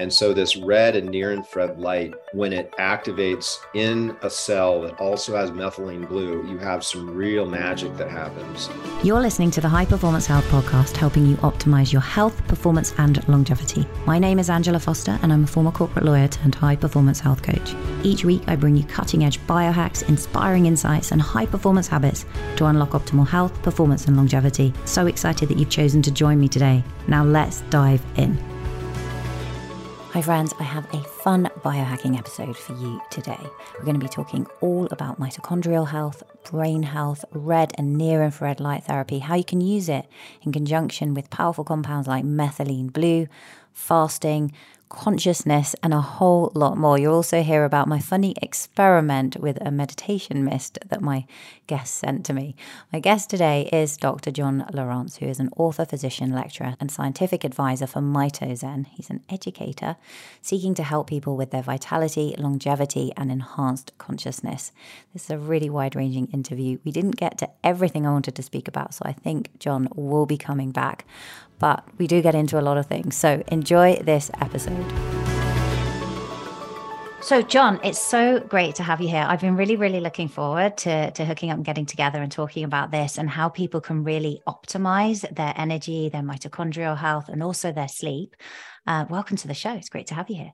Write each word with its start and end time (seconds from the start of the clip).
And 0.00 0.10
so, 0.10 0.32
this 0.32 0.56
red 0.56 0.96
and 0.96 1.10
near 1.10 1.30
infrared 1.30 1.78
light, 1.78 2.14
when 2.32 2.54
it 2.54 2.72
activates 2.78 3.58
in 3.74 4.16
a 4.22 4.30
cell 4.30 4.80
that 4.80 4.98
also 4.98 5.36
has 5.36 5.50
methylene 5.50 6.08
blue, 6.08 6.42
you 6.48 6.56
have 6.56 6.82
some 6.82 7.10
real 7.10 7.44
magic 7.44 7.94
that 7.98 8.08
happens. 8.10 8.70
You're 9.04 9.20
listening 9.20 9.50
to 9.50 9.60
the 9.60 9.68
High 9.68 9.84
Performance 9.84 10.24
Health 10.24 10.46
Podcast, 10.46 10.96
helping 10.96 11.26
you 11.26 11.36
optimize 11.36 11.92
your 11.92 12.00
health, 12.00 12.42
performance, 12.48 12.94
and 12.96 13.28
longevity. 13.28 13.86
My 14.06 14.18
name 14.18 14.38
is 14.38 14.48
Angela 14.48 14.80
Foster, 14.80 15.18
and 15.20 15.34
I'm 15.34 15.44
a 15.44 15.46
former 15.46 15.70
corporate 15.70 16.06
lawyer 16.06 16.28
turned 16.28 16.54
high 16.54 16.76
performance 16.76 17.20
health 17.20 17.42
coach. 17.42 17.74
Each 18.02 18.24
week, 18.24 18.42
I 18.46 18.56
bring 18.56 18.76
you 18.76 18.84
cutting 18.84 19.24
edge 19.24 19.38
biohacks, 19.40 20.08
inspiring 20.08 20.64
insights, 20.64 21.12
and 21.12 21.20
high 21.20 21.44
performance 21.44 21.88
habits 21.88 22.24
to 22.56 22.64
unlock 22.64 22.92
optimal 22.92 23.28
health, 23.28 23.62
performance, 23.62 24.06
and 24.06 24.16
longevity. 24.16 24.72
So 24.86 25.08
excited 25.08 25.50
that 25.50 25.58
you've 25.58 25.68
chosen 25.68 26.00
to 26.00 26.10
join 26.10 26.40
me 26.40 26.48
today. 26.48 26.82
Now, 27.06 27.22
let's 27.22 27.60
dive 27.68 28.02
in. 28.16 28.49
Hi, 30.12 30.20
friends. 30.22 30.52
I 30.58 30.64
have 30.64 30.92
a 30.92 31.04
fun 31.04 31.48
biohacking 31.60 32.18
episode 32.18 32.56
for 32.56 32.72
you 32.72 33.00
today. 33.10 33.38
We're 33.78 33.84
going 33.84 33.94
to 33.94 34.04
be 34.04 34.08
talking 34.08 34.44
all 34.60 34.88
about 34.90 35.20
mitochondrial 35.20 35.86
health, 35.86 36.24
brain 36.50 36.82
health, 36.82 37.24
red 37.30 37.70
and 37.76 37.96
near 37.96 38.24
infrared 38.24 38.58
light 38.58 38.82
therapy, 38.82 39.20
how 39.20 39.36
you 39.36 39.44
can 39.44 39.60
use 39.60 39.88
it 39.88 40.06
in 40.42 40.50
conjunction 40.50 41.14
with 41.14 41.30
powerful 41.30 41.62
compounds 41.62 42.08
like 42.08 42.24
methylene 42.24 42.92
blue, 42.92 43.28
fasting, 43.72 44.50
consciousness, 44.90 45.74
and 45.82 45.94
a 45.94 46.00
whole 46.00 46.52
lot 46.54 46.76
more. 46.76 46.98
You'll 46.98 47.14
also 47.14 47.42
hear 47.42 47.64
about 47.64 47.88
my 47.88 48.00
funny 48.00 48.34
experiment 48.42 49.36
with 49.36 49.56
a 49.64 49.70
meditation 49.70 50.44
mist 50.44 50.78
that 50.86 51.00
my 51.00 51.24
guest 51.66 51.94
sent 51.94 52.26
to 52.26 52.34
me. 52.34 52.54
My 52.92 52.98
guest 52.98 53.30
today 53.30 53.70
is 53.72 53.96
Dr. 53.96 54.30
John 54.30 54.66
Lieurance, 54.72 55.16
who 55.16 55.26
is 55.26 55.40
an 55.40 55.48
author, 55.56 55.86
physician, 55.86 56.32
lecturer, 56.32 56.74
and 56.80 56.90
scientific 56.90 57.44
advisor 57.44 57.86
for 57.86 58.00
MitoZen. 58.00 58.86
He's 58.88 59.08
an 59.08 59.22
educator 59.30 59.96
seeking 60.42 60.74
to 60.74 60.82
help 60.82 61.08
people 61.08 61.36
with 61.36 61.52
their 61.52 61.62
vitality, 61.62 62.34
longevity, 62.36 63.12
and 63.16 63.30
enhanced 63.30 63.96
consciousness. 63.96 64.72
This 65.12 65.24
is 65.24 65.30
a 65.30 65.38
really 65.38 65.70
wide 65.70 65.94
ranging 65.94 66.26
interview. 66.26 66.78
We 66.84 66.90
didn't 66.90 67.16
get 67.16 67.38
to 67.38 67.48
everything 67.62 68.06
I 68.06 68.12
wanted 68.12 68.34
to 68.34 68.42
speak 68.42 68.66
about, 68.66 68.92
so 68.92 69.04
I 69.06 69.12
think 69.12 69.56
John 69.60 69.88
will 69.94 70.26
be 70.26 70.36
coming 70.36 70.72
back 70.72 71.06
but 71.60 71.84
we 71.98 72.08
do 72.08 72.20
get 72.20 72.34
into 72.34 72.58
a 72.58 72.62
lot 72.62 72.76
of 72.76 72.86
things. 72.86 73.16
So 73.16 73.44
enjoy 73.48 73.96
this 74.02 74.30
episode. 74.40 74.84
So, 77.22 77.42
John, 77.42 77.78
it's 77.84 78.00
so 78.00 78.40
great 78.40 78.74
to 78.76 78.82
have 78.82 79.00
you 79.00 79.08
here. 79.08 79.24
I've 79.28 79.42
been 79.42 79.54
really, 79.54 79.76
really 79.76 80.00
looking 80.00 80.26
forward 80.26 80.78
to, 80.78 81.10
to 81.12 81.24
hooking 81.24 81.50
up 81.50 81.56
and 81.56 81.64
getting 81.64 81.84
together 81.84 82.20
and 82.20 82.32
talking 82.32 82.64
about 82.64 82.90
this 82.90 83.18
and 83.18 83.28
how 83.28 83.50
people 83.50 83.80
can 83.80 84.02
really 84.02 84.40
optimize 84.48 85.20
their 85.32 85.52
energy, 85.54 86.08
their 86.08 86.22
mitochondrial 86.22 86.96
health, 86.96 87.28
and 87.28 87.42
also 87.42 87.72
their 87.72 87.88
sleep. 87.88 88.34
Uh, 88.86 89.04
welcome 89.10 89.36
to 89.36 89.46
the 89.46 89.54
show. 89.54 89.72
It's 89.74 89.90
great 89.90 90.06
to 90.08 90.14
have 90.14 90.30
you 90.30 90.36
here. 90.36 90.52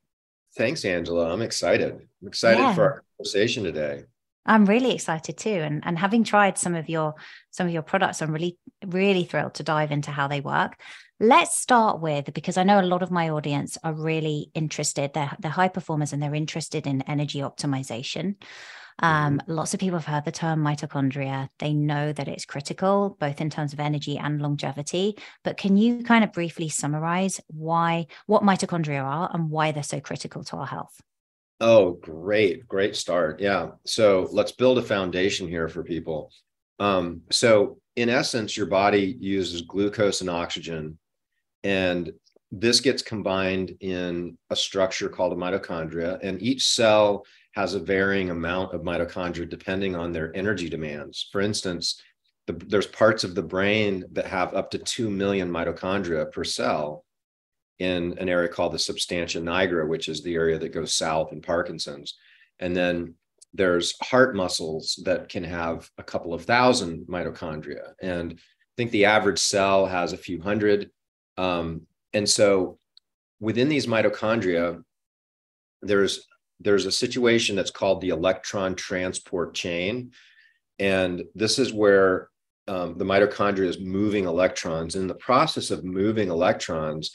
Thanks, 0.56 0.84
Angela. 0.84 1.32
I'm 1.32 1.40
excited. 1.40 1.94
I'm 1.94 2.28
excited 2.28 2.60
yeah. 2.60 2.74
for 2.74 2.82
our 2.82 3.04
conversation 3.16 3.62
today. 3.62 4.02
I'm 4.46 4.64
really 4.64 4.92
excited 4.92 5.36
too. 5.36 5.50
And, 5.50 5.82
and 5.84 5.98
having 5.98 6.24
tried 6.24 6.58
some 6.58 6.74
of 6.74 6.88
your 6.88 7.14
some 7.50 7.66
of 7.66 7.72
your 7.72 7.82
products, 7.82 8.22
I'm 8.22 8.32
really, 8.32 8.58
really 8.86 9.24
thrilled 9.24 9.54
to 9.54 9.62
dive 9.62 9.92
into 9.92 10.10
how 10.10 10.28
they 10.28 10.40
work. 10.40 10.78
Let's 11.18 11.58
start 11.58 12.00
with 12.00 12.32
because 12.34 12.58
I 12.58 12.64
know 12.64 12.80
a 12.80 12.82
lot 12.82 13.02
of 13.02 13.10
my 13.10 13.30
audience 13.30 13.78
are 13.82 13.94
really 13.94 14.50
interested. 14.54 15.14
They're, 15.14 15.34
they're 15.38 15.50
high 15.50 15.68
performers 15.68 16.12
and 16.12 16.22
they're 16.22 16.34
interested 16.34 16.86
in 16.86 17.00
energy 17.02 17.40
optimization. 17.40 18.36
Um, 18.98 19.38
mm-hmm. 19.38 19.52
Lots 19.52 19.74
of 19.74 19.80
people 19.80 19.98
have 19.98 20.06
heard 20.06 20.24
the 20.24 20.32
term 20.32 20.62
mitochondria. 20.62 21.48
They 21.58 21.72
know 21.72 22.12
that 22.12 22.28
it's 22.28 22.44
critical, 22.44 23.16
both 23.18 23.40
in 23.40 23.50
terms 23.50 23.72
of 23.72 23.80
energy 23.80 24.18
and 24.18 24.40
longevity. 24.40 25.16
But 25.42 25.56
can 25.56 25.76
you 25.76 26.02
kind 26.02 26.24
of 26.24 26.32
briefly 26.32 26.68
summarize 26.68 27.40
why, 27.48 28.06
what 28.26 28.42
mitochondria 28.42 29.02
are 29.02 29.30
and 29.32 29.50
why 29.50 29.72
they're 29.72 29.82
so 29.82 30.00
critical 30.00 30.44
to 30.44 30.56
our 30.56 30.66
health? 30.66 31.00
Oh, 31.60 31.92
great. 31.92 32.68
Great 32.68 32.96
start. 32.96 33.40
Yeah. 33.40 33.70
So 33.84 34.28
let's 34.30 34.52
build 34.52 34.78
a 34.78 34.82
foundation 34.82 35.48
here 35.48 35.68
for 35.68 35.82
people. 35.82 36.30
Um, 36.78 37.22
so, 37.30 37.78
in 37.96 38.10
essence, 38.10 38.56
your 38.56 38.66
body 38.66 39.16
uses 39.18 39.62
glucose 39.62 40.20
and 40.20 40.28
oxygen, 40.28 40.98
and 41.64 42.12
this 42.52 42.80
gets 42.80 43.00
combined 43.00 43.74
in 43.80 44.36
a 44.50 44.56
structure 44.56 45.08
called 45.08 45.32
a 45.32 45.36
mitochondria. 45.36 46.18
And 46.22 46.42
each 46.42 46.66
cell 46.66 47.24
has 47.52 47.72
a 47.72 47.80
varying 47.80 48.28
amount 48.28 48.74
of 48.74 48.82
mitochondria 48.82 49.48
depending 49.48 49.96
on 49.96 50.12
their 50.12 50.36
energy 50.36 50.68
demands. 50.68 51.28
For 51.32 51.40
instance, 51.40 52.02
the, 52.46 52.52
there's 52.52 52.86
parts 52.86 53.24
of 53.24 53.34
the 53.34 53.42
brain 53.42 54.04
that 54.12 54.26
have 54.26 54.52
up 54.54 54.70
to 54.72 54.78
2 54.78 55.08
million 55.08 55.50
mitochondria 55.50 56.30
per 56.30 56.44
cell 56.44 57.05
in 57.78 58.16
an 58.18 58.28
area 58.28 58.48
called 58.48 58.72
the 58.72 58.78
substantia 58.78 59.40
nigra, 59.40 59.86
which 59.86 60.08
is 60.08 60.22
the 60.22 60.34
area 60.34 60.58
that 60.58 60.72
goes 60.72 60.94
south 60.94 61.32
in 61.32 61.42
Parkinson's. 61.42 62.14
And 62.58 62.74
then 62.74 63.14
there's 63.52 63.94
heart 64.02 64.34
muscles 64.34 65.00
that 65.04 65.28
can 65.28 65.44
have 65.44 65.90
a 65.98 66.02
couple 66.02 66.34
of 66.34 66.44
thousand 66.44 67.06
mitochondria. 67.06 67.92
And 68.00 68.32
I 68.34 68.74
think 68.76 68.90
the 68.90 69.06
average 69.06 69.38
cell 69.38 69.86
has 69.86 70.12
a 70.12 70.18
few 70.18 70.40
hundred. 70.40 70.90
Um, 71.36 71.82
and 72.12 72.28
so 72.28 72.78
within 73.40 73.68
these 73.68 73.86
mitochondria, 73.86 74.82
there's 75.82 76.26
there's 76.60 76.86
a 76.86 76.92
situation 76.92 77.54
that's 77.54 77.70
called 77.70 78.00
the 78.00 78.08
electron 78.08 78.74
transport 78.74 79.54
chain. 79.54 80.12
And 80.78 81.24
this 81.34 81.58
is 81.58 81.72
where 81.72 82.30
um, 82.66 82.96
the 82.96 83.04
mitochondria 83.04 83.66
is 83.66 83.78
moving 83.78 84.24
electrons. 84.24 84.96
In 84.96 85.06
the 85.06 85.14
process 85.14 85.70
of 85.70 85.84
moving 85.84 86.30
electrons, 86.30 87.14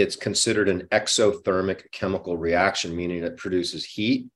it's 0.00 0.16
considered 0.16 0.68
an 0.68 0.86
exothermic 0.92 1.90
chemical 1.92 2.36
reaction, 2.36 2.94
meaning 2.96 3.22
it 3.22 3.36
produces 3.36 3.84
heat. 3.84 4.28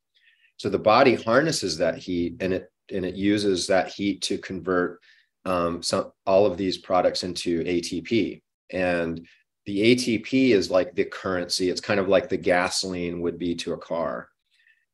So 0.56 0.68
the 0.68 0.78
body 0.78 1.14
harnesses 1.14 1.78
that 1.78 1.98
heat 1.98 2.36
and 2.40 2.52
it 2.52 2.70
and 2.92 3.04
it 3.04 3.14
uses 3.14 3.66
that 3.66 3.88
heat 3.88 4.20
to 4.22 4.38
convert 4.38 5.00
um, 5.44 5.82
some 5.82 6.12
all 6.26 6.46
of 6.46 6.56
these 6.56 6.78
products 6.78 7.24
into 7.24 7.64
ATP. 7.64 8.42
And 8.70 9.26
the 9.66 9.94
ATP 9.94 10.50
is 10.50 10.70
like 10.70 10.94
the 10.94 11.04
currency. 11.04 11.70
It's 11.70 11.80
kind 11.80 11.98
of 11.98 12.08
like 12.08 12.28
the 12.28 12.36
gasoline 12.36 13.20
would 13.22 13.38
be 13.38 13.54
to 13.56 13.72
a 13.72 13.78
car. 13.78 14.28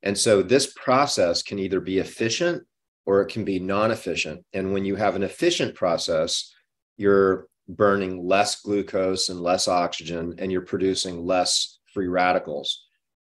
And 0.02 0.16
so 0.16 0.42
this 0.42 0.72
process 0.74 1.42
can 1.42 1.58
either 1.58 1.80
be 1.80 1.98
efficient 1.98 2.62
or 3.06 3.20
it 3.22 3.28
can 3.28 3.44
be 3.44 3.58
non-efficient. 3.58 4.44
And 4.52 4.72
when 4.72 4.84
you 4.84 4.96
have 4.96 5.16
an 5.16 5.22
efficient 5.22 5.74
process, 5.74 6.54
you're 6.96 7.48
burning 7.76 8.26
less 8.26 8.60
glucose 8.62 9.28
and 9.28 9.40
less 9.40 9.68
oxygen, 9.68 10.34
and 10.38 10.50
you're 10.50 10.62
producing 10.62 11.24
less 11.24 11.78
free 11.92 12.08
radicals. 12.08 12.86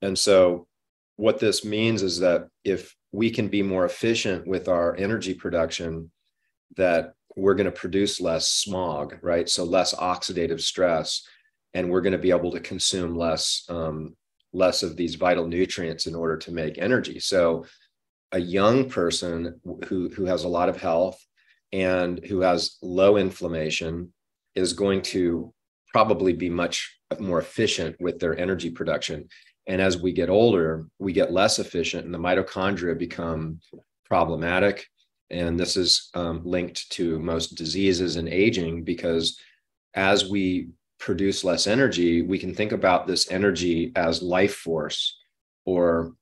And 0.02 0.18
so, 0.18 0.68
what 1.16 1.40
this 1.40 1.64
means 1.64 2.02
is 2.02 2.20
that 2.20 2.48
if 2.64 2.96
we 3.12 3.30
can 3.30 3.48
be 3.48 3.62
more 3.62 3.86
efficient 3.86 4.48
with 4.48 4.68
our 4.68 4.96
energy 4.96 5.34
production, 5.34 6.12
that 6.76 7.14
we're 7.36 7.56
going 7.56 7.66
to 7.66 7.72
produce 7.72 8.20
less 8.20 8.48
smog, 8.48 9.18
right? 9.22 9.48
So 9.48 9.64
less 9.64 9.94
oxidative 9.94 10.62
stress, 10.62 11.26
and 11.74 11.90
we're 11.90 12.02
going 12.02 12.14
to 12.14 12.20
be 12.20 12.32
able 12.32 12.52
to 12.52 12.60
consume 12.60 13.16
less 13.16 13.66
um, 13.70 14.16
less 14.52 14.84
of 14.84 14.96
these 14.96 15.16
vital 15.16 15.48
nutrients 15.48 16.06
in 16.06 16.14
order 16.14 16.38
to 16.38 16.52
make 16.52 16.78
energy. 16.78 17.20
So 17.20 17.66
a 18.32 18.40
young 18.40 18.90
person 18.90 19.60
who 19.88 20.10
who 20.10 20.26
has 20.26 20.44
a 20.44 20.50
lot 20.50 20.70
of 20.70 20.78
health 20.82 21.20
and 21.72 22.24
who 22.26 22.42
has 22.42 22.78
low 22.82 23.18
inflammation 23.18 24.12
is 24.56 24.74
going 24.74 25.02
to 25.02 25.53
probably 25.91 26.34
be 26.34 26.50
much 26.50 27.00
more 27.19 27.40
efficient 27.40 27.96
with 28.00 28.19
their 28.19 28.38
energy 28.38 28.69
production. 28.69 29.28
And 29.68 29.81
as 29.81 29.97
we 29.97 30.12
get 30.12 30.30
older, 30.30 30.88
we 31.00 31.14
get 31.14 31.31
less 31.31 31.59
efficient, 31.59 32.06
and 32.06 32.14
the 32.14 32.19
mitochondria 32.19 32.97
become 32.97 33.59
problematic. 34.06 34.86
And 35.30 35.59
this 35.59 35.78
is 35.78 36.09
um, 36.13 36.42
linked 36.44 36.90
to 36.92 37.19
most 37.19 37.56
diseases 37.56 38.18
and 38.18 38.28
aging 38.28 38.84
because 38.84 39.40
as 39.94 40.30
we 40.30 40.69
produce 41.00 41.44
less 41.44 41.68
energy, 41.68 42.22
we 42.22 42.38
can 42.38 42.53
think 42.53 42.72
about 42.72 43.07
this 43.07 43.31
energy 43.31 43.92
as 43.95 44.22
life 44.22 44.56
force 44.56 45.19
or 45.66 46.13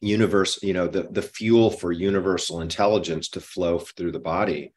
universe, 0.00 0.62
you 0.62 0.72
know, 0.72 0.88
the, 0.88 1.04
the 1.10 1.22
fuel 1.22 1.70
for 1.70 1.92
universal 1.92 2.60
intelligence 2.60 3.28
to 3.30 3.40
flow 3.40 3.78
through 3.78 4.12
the 4.12 4.18
body. 4.18 4.72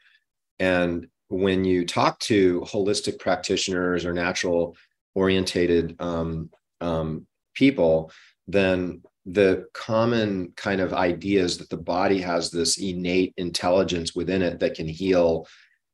And 0.59 1.07
when 1.29 1.65
you 1.65 1.85
talk 1.85 2.19
to 2.19 2.61
holistic 2.61 3.19
practitioners 3.19 4.05
or 4.05 4.13
natural 4.13 4.75
orientated 5.15 5.95
um, 5.99 6.49
um, 6.81 7.25
people, 7.53 8.11
then 8.47 9.01
the 9.25 9.65
common 9.73 10.53
kind 10.55 10.81
of 10.81 10.93
idea 10.93 11.43
is 11.43 11.57
that 11.57 11.69
the 11.69 11.77
body 11.77 12.21
has 12.21 12.51
this 12.51 12.77
innate 12.77 13.33
intelligence 13.37 14.15
within 14.15 14.41
it 14.41 14.59
that 14.59 14.75
can 14.75 14.87
heal 14.87 15.47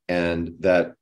and 0.10 0.54
that 0.60 0.94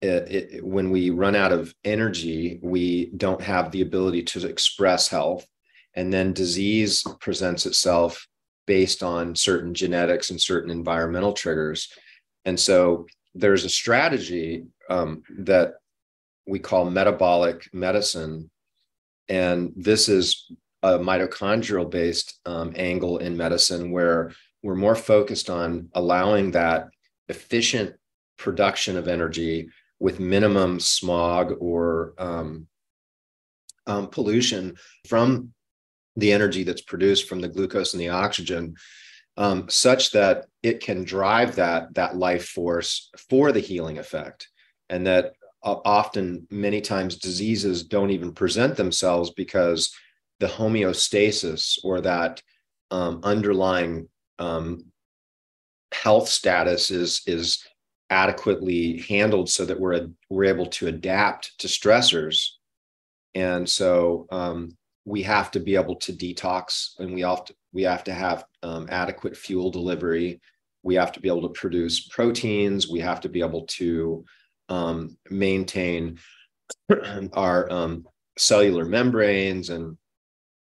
it, 0.00 0.32
it, 0.32 0.64
when 0.64 0.90
we 0.90 1.10
run 1.10 1.34
out 1.34 1.52
of 1.52 1.74
energy 1.84 2.60
we 2.62 3.06
don't 3.16 3.42
have 3.42 3.70
the 3.70 3.82
ability 3.82 4.22
to 4.22 4.46
express 4.46 5.08
health. 5.08 5.46
And 5.94 6.12
then 6.12 6.32
disease 6.32 7.04
presents 7.20 7.66
itself 7.66 8.26
based 8.66 9.02
on 9.02 9.34
certain 9.34 9.74
genetics 9.74 10.30
and 10.30 10.40
certain 10.40 10.70
environmental 10.70 11.32
triggers. 11.32 11.92
And 12.44 12.58
so 12.58 13.06
there's 13.34 13.64
a 13.64 13.68
strategy 13.68 14.64
um, 14.88 15.22
that 15.38 15.74
we 16.46 16.58
call 16.58 16.90
metabolic 16.90 17.68
medicine. 17.72 18.50
And 19.28 19.72
this 19.76 20.08
is 20.08 20.50
a 20.82 20.98
mitochondrial 20.98 21.88
based 21.90 22.40
um, 22.44 22.72
angle 22.76 23.18
in 23.18 23.36
medicine 23.36 23.90
where 23.90 24.32
we're 24.62 24.74
more 24.74 24.96
focused 24.96 25.48
on 25.48 25.88
allowing 25.94 26.52
that 26.52 26.88
efficient 27.28 27.94
production 28.36 28.96
of 28.96 29.08
energy 29.08 29.68
with 30.00 30.18
minimum 30.18 30.80
smog 30.80 31.54
or 31.60 32.14
um, 32.18 32.66
um, 33.86 34.08
pollution 34.08 34.76
from 35.06 35.52
the 36.16 36.32
energy 36.32 36.62
that's 36.64 36.82
produced 36.82 37.28
from 37.28 37.40
the 37.40 37.48
glucose 37.48 37.94
and 37.94 38.00
the 38.00 38.08
oxygen 38.08 38.74
um, 39.36 39.68
such 39.68 40.10
that 40.12 40.46
it 40.62 40.80
can 40.80 41.04
drive 41.04 41.56
that 41.56 41.94
that 41.94 42.16
life 42.16 42.48
force 42.48 43.10
for 43.28 43.52
the 43.52 43.60
healing 43.60 43.98
effect. 43.98 44.48
And 44.88 45.06
that 45.06 45.32
uh, 45.62 45.76
often 45.84 46.46
many 46.50 46.80
times 46.80 47.16
diseases 47.16 47.84
don't 47.84 48.10
even 48.10 48.32
present 48.32 48.76
themselves 48.76 49.30
because 49.30 49.94
the 50.40 50.46
homeostasis 50.46 51.78
or 51.84 52.00
that 52.00 52.42
um, 52.90 53.20
underlying 53.22 54.08
um, 54.38 54.84
health 55.92 56.28
status 56.28 56.90
is 56.90 57.22
is 57.26 57.64
adequately 58.10 58.98
handled 59.08 59.48
so 59.48 59.64
that 59.64 59.80
we're 59.80 60.08
we're 60.28 60.44
able 60.44 60.66
to 60.66 60.88
adapt 60.88 61.58
to 61.58 61.68
stressors. 61.68 62.48
And 63.34 63.68
so 63.68 64.26
um, 64.30 64.76
we 65.04 65.22
have 65.22 65.50
to 65.50 65.60
be 65.60 65.74
able 65.74 65.96
to 65.96 66.12
detox 66.12 66.98
and 66.98 67.12
we 67.12 67.22
have 67.22 67.44
to 67.44 67.54
we 67.72 67.82
have 67.82 68.04
to 68.04 68.12
have 68.12 68.44
um, 68.62 68.86
adequate 68.90 69.36
fuel 69.36 69.70
delivery. 69.70 70.40
We 70.82 70.94
have 70.96 71.12
to 71.12 71.20
be 71.20 71.28
able 71.28 71.42
to 71.42 71.60
produce 71.60 72.06
proteins. 72.08 72.88
We 72.88 73.00
have 73.00 73.20
to 73.22 73.28
be 73.28 73.40
able 73.40 73.66
to 73.66 74.24
um, 74.68 75.16
maintain 75.30 76.18
our 77.32 77.70
um, 77.72 78.06
cellular 78.36 78.84
membranes 78.84 79.70
and 79.70 79.96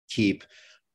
keep 0.09 0.43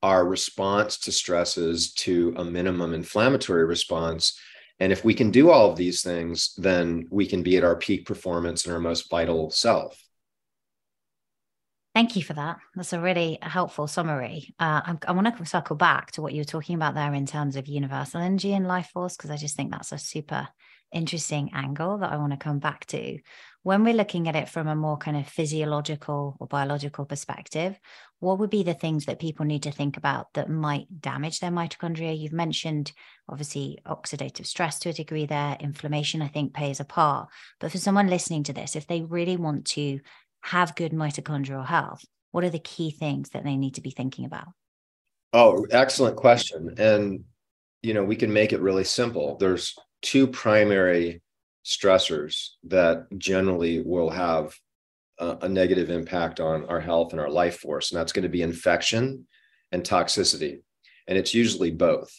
our 0.02 0.26
response 0.26 0.98
to 0.98 1.12
stresses 1.12 1.92
to 1.92 2.34
a 2.36 2.44
minimum 2.44 2.92
inflammatory 2.94 3.64
response. 3.64 4.38
And 4.80 4.90
if 4.90 5.04
we 5.04 5.14
can 5.14 5.30
do 5.30 5.50
all 5.50 5.70
of 5.70 5.76
these 5.76 6.02
things 6.02 6.54
then 6.56 7.06
we 7.10 7.26
can 7.26 7.42
be 7.42 7.56
at 7.56 7.64
our 7.64 7.76
peak 7.76 8.04
performance 8.04 8.64
and 8.64 8.74
our 8.74 8.80
most 8.80 9.08
vital 9.08 9.50
self 9.50 10.01
Thank 11.94 12.16
you 12.16 12.22
for 12.22 12.32
that. 12.32 12.58
That's 12.74 12.94
a 12.94 13.00
really 13.00 13.38
helpful 13.42 13.86
summary. 13.86 14.54
Uh, 14.58 14.80
I, 14.84 14.96
I 15.08 15.12
want 15.12 15.36
to 15.36 15.44
circle 15.44 15.76
back 15.76 16.12
to 16.12 16.22
what 16.22 16.32
you 16.32 16.40
were 16.40 16.44
talking 16.44 16.74
about 16.74 16.94
there 16.94 17.12
in 17.12 17.26
terms 17.26 17.54
of 17.54 17.66
universal 17.66 18.20
energy 18.20 18.54
and 18.54 18.66
life 18.66 18.90
force, 18.94 19.14
because 19.14 19.30
I 19.30 19.36
just 19.36 19.56
think 19.56 19.70
that's 19.70 19.92
a 19.92 19.98
super 19.98 20.48
interesting 20.90 21.50
angle 21.54 21.98
that 21.98 22.12
I 22.12 22.16
want 22.16 22.32
to 22.32 22.38
come 22.38 22.58
back 22.58 22.86
to. 22.86 23.18
When 23.62 23.84
we're 23.84 23.94
looking 23.94 24.28
at 24.28 24.36
it 24.36 24.48
from 24.48 24.68
a 24.68 24.74
more 24.74 24.96
kind 24.96 25.16
of 25.16 25.28
physiological 25.28 26.36
or 26.40 26.46
biological 26.46 27.04
perspective, 27.04 27.78
what 28.20 28.38
would 28.38 28.50
be 28.50 28.62
the 28.62 28.74
things 28.74 29.06
that 29.06 29.20
people 29.20 29.44
need 29.46 29.62
to 29.64 29.70
think 29.70 29.96
about 29.96 30.32
that 30.34 30.50
might 30.50 31.00
damage 31.00 31.40
their 31.40 31.50
mitochondria? 31.50 32.18
You've 32.18 32.32
mentioned 32.32 32.92
obviously 33.28 33.78
oxidative 33.86 34.46
stress 34.46 34.78
to 34.80 34.90
a 34.90 34.92
degree 34.92 35.26
there, 35.26 35.56
inflammation, 35.60 36.22
I 36.22 36.28
think, 36.28 36.54
plays 36.54 36.80
a 36.80 36.84
part. 36.84 37.28
But 37.60 37.70
for 37.72 37.78
someone 37.78 38.08
listening 38.08 38.42
to 38.44 38.52
this, 38.52 38.76
if 38.76 38.86
they 38.86 39.02
really 39.02 39.36
want 39.36 39.66
to 39.66 40.00
have 40.42 40.74
good 40.74 40.92
mitochondrial 40.92 41.66
health, 41.66 42.04
what 42.30 42.44
are 42.44 42.50
the 42.50 42.58
key 42.58 42.90
things 42.90 43.30
that 43.30 43.44
they 43.44 43.56
need 43.56 43.74
to 43.74 43.80
be 43.80 43.90
thinking 43.90 44.24
about? 44.24 44.48
Oh, 45.32 45.66
excellent 45.70 46.16
question. 46.16 46.74
And, 46.78 47.24
you 47.82 47.94
know, 47.94 48.04
we 48.04 48.16
can 48.16 48.32
make 48.32 48.52
it 48.52 48.60
really 48.60 48.84
simple. 48.84 49.36
There's 49.38 49.74
two 50.02 50.26
primary 50.26 51.22
stressors 51.64 52.50
that 52.64 53.06
generally 53.18 53.82
will 53.82 54.10
have 54.10 54.54
a, 55.18 55.38
a 55.42 55.48
negative 55.48 55.90
impact 55.90 56.40
on 56.40 56.66
our 56.66 56.80
health 56.80 57.12
and 57.12 57.20
our 57.20 57.30
life 57.30 57.58
force. 57.60 57.90
And 57.90 57.98
that's 57.98 58.12
going 58.12 58.24
to 58.24 58.28
be 58.28 58.42
infection 58.42 59.26
and 59.70 59.82
toxicity. 59.82 60.60
And 61.06 61.16
it's 61.16 61.34
usually 61.34 61.70
both. 61.70 62.12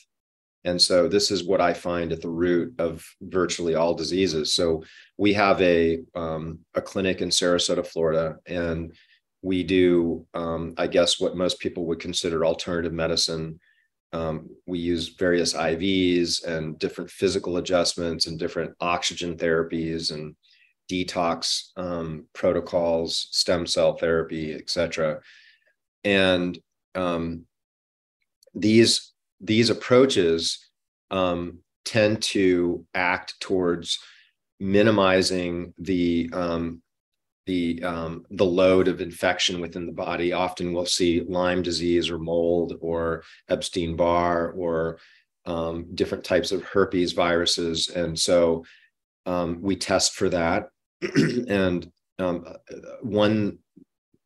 And 0.66 0.82
so 0.82 1.08
this 1.08 1.30
is 1.30 1.44
what 1.44 1.62
I 1.62 1.74
find 1.74 2.12
at 2.12 2.22
the 2.22 2.30
root 2.30 2.74
of 2.80 3.06
virtually 3.22 3.76
all 3.76 3.94
diseases. 3.94 4.54
So 4.54 4.84
we 5.18 5.34
have 5.34 5.62
a 5.62 6.00
um, 6.16 6.60
a 6.74 6.82
clinic 6.82 7.22
in 7.22 7.30
Sarasota, 7.30 7.86
Florida, 7.86 8.38
and 8.46 8.94
we 9.42 9.64
do, 9.64 10.26
um, 10.34 10.74
I 10.78 10.88
guess, 10.88 11.20
what 11.20 11.36
most 11.36 11.60
people 11.60 11.86
would 11.88 12.00
consider 12.00 12.46
alternative 12.46 12.94
medicine. 12.94 13.60
Um, 14.14 14.50
we 14.66 14.80
use 14.80 15.10
various 15.10 15.54
IVs 15.54 16.46
and 16.46 16.80
different 16.80 17.10
physical 17.10 17.58
adjustments 17.58 18.28
and 18.28 18.40
different 18.40 18.74
oxygen 18.80 19.36
therapies 19.36 20.14
and 20.14 20.36
detox 20.90 21.72
um, 21.78 22.28
protocols, 22.34 23.28
stem 23.32 23.66
cell 23.66 23.98
therapy, 23.98 24.54
etc. 24.54 25.20
And 26.04 26.58
um, 26.96 27.46
these 28.54 29.13
these 29.44 29.70
approaches 29.70 30.70
um, 31.12 31.60
tend 31.86 32.22
to 32.24 32.86
act 32.94 33.40
towards 33.40 34.00
minimizing 34.60 35.74
the 35.78 36.30
um, 36.34 36.82
the 37.46 37.84
um, 37.84 38.26
the 38.32 38.46
load 38.46 38.88
of 38.88 39.02
infection 39.02 39.60
within 39.60 39.86
the 39.86 39.92
body. 39.92 40.32
Often 40.32 40.74
we'll 40.74 40.86
see 40.86 41.22
Lyme 41.22 41.62
disease 41.62 42.10
or 42.10 42.18
mold 42.18 42.78
or 42.80 43.24
Epstein 43.50 43.96
Barr 43.96 44.52
or 44.52 44.98
um, 45.46 45.88
different 45.94 46.24
types 46.24 46.52
of 46.54 46.64
herpes 46.64 47.12
viruses, 47.12 47.90
and 47.90 48.18
so 48.18 48.64
um, 49.26 49.62
we 49.62 49.76
test 49.76 50.14
for 50.14 50.30
that. 50.30 50.70
and 51.48 51.92
um, 52.20 52.46
one 53.02 53.60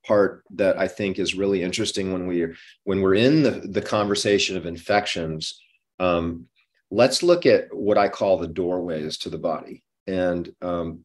part 0.07 0.43
that 0.51 0.77
I 0.77 0.87
think 0.87 1.19
is 1.19 1.35
really 1.35 1.61
interesting 1.61 2.13
when 2.13 2.27
we 2.27 2.47
when 2.83 3.01
we're 3.01 3.15
in 3.15 3.43
the 3.43 3.51
the 3.51 3.81
conversation 3.81 4.57
of 4.57 4.65
infections. 4.65 5.61
Um, 5.99 6.45
let's 6.89 7.23
look 7.23 7.45
at 7.45 7.73
what 7.73 7.97
I 7.97 8.07
call 8.07 8.37
the 8.37 8.47
doorways 8.47 9.17
to 9.19 9.29
the 9.29 9.37
body. 9.37 9.83
And 10.05 10.49
um, 10.61 11.03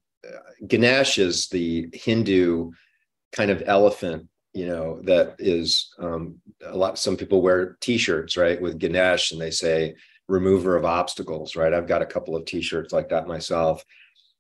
Ganesh 0.67 1.19
is 1.19 1.49
the 1.49 1.89
Hindu 1.93 2.71
kind 3.33 3.51
of 3.51 3.63
elephant, 3.67 4.29
you 4.53 4.67
know, 4.67 5.01
that 5.03 5.37
is 5.39 5.93
um, 5.99 6.37
a 6.65 6.77
lot. 6.77 6.99
Some 6.99 7.17
people 7.17 7.43
wear 7.43 7.77
T-shirts, 7.81 8.37
right, 8.37 8.61
with 8.61 8.79
Ganesh, 8.79 9.33
and 9.33 9.41
they 9.41 9.51
say 9.51 9.97
"remover 10.29 10.77
of 10.77 10.85
obstacles," 10.85 11.57
right? 11.57 11.73
I've 11.73 11.89
got 11.89 12.03
a 12.03 12.07
couple 12.07 12.37
of 12.37 12.45
T-shirts 12.45 12.93
like 12.93 13.09
that 13.09 13.27
myself. 13.27 13.85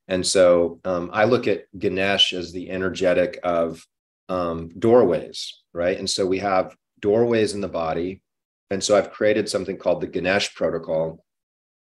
And 0.08 0.26
so 0.26 0.80
um, 0.84 1.10
I 1.12 1.24
look 1.24 1.46
at 1.46 1.64
Ganesh 1.78 2.32
as 2.32 2.52
the 2.52 2.70
energetic 2.70 3.38
of 3.42 3.84
um, 4.28 4.70
doorways, 4.78 5.62
right? 5.72 5.98
And 5.98 6.08
so 6.08 6.26
we 6.26 6.38
have 6.38 6.74
doorways 7.00 7.54
in 7.54 7.60
the 7.60 7.68
body. 7.68 8.22
And 8.70 8.82
so 8.82 8.96
I've 8.96 9.12
created 9.12 9.48
something 9.48 9.76
called 9.76 10.00
the 10.00 10.06
Ganesh 10.06 10.54
protocol, 10.54 11.24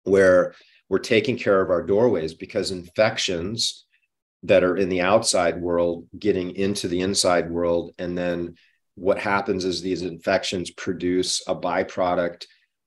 where 0.03 0.53
we're 0.89 0.99
taking 0.99 1.37
care 1.37 1.61
of 1.61 1.71
our 1.71 1.81
doorways 1.81 2.33
because 2.33 2.71
infections 2.71 3.85
that 4.43 4.63
are 4.63 4.77
in 4.77 4.89
the 4.89 5.01
outside 5.01 5.59
world 5.59 6.07
getting 6.19 6.55
into 6.55 6.87
the 6.87 7.01
inside 7.01 7.49
world. 7.49 7.93
And 7.97 8.15
then 8.15 8.55
what 8.93 9.17
happens 9.17 9.65
is 9.65 9.81
these 9.81 10.03
infections 10.03 10.69
produce 10.69 11.41
a 11.47 11.55
byproduct, 11.55 12.45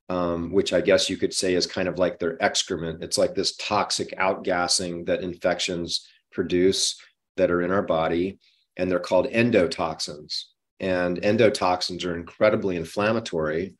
um, 0.09 0.52
which 0.52 0.73
I 0.73 0.81
guess 0.81 1.11
you 1.11 1.17
could 1.17 1.35
say 1.35 1.55
is 1.55 1.67
kind 1.67 1.88
of 1.88 1.99
like 1.99 2.21
their 2.21 2.40
excrement. 2.43 3.02
It's 3.02 3.19
like 3.19 3.35
this 3.35 3.57
toxic 3.57 4.17
outgassing 4.17 5.07
that 5.07 5.23
infections 5.23 6.07
produce 6.31 7.00
that 7.37 7.50
are 7.50 7.62
in 7.62 7.73
our 7.73 7.83
body 7.83 8.38
and 8.78 8.90
they're 8.90 9.00
called 9.00 9.26
endotoxins. 9.26 10.44
And 10.80 11.20
endotoxins 11.23 12.04
are 12.04 12.16
incredibly 12.16 12.76
inflammatory. 12.76 13.75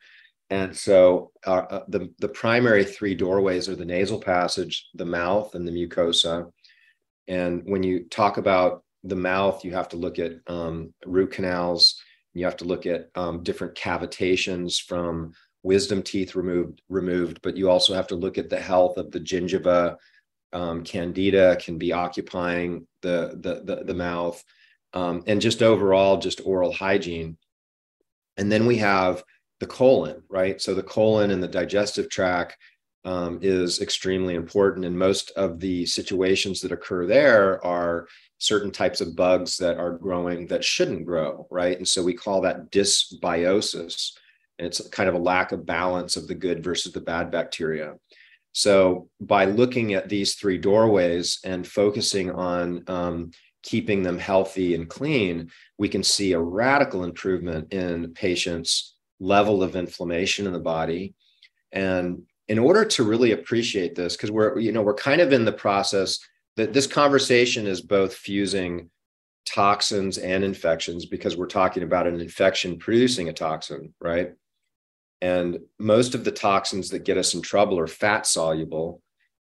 And 0.49 0.75
so 0.75 1.31
uh, 1.47 1.65
uh, 1.69 1.83
the, 1.87 2.13
the 2.19 2.27
primary 2.27 2.83
three 2.83 3.15
doorways 3.15 3.69
are 3.69 3.75
the 3.75 3.85
nasal 3.85 4.19
passage, 4.19 4.89
the 4.95 5.05
mouth, 5.05 5.55
and 5.55 5.67
the 5.67 5.71
mucosa. 5.71 6.51
And 7.27 7.61
when 7.65 7.83
you 7.83 8.05
talk 8.05 8.37
about 8.37 8.83
the 9.03 9.15
mouth, 9.15 9.63
you 9.63 9.71
have 9.71 9.87
to 9.89 9.97
look 9.97 10.19
at 10.19 10.33
um, 10.47 10.93
root 11.05 11.31
canals. 11.31 12.01
You 12.33 12.45
have 12.45 12.57
to 12.57 12.65
look 12.65 12.85
at 12.85 13.09
um, 13.15 13.43
different 13.43 13.75
cavitations 13.75 14.81
from 14.81 15.33
wisdom 15.63 16.01
teeth 16.01 16.35
removed, 16.35 16.81
removed, 16.89 17.39
but 17.43 17.55
you 17.55 17.69
also 17.69 17.93
have 17.93 18.07
to 18.07 18.15
look 18.15 18.37
at 18.37 18.49
the 18.49 18.59
health 18.59 18.97
of 18.97 19.11
the 19.11 19.19
gingiva. 19.19 19.95
Um, 20.51 20.83
candida 20.83 21.57
can 21.57 21.77
be 21.77 21.93
occupying 21.93 22.87
the, 23.01 23.37
the, 23.39 23.61
the, 23.63 23.83
the 23.85 23.93
mouth 23.93 24.43
um, 24.93 25.23
and 25.27 25.41
just 25.41 25.61
overall 25.61 26.17
just 26.17 26.41
oral 26.45 26.71
hygiene. 26.71 27.37
And 28.37 28.51
then 28.51 28.65
we 28.65 28.77
have 28.77 29.23
the 29.59 29.67
colon 29.67 30.23
right? 30.29 30.61
So 30.61 30.73
the 30.73 30.83
colon 30.83 31.31
and 31.31 31.43
the 31.43 31.47
digestive 31.47 32.09
tract 32.09 32.57
um, 33.05 33.39
is 33.41 33.81
extremely 33.81 34.35
important. 34.35 34.85
And 34.85 34.97
most 34.97 35.31
of 35.31 35.59
the 35.59 35.85
situations 35.85 36.61
that 36.61 36.71
occur 36.71 37.05
there 37.05 37.63
are 37.65 38.07
certain 38.37 38.71
types 38.71 39.01
of 39.01 39.15
bugs 39.15 39.57
that 39.57 39.77
are 39.77 39.97
growing 39.97 40.47
that 40.47 40.63
shouldn't 40.63 41.05
grow 41.05 41.47
right? 41.49 41.77
And 41.77 41.87
so 41.87 42.03
we 42.03 42.13
call 42.13 42.41
that 42.41 42.71
dysbiosis. 42.71 44.11
And 44.57 44.67
it's 44.67 44.85
kind 44.89 45.07
of 45.07 45.15
a 45.15 45.19
lack 45.19 45.51
of 45.51 45.65
balance 45.65 46.17
of 46.17 46.27
the 46.27 46.35
good 46.35 46.63
versus 46.63 46.91
the 46.91 47.01
bad 47.01 47.31
bacteria. 47.31 47.95
So 48.51 49.09
by 49.21 49.45
looking 49.45 49.93
at 49.93 50.09
these 50.09 50.35
three 50.35 50.57
doorways 50.57 51.39
and 51.43 51.67
focusing 51.67 52.31
on 52.31 52.83
um, 52.87 53.31
keeping 53.63 54.03
them 54.03 54.17
healthy 54.17 54.75
and 54.75 54.89
clean, 54.89 55.51
we 55.77 55.89
can 55.89 56.03
see 56.03 56.33
a 56.33 56.39
radical 56.39 57.03
improvement 57.03 57.73
in 57.73 58.13
patients' 58.13 58.95
level 59.19 59.61
of 59.61 59.75
inflammation 59.75 60.47
in 60.47 60.53
the 60.53 60.59
body. 60.59 61.13
And 61.71 62.23
in 62.47 62.57
order 62.57 62.83
to 62.83 63.03
really 63.03 63.31
appreciate 63.31 63.95
this, 63.95 64.15
because 64.15 64.31
we're, 64.31 64.57
you 64.59 64.71
know, 64.71 64.81
we're 64.81 64.95
kind 64.95 65.21
of 65.21 65.33
in 65.33 65.45
the 65.45 65.51
process 65.51 66.19
that 66.55 66.73
this 66.73 66.87
conversation 66.87 67.67
is 67.67 67.81
both 67.81 68.15
fusing 68.15 68.89
toxins 69.45 70.17
and 70.17 70.43
infections 70.43 71.05
because 71.05 71.37
we're 71.37 71.47
talking 71.47 71.83
about 71.83 72.07
an 72.07 72.19
infection 72.19 72.77
producing 72.77 73.29
a 73.29 73.33
toxin, 73.33 73.93
right? 73.99 74.33
And 75.21 75.59
most 75.79 76.15
of 76.15 76.23
the 76.23 76.31
toxins 76.31 76.89
that 76.89 77.03
get 77.03 77.17
us 77.17 77.33
in 77.33 77.41
trouble 77.41 77.79
are 77.79 77.87
fat 77.87 78.25
soluble. 78.25 79.01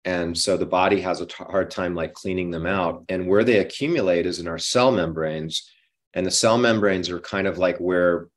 And 0.05 0.37
so 0.37 0.57
the 0.57 0.67
body 0.67 1.01
has 1.03 1.21
a 1.21 1.27
t- 1.27 1.35
hard 1.39 1.71
time 1.71 1.95
like 1.95 2.15
cleaning 2.15 2.51
them 2.51 2.67
out. 2.67 3.05
And 3.09 3.27
where 3.27 3.45
they 3.45 3.59
accumulate 3.59 4.27
is 4.27 4.39
in 4.39 4.49
our 4.49 4.59
cell 4.59 4.91
membranes. 4.91 5.71
And 6.15 6.27
the 6.27 6.31
cell 6.31 6.59
membranes 6.59 7.11
are 7.11 7.21
kind 7.21 7.47
of 7.47 7.59
like 7.59 7.79
where 7.79 8.29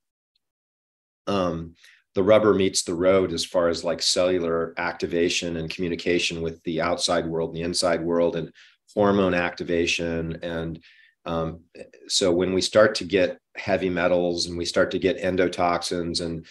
um, 1.26 1.74
the 2.14 2.22
rubber 2.22 2.54
meets 2.54 2.82
the 2.82 2.94
road 2.94 3.32
as 3.32 3.44
far 3.44 3.68
as 3.68 3.82
like 3.82 4.02
cellular 4.02 4.74
activation 4.76 5.56
and 5.56 5.70
communication 5.70 6.42
with 6.42 6.62
the 6.62 6.80
outside 6.80 7.26
world 7.26 7.50
and 7.50 7.56
the 7.56 7.62
inside 7.62 8.02
world 8.02 8.36
and 8.36 8.52
hormone 8.94 9.34
activation. 9.34 10.38
And 10.42 10.80
um, 11.26 11.60
so 12.06 12.30
when 12.30 12.52
we 12.52 12.60
start 12.60 12.94
to 12.96 13.04
get 13.04 13.38
heavy 13.56 13.88
metals 13.88 14.46
and 14.46 14.56
we 14.56 14.64
start 14.64 14.90
to 14.92 14.98
get 14.98 15.22
endotoxins 15.22 16.20
and 16.20 16.46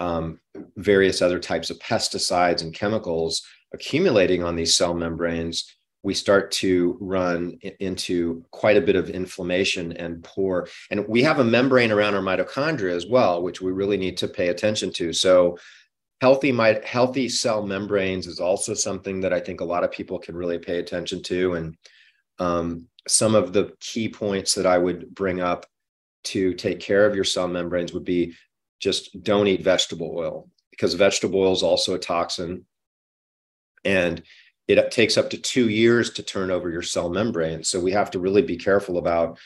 um, 0.00 0.40
various 0.76 1.22
other 1.22 1.38
types 1.38 1.70
of 1.70 1.78
pesticides 1.78 2.62
and 2.62 2.74
chemicals 2.74 3.42
accumulating 3.74 4.42
on 4.42 4.56
these 4.56 4.76
cell 4.76 4.94
membranes, 4.94 5.74
we 6.02 6.14
start 6.14 6.50
to 6.52 6.96
run 7.00 7.58
into 7.80 8.44
quite 8.50 8.76
a 8.76 8.80
bit 8.80 8.94
of 8.94 9.10
inflammation 9.10 9.92
and 9.92 10.22
poor. 10.22 10.68
And 10.90 11.08
we 11.08 11.22
have 11.22 11.38
a 11.38 11.44
membrane 11.44 11.90
around 11.90 12.14
our 12.14 12.20
mitochondria 12.20 12.94
as 12.94 13.06
well, 13.06 13.42
which 13.42 13.60
we 13.60 13.72
really 13.72 13.96
need 13.96 14.16
to 14.18 14.28
pay 14.28 14.48
attention 14.48 14.92
to. 14.92 15.12
So, 15.12 15.58
healthy 16.20 16.52
my, 16.52 16.80
healthy 16.84 17.28
cell 17.28 17.66
membranes 17.66 18.26
is 18.26 18.38
also 18.38 18.72
something 18.72 19.20
that 19.20 19.32
I 19.32 19.40
think 19.40 19.60
a 19.60 19.64
lot 19.64 19.84
of 19.84 19.90
people 19.90 20.18
can 20.18 20.36
really 20.36 20.58
pay 20.58 20.78
attention 20.78 21.22
to. 21.24 21.54
And 21.54 21.76
um, 22.38 22.86
some 23.08 23.34
of 23.34 23.52
the 23.52 23.74
key 23.80 24.08
points 24.08 24.54
that 24.54 24.66
I 24.66 24.78
would 24.78 25.14
bring 25.14 25.40
up 25.40 25.66
to 26.24 26.54
take 26.54 26.80
care 26.80 27.04
of 27.04 27.14
your 27.14 27.24
cell 27.24 27.48
membranes 27.48 27.92
would 27.92 28.04
be 28.04 28.34
just 28.80 29.22
don't 29.22 29.46
eat 29.46 29.62
vegetable 29.62 30.14
oil 30.16 30.48
because 30.70 30.94
vegetable 30.94 31.40
oil 31.40 31.52
is 31.52 31.62
also 31.62 31.94
a 31.94 31.98
toxin 31.98 32.64
and 33.84 34.22
it 34.66 34.90
takes 34.90 35.18
up 35.18 35.28
to 35.30 35.36
two 35.36 35.68
years 35.68 36.10
to 36.10 36.22
turn 36.22 36.50
over 36.50 36.70
your 36.70 36.82
cell 36.82 37.08
membrane 37.08 37.62
so 37.62 37.80
we 37.80 37.92
have 37.92 38.10
to 38.10 38.18
really 38.18 38.42
be 38.42 38.56
careful 38.56 38.98
about 38.98 39.38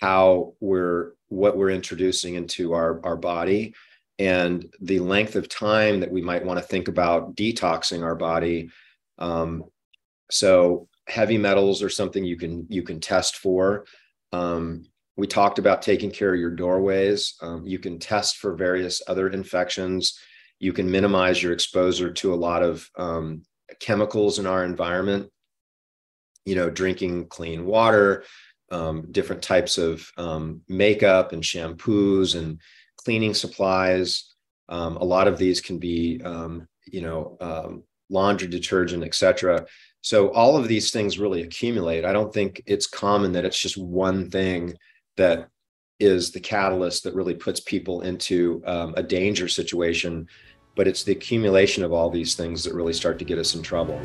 how 0.00 0.54
we're 0.60 1.12
what 1.28 1.56
we're 1.56 1.70
introducing 1.70 2.34
into 2.34 2.72
our 2.72 3.04
our 3.04 3.16
body 3.16 3.74
and 4.18 4.72
the 4.80 4.98
length 4.98 5.36
of 5.36 5.48
time 5.48 6.00
that 6.00 6.10
we 6.10 6.20
might 6.20 6.44
want 6.44 6.58
to 6.58 6.64
think 6.64 6.88
about 6.88 7.34
detoxing 7.36 8.02
our 8.02 8.16
body 8.16 8.70
um, 9.18 9.64
so 10.30 10.88
heavy 11.08 11.38
metals 11.38 11.82
are 11.82 11.88
something 11.88 12.24
you 12.24 12.36
can 12.36 12.66
you 12.68 12.82
can 12.82 13.00
test 13.00 13.36
for 13.36 13.84
um, 14.32 14.84
we 15.18 15.26
talked 15.26 15.58
about 15.58 15.82
taking 15.82 16.12
care 16.12 16.32
of 16.32 16.38
your 16.38 16.52
doorways. 16.52 17.34
Um, 17.42 17.66
you 17.66 17.80
can 17.80 17.98
test 17.98 18.36
for 18.36 18.54
various 18.54 19.02
other 19.08 19.28
infections. 19.28 20.16
You 20.60 20.72
can 20.72 20.88
minimize 20.88 21.42
your 21.42 21.52
exposure 21.52 22.12
to 22.12 22.32
a 22.32 22.36
lot 22.36 22.62
of 22.62 22.88
um, 22.96 23.42
chemicals 23.80 24.38
in 24.38 24.46
our 24.46 24.64
environment. 24.64 25.30
You 26.44 26.54
know, 26.54 26.70
drinking 26.70 27.26
clean 27.26 27.66
water, 27.66 28.24
um, 28.70 29.06
different 29.10 29.42
types 29.42 29.76
of 29.76 30.10
um, 30.16 30.62
makeup 30.68 31.32
and 31.32 31.42
shampoos 31.42 32.38
and 32.38 32.60
cleaning 32.96 33.34
supplies. 33.34 34.34
Um, 34.68 34.96
a 34.96 35.04
lot 35.04 35.28
of 35.28 35.38
these 35.38 35.60
can 35.60 35.78
be, 35.78 36.22
um, 36.24 36.66
you 36.86 37.02
know, 37.02 37.82
laundry 38.10 38.48
detergent, 38.48 39.04
etc. 39.04 39.66
So 40.00 40.30
all 40.30 40.56
of 40.56 40.68
these 40.68 40.90
things 40.90 41.18
really 41.18 41.42
accumulate. 41.42 42.04
I 42.04 42.12
don't 42.12 42.32
think 42.32 42.62
it's 42.66 42.86
common 42.86 43.32
that 43.32 43.44
it's 43.44 43.60
just 43.60 43.76
one 43.76 44.30
thing 44.30 44.74
that 45.16 45.48
is 45.98 46.30
the 46.30 46.40
catalyst 46.40 47.04
that 47.04 47.14
really 47.14 47.34
puts 47.34 47.60
people 47.60 48.02
into 48.02 48.62
um, 48.66 48.94
a 48.96 49.02
danger 49.02 49.48
situation. 49.48 50.28
But 50.78 50.86
it's 50.86 51.02
the 51.02 51.10
accumulation 51.10 51.82
of 51.82 51.92
all 51.92 52.08
these 52.08 52.36
things 52.36 52.62
that 52.62 52.72
really 52.72 52.92
start 52.92 53.18
to 53.18 53.24
get 53.24 53.36
us 53.36 53.52
in 53.52 53.62
trouble. 53.62 54.00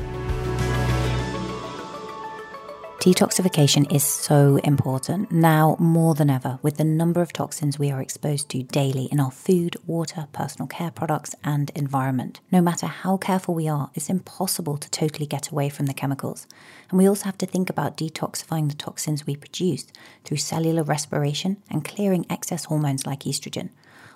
Detoxification 2.98 3.94
is 3.94 4.04
so 4.04 4.56
important 4.64 5.30
now 5.30 5.76
more 5.78 6.16
than 6.16 6.32
ever 6.32 6.58
with 6.64 6.78
the 6.78 6.84
number 6.84 7.22
of 7.22 7.32
toxins 7.32 7.78
we 7.78 7.92
are 7.92 8.02
exposed 8.02 8.50
to 8.50 8.64
daily 8.64 9.10
in 9.12 9.20
our 9.20 9.30
food, 9.30 9.76
water, 9.86 10.28
personal 10.32 10.68
care 10.68 10.90
products, 10.90 11.36
and 11.44 11.70
environment. 11.76 12.40
No 12.52 12.60
matter 12.60 12.88
how 12.88 13.18
careful 13.18 13.54
we 13.54 13.68
are, 13.68 13.92
it's 13.94 14.10
impossible 14.10 14.78
to 14.78 14.90
totally 14.90 15.28
get 15.28 15.50
away 15.50 15.70
from 15.70 15.86
the 15.86 15.94
chemicals. 15.94 16.48
And 16.90 16.98
we 16.98 17.08
also 17.08 17.26
have 17.26 17.38
to 17.40 17.46
think 17.46 17.70
about 17.70 17.98
detoxifying 17.98 18.70
the 18.70 18.76
toxins 18.76 19.28
we 19.28 19.36
produce 19.36 19.86
through 20.24 20.38
cellular 20.38 20.82
respiration 20.82 21.62
and 21.70 21.86
clearing 21.86 22.26
excess 22.32 22.66
hormones 22.66 23.06
like 23.06 23.26
estrogen. 23.26 23.70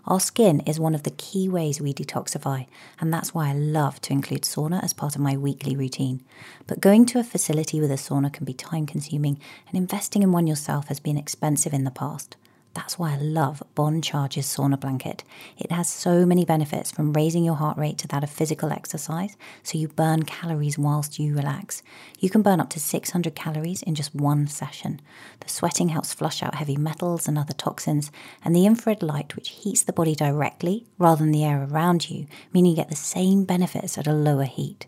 Our 0.08 0.22
skin 0.22 0.62
is 0.62 0.80
one 0.80 0.96
of 0.96 1.04
the 1.04 1.12
key 1.12 1.50
ways 1.50 1.82
we 1.82 1.94
detoxify, 1.94 2.68
and 2.98 3.14
that's 3.14 3.34
why 3.34 3.50
I 3.50 3.54
love 3.54 4.00
to 4.02 4.14
include 4.14 4.44
sauna 4.44 4.82
as 4.82 4.94
part 4.94 5.16
of 5.16 5.22
my 5.22 5.36
weekly 5.36 5.76
routine. 5.76 6.24
But 6.66 6.80
going 6.80 7.06
to 7.08 7.20
a 7.20 7.26
facility 7.26 7.82
with 7.82 7.92
a 7.92 7.96
sauna 7.96 8.32
can 8.32 8.46
be 8.46 8.54
time 8.54 8.86
consuming, 8.86 9.38
and 9.68 9.78
investing 9.78 10.24
in 10.24 10.32
one 10.32 10.48
yourself 10.48 10.88
has 10.88 11.02
been 11.02 11.18
expensive 11.18 11.74
in 11.74 11.84
the 11.84 11.92
past. 11.92 12.38
That's 12.78 13.00
why 13.00 13.14
I 13.14 13.18
love 13.18 13.64
Bon 13.74 14.04
Charge's 14.04 14.46
sauna 14.46 14.80
blanket. 14.80 15.24
It 15.58 15.72
has 15.72 15.90
so 15.90 16.28
many 16.28 16.46
benefits 16.46 16.92
from 16.92 17.12
raising 17.12 17.44
your 17.44 17.56
heart 17.56 17.76
rate 17.76 17.98
to 17.98 18.08
that 18.10 18.24
of 18.24 18.30
physical 18.30 18.72
exercise, 18.72 19.36
so 19.64 19.80
you 19.80 19.88
burn 19.88 20.22
calories 20.22 20.78
whilst 20.78 21.18
you 21.18 21.36
relax. 21.36 21.82
You 22.20 22.30
can 22.30 22.44
burn 22.44 22.60
up 22.60 22.70
to 22.70 22.80
600 22.80 23.34
calories 23.34 23.82
in 23.82 23.96
just 23.96 24.14
one 24.14 24.46
session. 24.46 25.02
The 25.40 25.50
sweating 25.50 25.90
helps 25.90 26.14
flush 26.14 26.44
out 26.44 26.54
heavy 26.54 26.78
metals 26.78 27.28
and 27.28 27.36
other 27.36 27.54
toxins, 27.54 28.12
and 28.46 28.56
the 28.56 28.68
infrared 28.68 29.02
light, 29.02 29.36
which 29.36 29.50
heats 29.50 29.82
the 29.82 29.92
body 29.92 30.14
directly 30.14 30.86
rather 31.00 31.24
than 31.24 31.32
the 31.32 31.46
air 31.46 31.64
around 31.68 32.12
you, 32.12 32.28
meaning 32.54 32.70
you 32.70 32.78
get 32.78 32.90
the 32.90 32.96
same 32.96 33.44
benefits 33.44 33.98
at 33.98 34.06
a 34.06 34.14
lower 34.14 34.46
heat. 34.46 34.86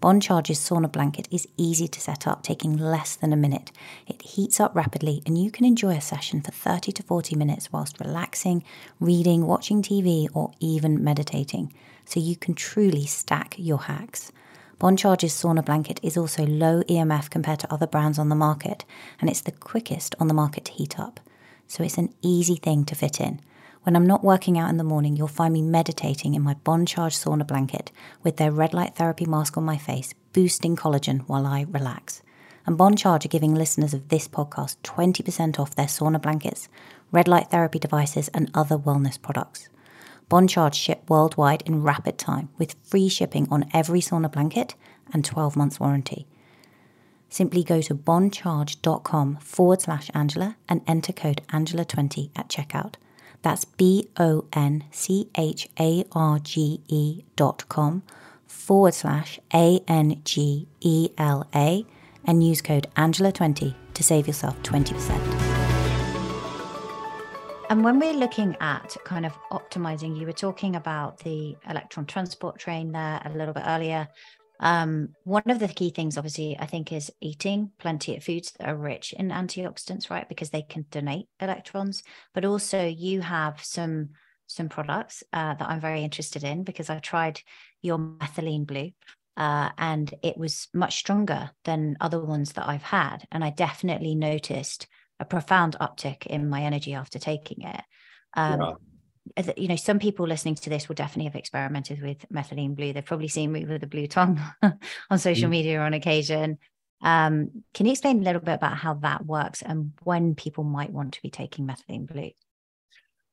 Bon 0.00 0.20
Charge's 0.20 0.60
sauna 0.60 0.90
blanket 0.90 1.26
is 1.28 1.48
easy 1.56 1.88
to 1.88 2.00
set 2.00 2.24
up, 2.24 2.44
taking 2.44 2.76
less 2.76 3.16
than 3.16 3.32
a 3.32 3.36
minute. 3.36 3.72
It 4.06 4.22
heats 4.22 4.60
up 4.60 4.76
rapidly, 4.76 5.22
and 5.26 5.36
you 5.36 5.50
can 5.50 5.64
enjoy 5.64 5.96
a 5.96 6.00
session 6.00 6.40
for 6.40 6.52
30 6.52 6.92
to 6.92 7.02
40 7.02 7.34
minutes 7.34 7.72
whilst 7.72 7.98
relaxing, 7.98 8.62
reading, 9.00 9.44
watching 9.44 9.82
TV, 9.82 10.28
or 10.32 10.52
even 10.60 11.02
meditating. 11.02 11.72
So 12.04 12.20
you 12.20 12.36
can 12.36 12.54
truly 12.54 13.06
stack 13.06 13.56
your 13.58 13.78
hacks. 13.78 14.30
Bon 14.78 14.96
Charge's 14.96 15.32
sauna 15.32 15.64
blanket 15.64 15.98
is 16.00 16.16
also 16.16 16.46
low 16.46 16.82
EMF 16.82 17.28
compared 17.28 17.58
to 17.58 17.72
other 17.72 17.88
brands 17.88 18.20
on 18.20 18.28
the 18.28 18.36
market, 18.36 18.84
and 19.20 19.28
it's 19.28 19.40
the 19.40 19.50
quickest 19.50 20.14
on 20.20 20.28
the 20.28 20.34
market 20.34 20.66
to 20.66 20.72
heat 20.72 21.00
up. 21.00 21.18
So 21.66 21.82
it's 21.82 21.98
an 21.98 22.14
easy 22.22 22.54
thing 22.54 22.84
to 22.84 22.94
fit 22.94 23.20
in. 23.20 23.40
When 23.88 23.96
I'm 23.96 24.06
not 24.06 24.22
working 24.22 24.58
out 24.58 24.68
in 24.68 24.76
the 24.76 24.84
morning, 24.84 25.16
you'll 25.16 25.28
find 25.28 25.54
me 25.54 25.62
meditating 25.62 26.34
in 26.34 26.42
my 26.42 26.52
Bon 26.62 26.84
Charge 26.84 27.16
sauna 27.16 27.46
blanket 27.46 27.90
with 28.22 28.36
their 28.36 28.52
red 28.52 28.74
light 28.74 28.96
therapy 28.96 29.24
mask 29.24 29.56
on 29.56 29.64
my 29.64 29.78
face, 29.78 30.12
boosting 30.34 30.76
collagen 30.76 31.20
while 31.20 31.46
I 31.46 31.62
relax. 31.62 32.20
And 32.66 32.76
Bon 32.76 32.94
Charge 32.96 33.24
are 33.24 33.30
giving 33.30 33.54
listeners 33.54 33.94
of 33.94 34.10
this 34.10 34.28
podcast 34.28 34.76
20% 34.82 35.58
off 35.58 35.74
their 35.74 35.86
sauna 35.86 36.20
blankets, 36.20 36.68
red 37.12 37.28
light 37.28 37.50
therapy 37.50 37.78
devices, 37.78 38.28
and 38.34 38.50
other 38.52 38.76
wellness 38.76 39.18
products. 39.18 39.70
Bon 40.28 40.46
Charge 40.46 40.74
ship 40.74 41.08
worldwide 41.08 41.62
in 41.64 41.82
rapid 41.82 42.18
time 42.18 42.50
with 42.58 42.76
free 42.84 43.08
shipping 43.08 43.48
on 43.50 43.70
every 43.72 44.00
sauna 44.00 44.30
blanket 44.30 44.74
and 45.14 45.24
12 45.24 45.56
months 45.56 45.80
warranty. 45.80 46.26
Simply 47.30 47.64
go 47.64 47.80
to 47.80 47.94
boncharge.com 47.94 49.36
forward 49.36 49.80
slash 49.80 50.10
Angela 50.12 50.58
and 50.68 50.82
enter 50.86 51.14
code 51.14 51.40
Angela20 51.48 52.32
at 52.36 52.50
checkout. 52.50 52.96
That's 53.42 53.64
B 53.64 54.08
O 54.18 54.44
N 54.52 54.84
C 54.90 55.28
H 55.36 55.68
A 55.78 56.04
R 56.12 56.38
G 56.38 56.80
E 56.88 57.24
dot 57.36 57.68
com 57.68 58.02
forward 58.46 58.94
slash 58.94 59.38
A 59.54 59.80
N 59.88 60.20
G 60.24 60.68
E 60.80 61.10
L 61.16 61.46
A 61.54 61.86
and 62.24 62.44
use 62.44 62.60
code 62.60 62.88
Angela20 62.96 63.74
to 63.94 64.02
save 64.02 64.26
yourself 64.26 64.60
20%. 64.62 65.48
And 67.70 67.84
when 67.84 67.98
we're 67.98 68.14
looking 68.14 68.56
at 68.60 68.96
kind 69.04 69.26
of 69.26 69.34
optimizing, 69.52 70.18
you 70.18 70.24
were 70.24 70.32
talking 70.32 70.76
about 70.76 71.18
the 71.18 71.54
electron 71.68 72.06
transport 72.06 72.58
chain 72.58 72.92
there 72.92 73.20
a 73.24 73.30
little 73.36 73.52
bit 73.52 73.64
earlier. 73.66 74.08
Um, 74.60 75.14
one 75.24 75.42
of 75.46 75.58
the 75.58 75.68
key 75.68 75.90
things, 75.90 76.16
obviously, 76.16 76.58
I 76.58 76.66
think, 76.66 76.92
is 76.92 77.12
eating 77.20 77.72
plenty 77.78 78.16
of 78.16 78.24
foods 78.24 78.52
that 78.52 78.68
are 78.68 78.76
rich 78.76 79.12
in 79.12 79.28
antioxidants, 79.28 80.10
right? 80.10 80.28
Because 80.28 80.50
they 80.50 80.62
can 80.62 80.86
donate 80.90 81.28
electrons. 81.40 82.02
But 82.34 82.44
also, 82.44 82.84
you 82.84 83.20
have 83.20 83.62
some 83.62 84.10
some 84.46 84.68
products 84.70 85.22
uh, 85.32 85.54
that 85.54 85.68
I'm 85.68 85.80
very 85.80 86.02
interested 86.02 86.42
in 86.42 86.64
because 86.64 86.88
I 86.88 86.98
tried 87.00 87.40
your 87.82 87.98
methylene 87.98 88.66
blue, 88.66 88.92
uh, 89.36 89.70
and 89.76 90.12
it 90.22 90.38
was 90.38 90.68
much 90.72 90.96
stronger 90.96 91.50
than 91.64 91.96
other 92.00 92.24
ones 92.24 92.54
that 92.54 92.68
I've 92.68 92.82
had, 92.82 93.26
and 93.30 93.44
I 93.44 93.50
definitely 93.50 94.14
noticed 94.14 94.86
a 95.20 95.24
profound 95.24 95.76
uptick 95.80 96.26
in 96.26 96.48
my 96.48 96.62
energy 96.62 96.94
after 96.94 97.18
taking 97.18 97.62
it. 97.62 97.82
Um, 98.34 98.60
yeah 98.60 98.87
you 99.56 99.68
know, 99.68 99.76
some 99.76 99.98
people 99.98 100.26
listening 100.26 100.54
to 100.56 100.70
this 100.70 100.88
will 100.88 100.94
definitely 100.94 101.24
have 101.24 101.36
experimented 101.36 102.02
with 102.02 102.24
methylene 102.32 102.74
blue. 102.74 102.92
They've 102.92 103.04
probably 103.04 103.28
seen 103.28 103.52
me 103.52 103.64
with 103.64 103.82
a 103.82 103.86
blue 103.86 104.06
tongue 104.06 104.40
on 105.10 105.18
social 105.18 105.48
mm. 105.48 105.52
media 105.52 105.80
on 105.80 105.94
occasion. 105.94 106.58
Um, 107.00 107.64
can 107.74 107.86
you 107.86 107.92
explain 107.92 108.20
a 108.20 108.22
little 108.22 108.40
bit 108.40 108.54
about 108.54 108.76
how 108.76 108.94
that 108.94 109.24
works 109.24 109.62
and 109.62 109.92
when 110.02 110.34
people 110.34 110.64
might 110.64 110.90
want 110.90 111.14
to 111.14 111.22
be 111.22 111.30
taking 111.30 111.66
methylene 111.66 112.06
blue? 112.06 112.30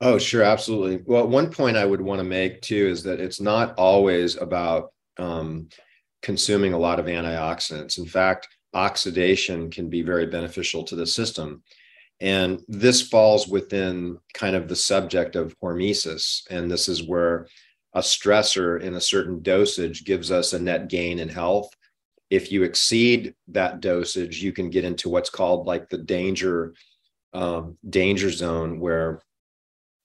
Oh, 0.01 0.17
sure, 0.17 0.43
absolutely. 0.43 1.03
Well, 1.05 1.27
one 1.27 1.49
point 1.49 1.77
I 1.77 1.85
would 1.85 2.01
want 2.01 2.19
to 2.19 2.25
make 2.25 2.61
too 2.61 2.87
is 2.87 3.03
that 3.03 3.19
it's 3.19 3.39
not 3.39 3.73
always 3.77 4.35
about 4.35 4.91
um, 5.17 5.69
consuming 6.21 6.73
a 6.73 6.77
lot 6.77 6.99
of 6.99 7.05
antioxidants. 7.05 7.97
In 7.97 8.05
fact, 8.05 8.47
oxidation 8.73 9.71
can 9.71 9.89
be 9.89 10.01
very 10.01 10.25
beneficial 10.25 10.83
to 10.83 10.95
the 10.95 11.07
system. 11.07 11.63
And 12.21 12.61
this 12.67 13.01
falls 13.01 13.47
within 13.47 14.17
kind 14.33 14.55
of 14.55 14.67
the 14.67 14.75
subject 14.75 15.35
of 15.35 15.55
hormesis. 15.59 16.43
And 16.49 16.71
this 16.71 16.87
is 16.87 17.07
where 17.07 17.47
a 17.93 17.99
stressor 17.99 18.81
in 18.81 18.95
a 18.95 19.01
certain 19.01 19.41
dosage 19.41 20.05
gives 20.05 20.31
us 20.31 20.53
a 20.53 20.59
net 20.59 20.89
gain 20.89 21.19
in 21.19 21.29
health. 21.29 21.69
If 22.29 22.51
you 22.51 22.63
exceed 22.63 23.35
that 23.49 23.81
dosage, 23.81 24.41
you 24.41 24.51
can 24.51 24.69
get 24.69 24.85
into 24.85 25.09
what's 25.09 25.29
called 25.29 25.67
like 25.67 25.89
the 25.89 25.97
danger 25.97 26.73
um, 27.33 27.77
danger 27.89 28.31
zone, 28.31 28.79
where 28.79 29.21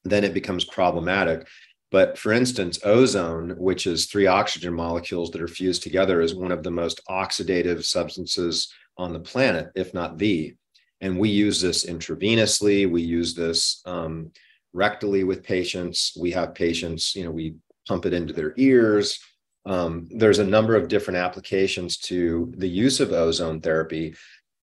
then 0.04 0.24
it 0.24 0.34
becomes 0.34 0.64
problematic. 0.64 1.46
But 1.90 2.18
for 2.18 2.32
instance, 2.32 2.78
ozone, 2.84 3.56
which 3.56 3.86
is 3.86 4.06
three 4.06 4.26
oxygen 4.26 4.74
molecules 4.74 5.30
that 5.30 5.42
are 5.42 5.48
fused 5.48 5.82
together, 5.82 6.20
is 6.20 6.34
one 6.34 6.52
of 6.52 6.62
the 6.62 6.70
most 6.70 7.00
oxidative 7.08 7.84
substances 7.84 8.72
on 8.96 9.12
the 9.12 9.20
planet, 9.20 9.70
if 9.74 9.94
not 9.94 10.18
the. 10.18 10.54
And 11.00 11.18
we 11.18 11.30
use 11.30 11.60
this 11.60 11.86
intravenously. 11.86 12.90
We 12.90 13.02
use 13.02 13.34
this 13.34 13.82
um, 13.86 14.32
rectally 14.74 15.26
with 15.26 15.42
patients. 15.42 16.16
We 16.18 16.30
have 16.32 16.54
patients, 16.54 17.14
you 17.14 17.24
know, 17.24 17.30
we 17.30 17.56
pump 17.88 18.06
it 18.06 18.12
into 18.12 18.32
their 18.32 18.54
ears. 18.56 19.18
Um, 19.66 20.08
there's 20.10 20.38
a 20.38 20.46
number 20.46 20.74
of 20.76 20.88
different 20.88 21.18
applications 21.18 21.96
to 21.98 22.52
the 22.56 22.68
use 22.68 23.00
of 23.00 23.12
ozone 23.12 23.60
therapy. 23.60 24.14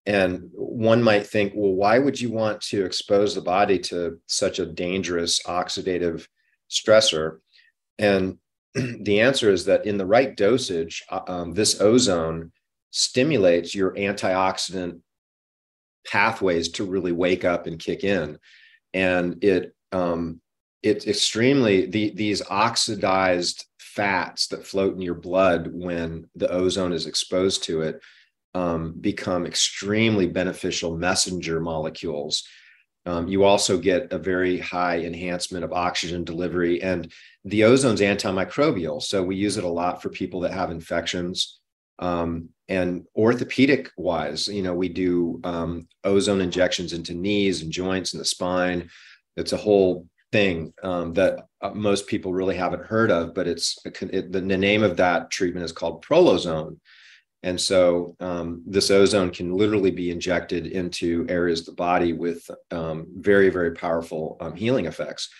And 0.06 0.48
one 0.54 1.02
might 1.02 1.26
think, 1.26 1.52
well, 1.54 1.72
why 1.72 1.98
would 1.98 2.20
you 2.20 2.30
want 2.30 2.60
to 2.62 2.84
expose 2.84 3.34
the 3.34 3.42
body 3.42 3.78
to 3.80 4.18
such 4.26 4.58
a 4.58 4.66
dangerous 4.66 5.42
oxidative 5.42 6.26
stressor? 6.70 7.38
And 7.98 8.38
the 8.74 9.20
answer 9.20 9.50
is 9.50 9.66
that 9.66 9.86
in 9.86 9.98
the 9.98 10.06
right 10.06 10.34
dosage, 10.36 11.02
uh, 11.10 11.20
um, 11.26 11.52
this 11.52 11.80
ozone 11.80 12.52
stimulates 12.90 13.74
your 13.74 13.92
antioxidant 13.94 15.00
pathways 16.10 16.70
to 16.70 16.84
really 16.84 17.12
wake 17.12 17.44
up 17.44 17.66
and 17.66 17.78
kick 17.78 18.04
in. 18.04 18.38
And 18.94 19.42
it 19.42 19.74
um, 19.92 20.40
it's 20.82 21.06
extremely 21.06 21.86
the, 21.86 22.10
these 22.10 22.42
oxidized 22.48 23.66
fats 23.78 24.46
that 24.48 24.66
float 24.66 24.94
in 24.94 25.00
your 25.00 25.14
blood 25.14 25.68
when 25.72 26.28
the 26.36 26.50
ozone 26.50 26.92
is 26.92 27.06
exposed 27.06 27.64
to 27.64 27.82
it 27.82 28.00
um, 28.54 28.94
become 29.00 29.46
extremely 29.46 30.26
beneficial 30.26 30.96
messenger 30.96 31.60
molecules. 31.60 32.44
Um, 33.06 33.26
you 33.28 33.44
also 33.44 33.78
get 33.78 34.12
a 34.12 34.18
very 34.18 34.58
high 34.58 34.98
enhancement 34.98 35.64
of 35.64 35.72
oxygen 35.72 36.24
delivery, 36.24 36.82
and 36.82 37.10
the 37.44 37.62
ozone's 37.62 38.00
antimicrobial. 38.00 39.02
So 39.02 39.22
we 39.22 39.36
use 39.36 39.56
it 39.56 39.64
a 39.64 39.68
lot 39.68 40.02
for 40.02 40.10
people 40.10 40.40
that 40.40 40.52
have 40.52 40.70
infections. 40.70 41.57
Um, 41.98 42.50
and 42.68 43.06
orthopedic 43.16 43.90
wise, 43.96 44.46
you 44.46 44.62
know, 44.62 44.74
we 44.74 44.88
do 44.88 45.40
um, 45.44 45.88
ozone 46.04 46.40
injections 46.40 46.92
into 46.92 47.14
knees 47.14 47.62
and 47.62 47.72
joints 47.72 48.12
and 48.12 48.20
the 48.20 48.26
spine. 48.26 48.90
It's 49.36 49.52
a 49.52 49.56
whole 49.56 50.06
thing 50.32 50.74
um, 50.82 51.14
that 51.14 51.46
uh, 51.62 51.70
most 51.70 52.06
people 52.06 52.34
really 52.34 52.56
haven't 52.56 52.84
heard 52.84 53.10
of, 53.10 53.34
but 53.34 53.48
it's 53.48 53.78
it, 53.86 54.32
the, 54.32 54.40
name 54.40 54.82
of 54.82 54.96
that 54.98 55.30
treatment 55.30 55.64
is 55.64 55.72
called 55.72 56.04
prolozone. 56.04 56.78
And 57.42 57.58
so 57.58 58.16
um, 58.20 58.62
this 58.66 58.90
ozone 58.90 59.30
can 59.30 59.56
literally 59.56 59.92
be 59.92 60.10
injected 60.10 60.66
into 60.66 61.24
areas 61.28 61.60
of 61.60 61.66
the 61.66 61.72
body 61.72 62.12
with 62.12 62.50
um, 62.70 63.06
very, 63.16 63.48
very 63.48 63.72
powerful 63.72 64.36
um, 64.40 64.54
healing 64.54 64.86
effects. 64.86 65.30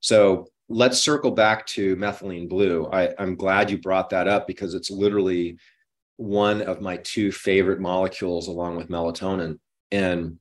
So 0.00 0.46
let's 0.68 0.98
circle 0.98 1.30
back 1.30 1.66
to 1.66 1.96
methylene 1.96 2.48
blue. 2.48 2.88
I, 2.92 3.14
I'm 3.18 3.36
glad 3.36 3.70
you 3.70 3.78
brought 3.78 4.10
that 4.10 4.28
up 4.28 4.46
because 4.46 4.74
it's 4.74 4.90
literally 4.90 5.58
one 6.16 6.62
of 6.62 6.80
my 6.80 6.96
two 6.96 7.30
favorite 7.30 7.80
molecules 7.80 8.48
along 8.48 8.76
with 8.76 8.88
melatonin. 8.88 9.58
And 9.90 10.38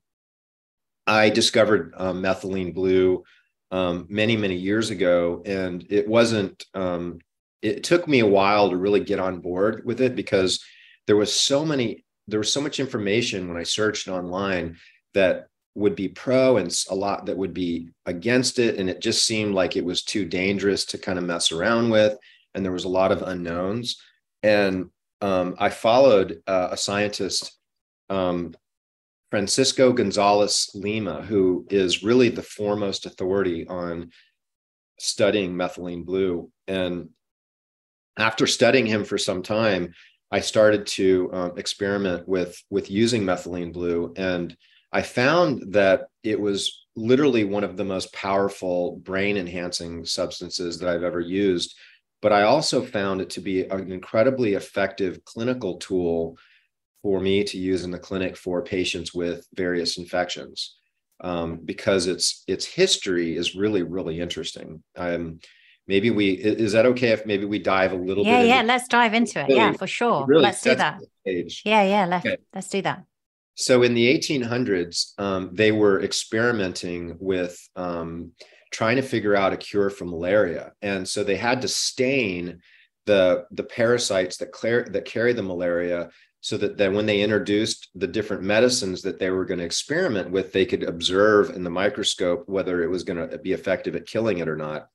I 1.05 1.29
discovered 1.29 1.93
um, 1.97 2.21
methylene 2.21 2.73
blue 2.73 3.23
um, 3.71 4.07
many, 4.09 4.37
many 4.37 4.55
years 4.55 4.89
ago. 4.89 5.41
And 5.45 5.85
it 5.89 6.07
wasn't, 6.07 6.65
um, 6.73 7.19
it 7.61 7.83
took 7.83 8.07
me 8.07 8.19
a 8.19 8.27
while 8.27 8.69
to 8.69 8.77
really 8.77 8.99
get 8.99 9.19
on 9.19 9.41
board 9.41 9.83
with 9.85 9.99
it 9.99 10.15
because 10.15 10.63
there 11.07 11.15
was 11.15 11.33
so 11.33 11.65
many 11.65 12.03
there 12.27 12.39
was 12.39 12.51
so 12.51 12.61
much 12.61 12.79
information 12.79 13.47
when 13.47 13.57
i 13.57 13.63
searched 13.63 14.07
online 14.07 14.77
that 15.13 15.47
would 15.75 15.95
be 15.95 16.07
pro 16.07 16.57
and 16.57 16.73
a 16.89 16.95
lot 16.95 17.25
that 17.25 17.37
would 17.37 17.53
be 17.53 17.89
against 18.05 18.59
it 18.59 18.77
and 18.77 18.89
it 18.89 19.01
just 19.01 19.25
seemed 19.25 19.53
like 19.53 19.75
it 19.75 19.85
was 19.85 20.03
too 20.03 20.25
dangerous 20.25 20.85
to 20.85 20.97
kind 20.97 21.17
of 21.17 21.25
mess 21.25 21.51
around 21.51 21.89
with 21.89 22.17
and 22.53 22.63
there 22.63 22.71
was 22.71 22.85
a 22.85 22.89
lot 22.89 23.11
of 23.11 23.21
unknowns 23.21 24.01
and 24.43 24.89
um, 25.25 25.55
i 25.59 25.69
followed 25.69 26.41
uh, 26.47 26.69
a 26.71 26.77
scientist 26.77 27.57
um, 28.09 28.53
francisco 29.29 29.91
gonzalez 29.91 30.69
lima 30.75 31.21
who 31.23 31.65
is 31.69 32.03
really 32.03 32.29
the 32.29 32.43
foremost 32.43 33.05
authority 33.05 33.67
on 33.67 34.09
studying 34.99 35.53
methylene 35.53 36.05
blue 36.05 36.49
and 36.67 37.09
after 38.17 38.47
studying 38.47 38.85
him 38.85 39.03
for 39.03 39.17
some 39.17 39.41
time 39.43 39.93
I 40.31 40.39
started 40.39 40.85
to 40.87 41.29
um, 41.33 41.57
experiment 41.57 42.27
with 42.27 42.61
with 42.69 42.89
using 42.89 43.23
methylene 43.23 43.71
blue, 43.71 44.13
and 44.17 44.55
I 44.91 45.01
found 45.01 45.73
that 45.73 46.07
it 46.23 46.39
was 46.39 46.87
literally 46.95 47.43
one 47.43 47.63
of 47.63 47.77
the 47.77 47.85
most 47.85 48.11
powerful 48.13 48.97
brain 48.97 49.37
enhancing 49.37 50.05
substances 50.05 50.79
that 50.79 50.89
I've 50.89 51.03
ever 51.03 51.19
used. 51.19 51.77
But 52.25 52.33
I 52.33 52.41
also 52.41 52.83
found 52.83 53.21
it 53.21 53.29
to 53.35 53.39
be 53.39 53.65
an 53.65 53.91
incredibly 53.91 54.55
effective 54.55 55.23
clinical 55.25 55.77
tool 55.77 56.39
for 57.03 57.19
me 57.19 57.43
to 57.43 57.55
use 57.55 57.83
in 57.83 57.91
the 57.91 57.99
clinic 57.99 58.35
for 58.35 58.63
patients 58.63 59.13
with 59.13 59.45
various 59.53 59.99
infections 59.99 60.75
um, 61.21 61.59
because 61.63 62.07
its 62.07 62.43
its 62.47 62.65
history 62.65 63.37
is 63.37 63.53
really 63.53 63.83
really 63.83 64.19
interesting. 64.19 64.81
I'm 64.97 65.39
maybe 65.87 66.09
we 66.09 66.31
is 66.31 66.71
that 66.71 66.87
okay 66.87 67.09
if 67.09 67.27
maybe 67.27 67.45
we 67.45 67.59
dive 67.59 67.91
a 67.91 67.95
little 67.95 68.25
yeah, 68.25 68.41
bit 68.41 68.47
yeah 68.47 68.61
let's 68.63 68.87
dive 68.87 69.13
into 69.13 69.41
it. 69.41 69.43
Really, 69.43 69.57
yeah 69.57 69.73
for 69.73 69.85
sure. 69.85 70.25
really 70.25 70.45
let's 70.45 70.63
do 70.63 70.73
that. 70.73 70.99
yeah 71.25 71.83
yeah 71.83 72.05
let's 72.07 72.25
okay. 72.25 72.37
let's 72.55 72.69
do 72.69 72.81
that. 72.81 73.03
So 73.53 73.83
in 73.83 73.93
the 73.93 74.11
1800s 74.17 75.19
um, 75.19 75.51
they 75.53 75.71
were 75.71 76.01
experimenting 76.01 77.17
with 77.19 77.55
um, 77.75 78.31
trying 78.75 78.97
to 78.97 79.01
figure 79.01 79.35
out 79.35 79.53
a 79.53 79.57
cure 79.57 79.89
for 79.89 80.05
malaria 80.05 80.73
and 80.81 81.07
so 81.07 81.23
they 81.23 81.37
had 81.37 81.61
to 81.61 81.67
stain 81.67 82.59
the 83.05 83.45
the 83.51 83.63
parasites 83.63 84.37
that, 84.37 84.51
clear, 84.51 84.83
that 84.91 85.05
carry 85.05 85.33
the 85.33 85.43
malaria 85.43 86.09
so 86.41 86.57
that, 86.57 86.77
that 86.77 86.93
when 86.93 87.05
they 87.05 87.21
introduced 87.21 87.89
the 87.95 88.07
different 88.07 88.43
medicines 88.43 89.01
that 89.01 89.17
they 89.17 89.29
were 89.29 89.45
going 89.45 89.59
to 89.59 89.65
experiment 89.65 90.29
with 90.29 90.51
they 90.51 90.65
could 90.65 90.83
observe 90.83 91.51
in 91.51 91.63
the 91.63 91.69
microscope 91.69 92.43
whether 92.47 92.83
it 92.83 92.89
was 92.89 93.03
going 93.03 93.29
to 93.29 93.37
be 93.37 93.53
effective 93.53 93.95
at 93.95 94.05
killing 94.05 94.39
it 94.39 94.49
or 94.49 94.57
not 94.57 94.89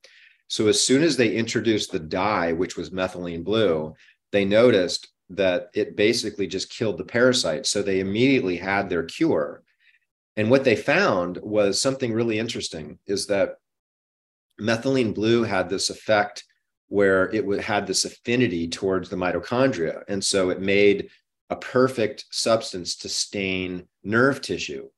so 0.51 0.67
as 0.67 0.83
soon 0.83 1.01
as 1.01 1.15
they 1.15 1.33
introduced 1.33 1.93
the 1.93 1.99
dye, 1.99 2.51
which 2.51 2.75
was 2.75 2.89
methylene 2.89 3.45
blue, 3.45 3.95
they 4.33 4.43
noticed 4.43 5.07
that 5.29 5.69
it 5.73 5.95
basically 5.95 6.45
just 6.45 6.69
killed 6.69 6.97
the 6.97 7.05
parasite. 7.05 7.65
So 7.65 7.81
they 7.81 8.01
immediately 8.01 8.57
had 8.57 8.89
their 8.89 9.03
cure. 9.03 9.63
And 10.35 10.51
what 10.51 10.65
they 10.65 10.75
found 10.75 11.37
was 11.37 11.81
something 11.81 12.11
really 12.11 12.37
interesting 12.37 12.99
is 13.07 13.27
that 13.27 13.59
methylene 14.59 15.13
blue 15.13 15.43
had 15.43 15.69
this 15.69 15.89
effect 15.89 16.43
where 16.87 17.33
it 17.33 17.61
had 17.61 17.87
this 17.87 18.03
affinity 18.03 18.67
towards 18.67 19.09
the 19.09 19.15
mitochondria. 19.15 20.03
And 20.09 20.21
so 20.21 20.49
it 20.49 20.59
made 20.59 21.09
a 21.49 21.55
perfect 21.55 22.25
substance 22.31 22.97
to 22.97 23.09
stain 23.09 23.87
nerve 24.03 24.41
tissue. 24.41 24.89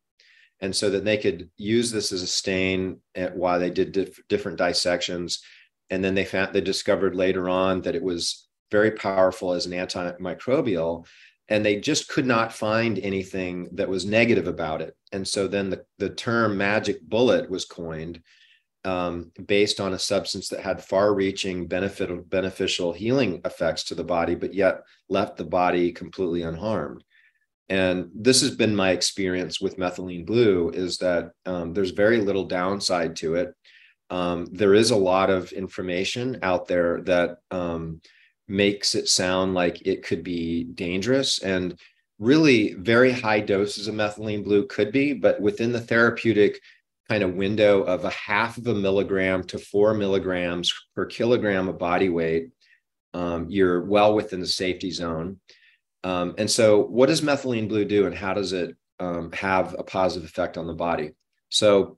And 0.59 0.75
so 0.75 0.89
that 0.89 1.05
they 1.05 1.17
could 1.17 1.49
use 1.57 1.91
this 1.91 2.11
as 2.11 2.23
a 2.23 2.27
stain 2.27 2.99
at, 3.13 3.35
while 3.35 3.59
they 3.59 3.69
did 3.69 3.91
dif- 3.91 4.27
different 4.27 4.57
dissections. 4.57 5.43
And 5.89 6.03
then 6.03 6.15
they 6.15 6.25
found 6.25 6.53
they 6.53 6.61
discovered 6.61 7.15
later 7.15 7.47
on 7.49 7.81
that 7.81 7.95
it 7.95 8.03
was 8.03 8.47
very 8.71 8.91
powerful 8.91 9.53
as 9.53 9.65
an 9.67 9.73
antimicrobial. 9.73 11.05
And 11.49 11.63
they 11.63 11.79
just 11.79 12.07
could 12.07 12.25
not 12.25 12.53
find 12.53 12.97
anything 12.97 13.69
that 13.73 13.89
was 13.89 14.05
negative 14.05 14.47
about 14.47 14.81
it. 14.81 14.95
And 15.11 15.27
so 15.27 15.47
then 15.47 15.69
the, 15.69 15.85
the 15.99 16.09
term 16.09 16.57
magic 16.57 17.01
bullet 17.01 17.49
was 17.51 17.65
coined 17.65 18.21
um, 18.85 19.31
based 19.45 19.79
on 19.79 19.93
a 19.93 19.99
substance 19.99 20.49
that 20.49 20.59
had 20.59 20.83
far-reaching 20.83 21.67
benefit, 21.67 22.29
beneficial 22.29 22.91
healing 22.91 23.41
effects 23.45 23.83
to 23.85 23.95
the 23.95 24.03
body 24.03 24.35
but 24.35 24.53
yet 24.53 24.81
left 25.09 25.37
the 25.37 25.45
body 25.45 25.91
completely 25.91 26.43
unharmed 26.43 27.03
And 27.69 28.09
this 28.13 28.41
has 28.41 28.55
been 28.55 28.75
my 28.75 28.91
experience 28.91 29.61
with 29.61 29.77
methylene 29.77 30.25
blue 30.25 30.69
is 30.71 30.97
that 30.97 31.31
um, 31.45 31.73
there's 31.73 31.91
very 31.91 32.19
little 32.19 32.45
downside 32.45 33.15
to 33.17 33.35
it. 33.35 33.55
Um, 34.09 34.45
there 34.51 34.73
is 34.73 34.91
a 34.91 34.95
lot 34.95 35.29
of 35.29 35.51
information 35.53 36.39
out 36.43 36.67
there 36.67 37.01
that 37.01 37.37
um, 37.51 38.01
makes 38.47 38.95
it 38.95 39.07
sound 39.07 39.53
like 39.53 39.87
it 39.87 40.03
could 40.03 40.23
be 40.23 40.65
dangerous. 40.65 41.39
And 41.41 41.79
really, 42.19 42.73
very 42.73 43.11
high 43.11 43.39
doses 43.39 43.87
of 43.87 43.95
methylene 43.95 44.43
blue 44.43 44.67
could 44.67 44.91
be, 44.91 45.13
but 45.13 45.41
within 45.41 45.71
the 45.71 45.81
therapeutic 45.81 46.59
kind 47.09 47.23
of 47.23 47.35
window 47.35 47.83
of 47.83 48.05
a 48.05 48.09
half 48.09 48.57
of 48.57 48.67
a 48.67 48.73
milligram 48.73 49.43
to 49.43 49.57
four 49.57 49.93
milligrams 49.93 50.73
per 50.95 51.05
kilogram 51.05 51.67
of 51.67 51.77
body 51.77 52.09
weight, 52.09 52.49
um, 53.13 53.47
you're 53.49 53.83
well 53.83 54.15
within 54.15 54.39
the 54.39 54.47
safety 54.47 54.91
zone. 54.91 55.39
Um, 56.03 56.35
and 56.37 56.49
so, 56.49 56.81
what 56.81 57.07
does 57.07 57.21
methylene 57.21 57.69
blue 57.69 57.85
do, 57.85 58.05
and 58.05 58.15
how 58.15 58.33
does 58.33 58.53
it 58.53 58.75
um, 58.99 59.31
have 59.33 59.75
a 59.77 59.83
positive 59.83 60.27
effect 60.27 60.57
on 60.57 60.67
the 60.67 60.73
body? 60.73 61.11
So, 61.49 61.97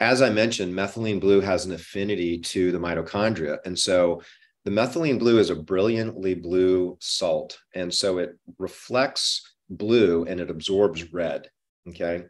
as 0.00 0.22
I 0.22 0.30
mentioned, 0.30 0.74
methylene 0.74 1.20
blue 1.20 1.40
has 1.40 1.66
an 1.66 1.72
affinity 1.72 2.38
to 2.38 2.72
the 2.72 2.78
mitochondria. 2.78 3.58
And 3.64 3.78
so, 3.78 4.22
the 4.64 4.70
methylene 4.70 5.18
blue 5.18 5.38
is 5.38 5.50
a 5.50 5.56
brilliantly 5.56 6.34
blue 6.34 6.96
salt. 7.00 7.58
And 7.74 7.92
so, 7.92 8.18
it 8.18 8.38
reflects 8.58 9.54
blue 9.68 10.24
and 10.24 10.40
it 10.40 10.50
absorbs 10.50 11.12
red. 11.12 11.48
Okay. 11.88 12.24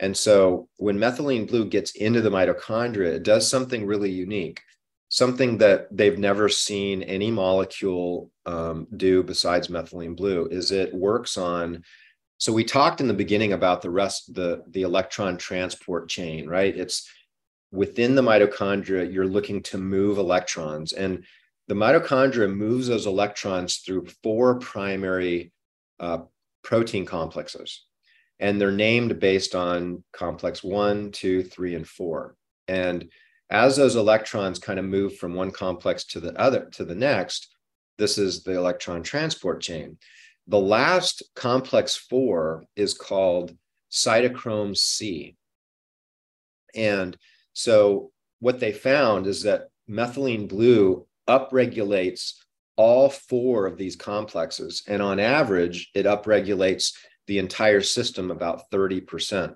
And 0.00 0.16
so, 0.16 0.68
when 0.76 0.98
methylene 0.98 1.48
blue 1.48 1.66
gets 1.66 1.92
into 1.92 2.20
the 2.20 2.30
mitochondria, 2.30 3.14
it 3.14 3.22
does 3.22 3.48
something 3.48 3.86
really 3.86 4.10
unique 4.10 4.60
something 5.14 5.58
that 5.58 5.86
they've 5.96 6.18
never 6.18 6.48
seen 6.48 7.00
any 7.04 7.30
molecule 7.30 8.32
um, 8.46 8.84
do 8.96 9.22
besides 9.22 9.68
methylene 9.68 10.16
blue 10.16 10.46
is 10.50 10.72
it 10.72 10.92
works 10.92 11.36
on 11.38 11.84
so 12.38 12.52
we 12.52 12.64
talked 12.64 13.00
in 13.00 13.06
the 13.06 13.14
beginning 13.14 13.52
about 13.52 13.80
the 13.80 13.90
rest 13.90 14.34
the 14.34 14.64
the 14.70 14.82
electron 14.82 15.36
transport 15.36 16.08
chain 16.08 16.48
right? 16.48 16.76
It's 16.76 17.08
within 17.70 18.16
the 18.16 18.22
mitochondria 18.22 19.10
you're 19.12 19.26
looking 19.26 19.62
to 19.62 19.78
move 19.78 20.18
electrons 20.18 20.92
and 20.92 21.24
the 21.68 21.74
mitochondria 21.74 22.52
moves 22.52 22.88
those 22.88 23.06
electrons 23.06 23.78
through 23.78 24.06
four 24.22 24.58
primary 24.58 25.52
uh, 26.00 26.18
protein 26.64 27.06
complexes 27.06 27.84
and 28.44 28.60
they're 28.60 28.70
named 28.70 29.18
based 29.20 29.54
on 29.54 30.04
complex 30.12 30.62
one 30.62 31.10
two 31.10 31.42
three 31.42 31.74
and 31.74 31.88
four. 31.88 32.36
And 32.68 33.08
as 33.48 33.74
those 33.74 33.96
electrons 33.96 34.58
kind 34.58 34.78
of 34.78 34.84
move 34.84 35.16
from 35.16 35.32
one 35.32 35.50
complex 35.50 36.04
to 36.08 36.20
the 36.20 36.38
other 36.38 36.68
to 36.72 36.84
the 36.84 36.94
next 36.94 37.48
this 37.96 38.18
is 38.18 38.42
the 38.42 38.52
electron 38.52 39.02
transport 39.02 39.62
chain. 39.62 39.96
The 40.48 40.58
last 40.58 41.22
complex 41.34 41.96
four 41.96 42.64
is 42.76 42.92
called 42.92 43.56
cytochrome 43.90 44.76
c. 44.76 45.36
And 46.74 47.16
so 47.54 48.10
what 48.40 48.60
they 48.60 48.72
found 48.72 49.26
is 49.26 49.44
that 49.44 49.68
methylene 49.88 50.48
blue 50.48 51.06
upregulates 51.26 52.34
all 52.76 53.08
four 53.08 53.64
of 53.64 53.78
these 53.78 53.96
complexes. 53.96 54.82
And 54.86 55.00
on 55.00 55.18
average 55.18 55.90
it 55.94 56.04
upregulates 56.04 56.92
the 57.26 57.38
entire 57.38 57.80
system 57.80 58.30
about 58.30 58.70
30% 58.70 59.54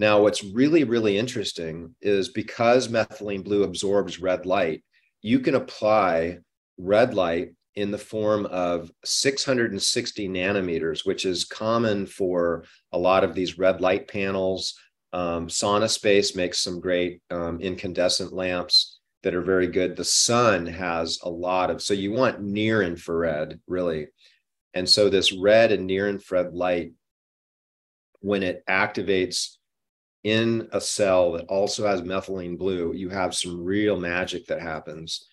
now, 0.00 0.22
what's 0.22 0.42
really, 0.42 0.84
really 0.84 1.18
interesting 1.18 1.94
is 2.00 2.30
because 2.30 2.88
methylene 2.88 3.44
blue 3.44 3.64
absorbs 3.64 4.18
red 4.18 4.46
light, 4.46 4.82
you 5.20 5.40
can 5.40 5.54
apply 5.54 6.38
red 6.78 7.12
light 7.12 7.50
in 7.74 7.90
the 7.90 7.98
form 7.98 8.46
of 8.46 8.90
660 9.04 10.26
nanometers, 10.26 11.04
which 11.04 11.26
is 11.26 11.44
common 11.44 12.06
for 12.06 12.64
a 12.92 12.98
lot 12.98 13.24
of 13.24 13.34
these 13.34 13.58
red 13.58 13.82
light 13.82 14.08
panels. 14.08 14.74
Um, 15.12 15.48
SaunaSpace 15.48 16.34
makes 16.34 16.60
some 16.60 16.80
great 16.80 17.20
um, 17.30 17.60
incandescent 17.60 18.32
lamps 18.32 19.00
that 19.22 19.34
are 19.34 19.42
very 19.42 19.66
good. 19.66 19.96
The 19.96 20.04
sun 20.04 20.64
has 20.64 21.18
a 21.22 21.28
lot 21.28 21.70
of, 21.70 21.82
so 21.82 21.92
you 21.92 22.12
want 22.12 22.40
near 22.40 22.80
infrared, 22.80 23.60
really. 23.66 24.06
And 24.74 24.88
so 24.88 25.08
this 25.08 25.32
red 25.32 25.72
and 25.72 25.86
near 25.86 26.08
infrared 26.08 26.54
light, 26.54 26.92
when 28.20 28.42
it 28.42 28.62
activates 28.68 29.56
in 30.24 30.68
a 30.72 30.80
cell 30.80 31.32
that 31.32 31.46
also 31.46 31.86
has 31.86 32.02
methylene 32.02 32.58
blue, 32.58 32.92
you 32.94 33.08
have 33.08 33.34
some 33.34 33.62
real 33.62 33.98
magic 33.98 34.46
that 34.46 34.60
happens. 34.60 35.26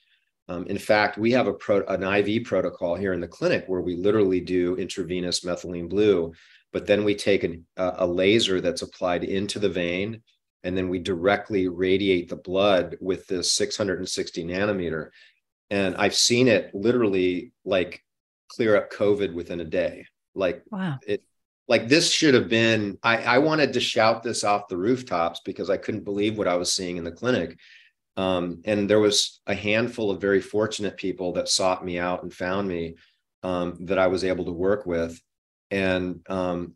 Um, 0.50 0.66
in 0.68 0.78
fact, 0.78 1.18
we 1.18 1.32
have 1.32 1.48
a 1.48 1.54
pro- 1.54 1.86
an 1.88 2.04
IV 2.04 2.46
protocol 2.46 2.96
here 2.96 3.14
in 3.14 3.20
the 3.20 3.28
clinic 3.28 3.66
where 3.68 3.82
we 3.82 3.96
literally 3.96 4.40
do 4.40 4.76
intravenous 4.76 5.42
methylene 5.42 5.90
blue, 5.90 6.34
but 6.72 6.86
then 6.86 7.04
we 7.04 7.16
take 7.16 7.44
an, 7.44 7.66
a 7.76 8.08
laser 8.08 8.62
that's 8.62 8.82
applied 8.82 9.24
into 9.24 9.60
the 9.60 9.70
vein, 9.70 10.22
and 10.64 10.78
then 10.78 10.90
we 10.90 11.00
directly 11.00 11.68
radiate 11.68 12.30
the 12.30 12.36
blood 12.38 12.98
with 13.02 13.28
this 13.28 13.52
660 13.54 14.46
nanometer. 14.46 15.10
And 15.70 15.96
I've 15.98 16.16
seen 16.16 16.48
it 16.48 16.74
literally 16.74 17.52
like 17.66 18.02
clear 18.50 18.76
up 18.76 18.92
COVID 18.92 19.34
within 19.34 19.60
a 19.60 19.66
day. 19.66 20.06
Like 20.36 20.64
wow. 20.72 21.00
it 21.08 21.24
like 21.68 21.88
this 21.88 22.12
should 22.12 22.34
have 22.34 22.50
been 22.50 22.98
I, 23.04 23.18
I 23.18 23.38
wanted 23.40 23.74
to 23.74 23.80
shout 23.80 24.24
this 24.24 24.44
off 24.44 24.68
the 24.68 24.78
rooftops 24.78 25.42
because 25.46 25.70
i 25.70 25.78
couldn't 25.78 26.04
believe 26.04 26.38
what 26.38 26.48
i 26.48 26.56
was 26.56 26.72
seeing 26.72 26.98
in 26.98 27.04
the 27.04 27.12
clinic 27.12 27.58
um, 28.16 28.62
and 28.66 28.90
there 28.90 29.00
was 29.00 29.42
a 29.46 29.54
handful 29.54 30.10
of 30.10 30.20
very 30.20 30.42
fortunate 30.42 30.98
people 30.98 31.34
that 31.34 31.50
sought 31.50 31.86
me 31.86 32.00
out 32.00 32.24
and 32.24 32.34
found 32.34 32.68
me 32.68 32.96
um, 33.44 33.78
that 33.82 34.00
i 34.00 34.08
was 34.08 34.24
able 34.24 34.46
to 34.46 34.52
work 34.52 34.86
with 34.86 35.22
and 35.70 36.22
um, 36.30 36.76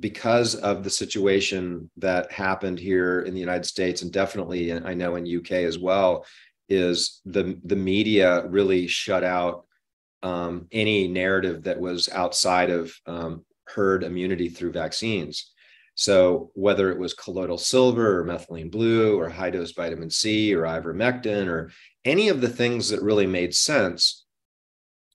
because 0.00 0.56
of 0.56 0.82
the 0.82 0.90
situation 0.90 1.88
that 1.96 2.32
happened 2.32 2.78
here 2.78 3.20
in 3.20 3.34
the 3.34 3.40
united 3.40 3.64
states 3.64 4.02
and 4.02 4.12
definitely 4.12 4.72
i 4.72 4.94
know 4.94 5.16
in 5.16 5.38
uk 5.38 5.52
as 5.52 5.78
well 5.78 6.24
is 6.68 7.20
the 7.24 7.58
the 7.64 7.76
media 7.76 8.44
really 8.48 8.88
shut 8.88 9.22
out 9.22 9.65
um, 10.26 10.66
any 10.72 11.06
narrative 11.06 11.62
that 11.62 11.78
was 11.78 12.08
outside 12.08 12.70
of 12.70 12.92
um, 13.06 13.44
herd 13.64 14.02
immunity 14.02 14.48
through 14.48 14.72
vaccines. 14.72 15.52
So 15.94 16.50
whether 16.54 16.90
it 16.90 16.98
was 16.98 17.14
colloidal 17.14 17.58
silver 17.58 18.18
or 18.18 18.24
methylene 18.24 18.70
blue 18.70 19.18
or 19.18 19.28
high 19.28 19.50
dose 19.50 19.72
vitamin 19.72 20.10
C 20.10 20.52
or 20.52 20.62
ivermectin 20.62 21.46
or 21.46 21.70
any 22.04 22.28
of 22.28 22.40
the 22.40 22.48
things 22.48 22.88
that 22.88 23.02
really 23.02 23.26
made 23.26 23.54
sense, 23.54 24.26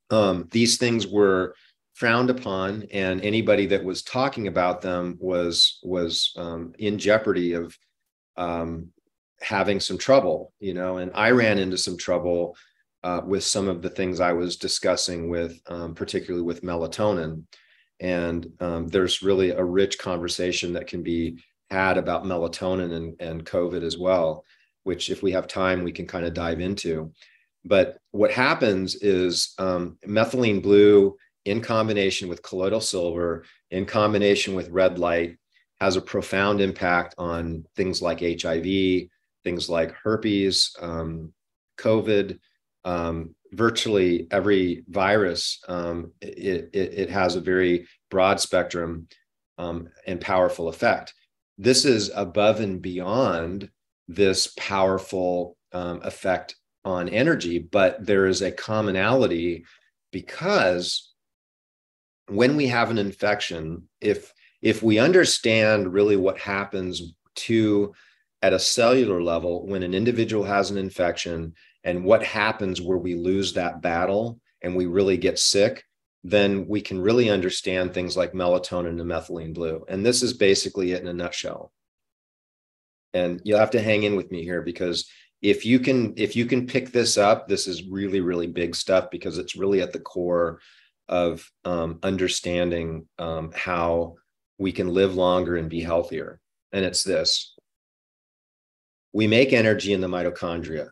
um, 0.09 0.47
these 0.51 0.77
things 0.77 1.05
were 1.05 1.55
frowned 1.93 2.29
upon, 2.29 2.87
and 2.91 3.21
anybody 3.21 3.65
that 3.67 3.83
was 3.83 4.01
talking 4.01 4.47
about 4.47 4.81
them 4.81 5.17
was 5.19 5.79
was 5.83 6.33
um, 6.37 6.73
in 6.79 6.97
jeopardy 6.97 7.53
of 7.53 7.77
um, 8.37 8.89
having 9.41 9.79
some 9.79 9.97
trouble. 9.97 10.53
You 10.59 10.73
know, 10.73 10.97
and 10.97 11.11
I 11.13 11.31
ran 11.31 11.59
into 11.59 11.77
some 11.77 11.97
trouble 11.97 12.55
uh, 13.03 13.21
with 13.25 13.43
some 13.43 13.67
of 13.67 13.81
the 13.81 13.89
things 13.89 14.19
I 14.19 14.33
was 14.33 14.57
discussing 14.57 15.29
with, 15.29 15.59
um, 15.67 15.95
particularly 15.95 16.43
with 16.43 16.63
melatonin. 16.63 17.43
And 17.99 18.47
um, 18.59 18.87
there's 18.87 19.21
really 19.21 19.51
a 19.51 19.63
rich 19.63 19.99
conversation 19.99 20.73
that 20.73 20.87
can 20.87 21.03
be 21.03 21.43
had 21.69 21.97
about 21.97 22.25
melatonin 22.25 22.93
and, 22.93 23.21
and 23.21 23.45
COVID 23.45 23.83
as 23.83 23.97
well, 23.97 24.43
which, 24.83 25.09
if 25.09 25.23
we 25.23 25.31
have 25.31 25.47
time, 25.47 25.83
we 25.83 25.91
can 25.91 26.07
kind 26.07 26.25
of 26.25 26.33
dive 26.33 26.59
into. 26.59 27.11
But 27.63 27.97
what 28.11 28.31
happens 28.31 28.95
is 28.95 29.53
um, 29.57 29.97
methylene 30.07 30.61
blue 30.61 31.15
in 31.45 31.61
combination 31.61 32.27
with 32.27 32.43
colloidal 32.43 32.81
silver, 32.81 33.45
in 33.69 33.85
combination 33.85 34.55
with 34.55 34.69
red 34.69 34.99
light, 34.99 35.37
has 35.79 35.95
a 35.95 36.01
profound 36.01 36.61
impact 36.61 37.15
on 37.17 37.65
things 37.75 38.01
like 38.01 38.19
HIV, 38.19 39.07
things 39.43 39.69
like 39.69 39.91
herpes, 40.03 40.75
um, 40.79 41.33
COVID, 41.79 42.37
um, 42.85 43.35
virtually 43.51 44.27
every 44.31 44.83
virus, 44.87 45.59
um, 45.67 46.11
it, 46.21 46.69
it, 46.73 46.93
it, 46.93 47.09
has 47.09 47.35
a 47.35 47.41
very 47.41 47.87
broad 48.09 48.39
spectrum 48.39 49.07
um, 49.57 49.89
and 50.07 50.19
powerful 50.21 50.69
effect. 50.69 51.13
This 51.57 51.85
is 51.85 52.11
above 52.15 52.59
and 52.59 52.81
beyond 52.81 53.69
this 54.07 54.53
powerful 54.57 55.57
um, 55.73 56.01
effect 56.03 56.55
on 56.83 57.09
energy, 57.09 57.59
but 57.59 58.03
there 58.05 58.25
is 58.25 58.41
a 58.41 58.51
commonality 58.51 59.65
because 60.11 61.13
when 62.27 62.55
we 62.55 62.67
have 62.67 62.89
an 62.89 62.97
infection, 62.97 63.87
if 63.99 64.33
if 64.61 64.83
we 64.83 64.99
understand 64.99 65.91
really 65.91 66.15
what 66.15 66.39
happens 66.39 67.13
to 67.33 67.93
at 68.41 68.53
a 68.53 68.59
cellular 68.59 69.21
level 69.21 69.65
when 69.67 69.83
an 69.83 69.93
individual 69.93 70.43
has 70.43 70.71
an 70.71 70.77
infection 70.77 71.53
and 71.83 72.03
what 72.03 72.23
happens 72.23 72.81
where 72.81 72.97
we 72.97 73.15
lose 73.15 73.53
that 73.53 73.81
battle 73.81 74.39
and 74.61 74.75
we 74.75 74.85
really 74.85 75.17
get 75.17 75.39
sick, 75.39 75.83
then 76.23 76.67
we 76.67 76.81
can 76.81 77.01
really 77.01 77.29
understand 77.29 77.93
things 77.93 78.15
like 78.15 78.33
melatonin 78.33 79.01
and 79.01 79.09
methylene 79.09 79.53
blue. 79.53 79.83
And 79.87 80.05
this 80.05 80.21
is 80.21 80.33
basically 80.33 80.91
it 80.91 81.01
in 81.01 81.07
a 81.07 81.13
nutshell. 81.13 81.71
And 83.13 83.41
you'll 83.43 83.59
have 83.59 83.71
to 83.71 83.81
hang 83.81 84.03
in 84.03 84.15
with 84.15 84.31
me 84.31 84.43
here 84.43 84.61
because 84.61 85.09
if 85.41 85.65
you 85.65 85.79
can 85.79 86.13
if 86.17 86.35
you 86.35 86.45
can 86.45 86.67
pick 86.67 86.91
this 86.91 87.17
up, 87.17 87.47
this 87.47 87.67
is 87.67 87.87
really 87.87 88.21
really 88.21 88.47
big 88.47 88.75
stuff 88.75 89.09
because 89.09 89.37
it's 89.37 89.55
really 89.55 89.81
at 89.81 89.91
the 89.91 89.99
core 89.99 90.59
of 91.09 91.49
um, 91.65 91.99
understanding 92.03 93.07
um, 93.17 93.51
how 93.53 94.15
we 94.59 94.71
can 94.71 94.87
live 94.87 95.15
longer 95.15 95.57
and 95.57 95.69
be 95.69 95.81
healthier. 95.81 96.39
And 96.71 96.85
it's 96.85 97.03
this 97.03 97.55
we 99.13 99.27
make 99.27 99.51
energy 99.51 99.93
in 99.93 100.01
the 100.01 100.07
mitochondria. 100.07 100.89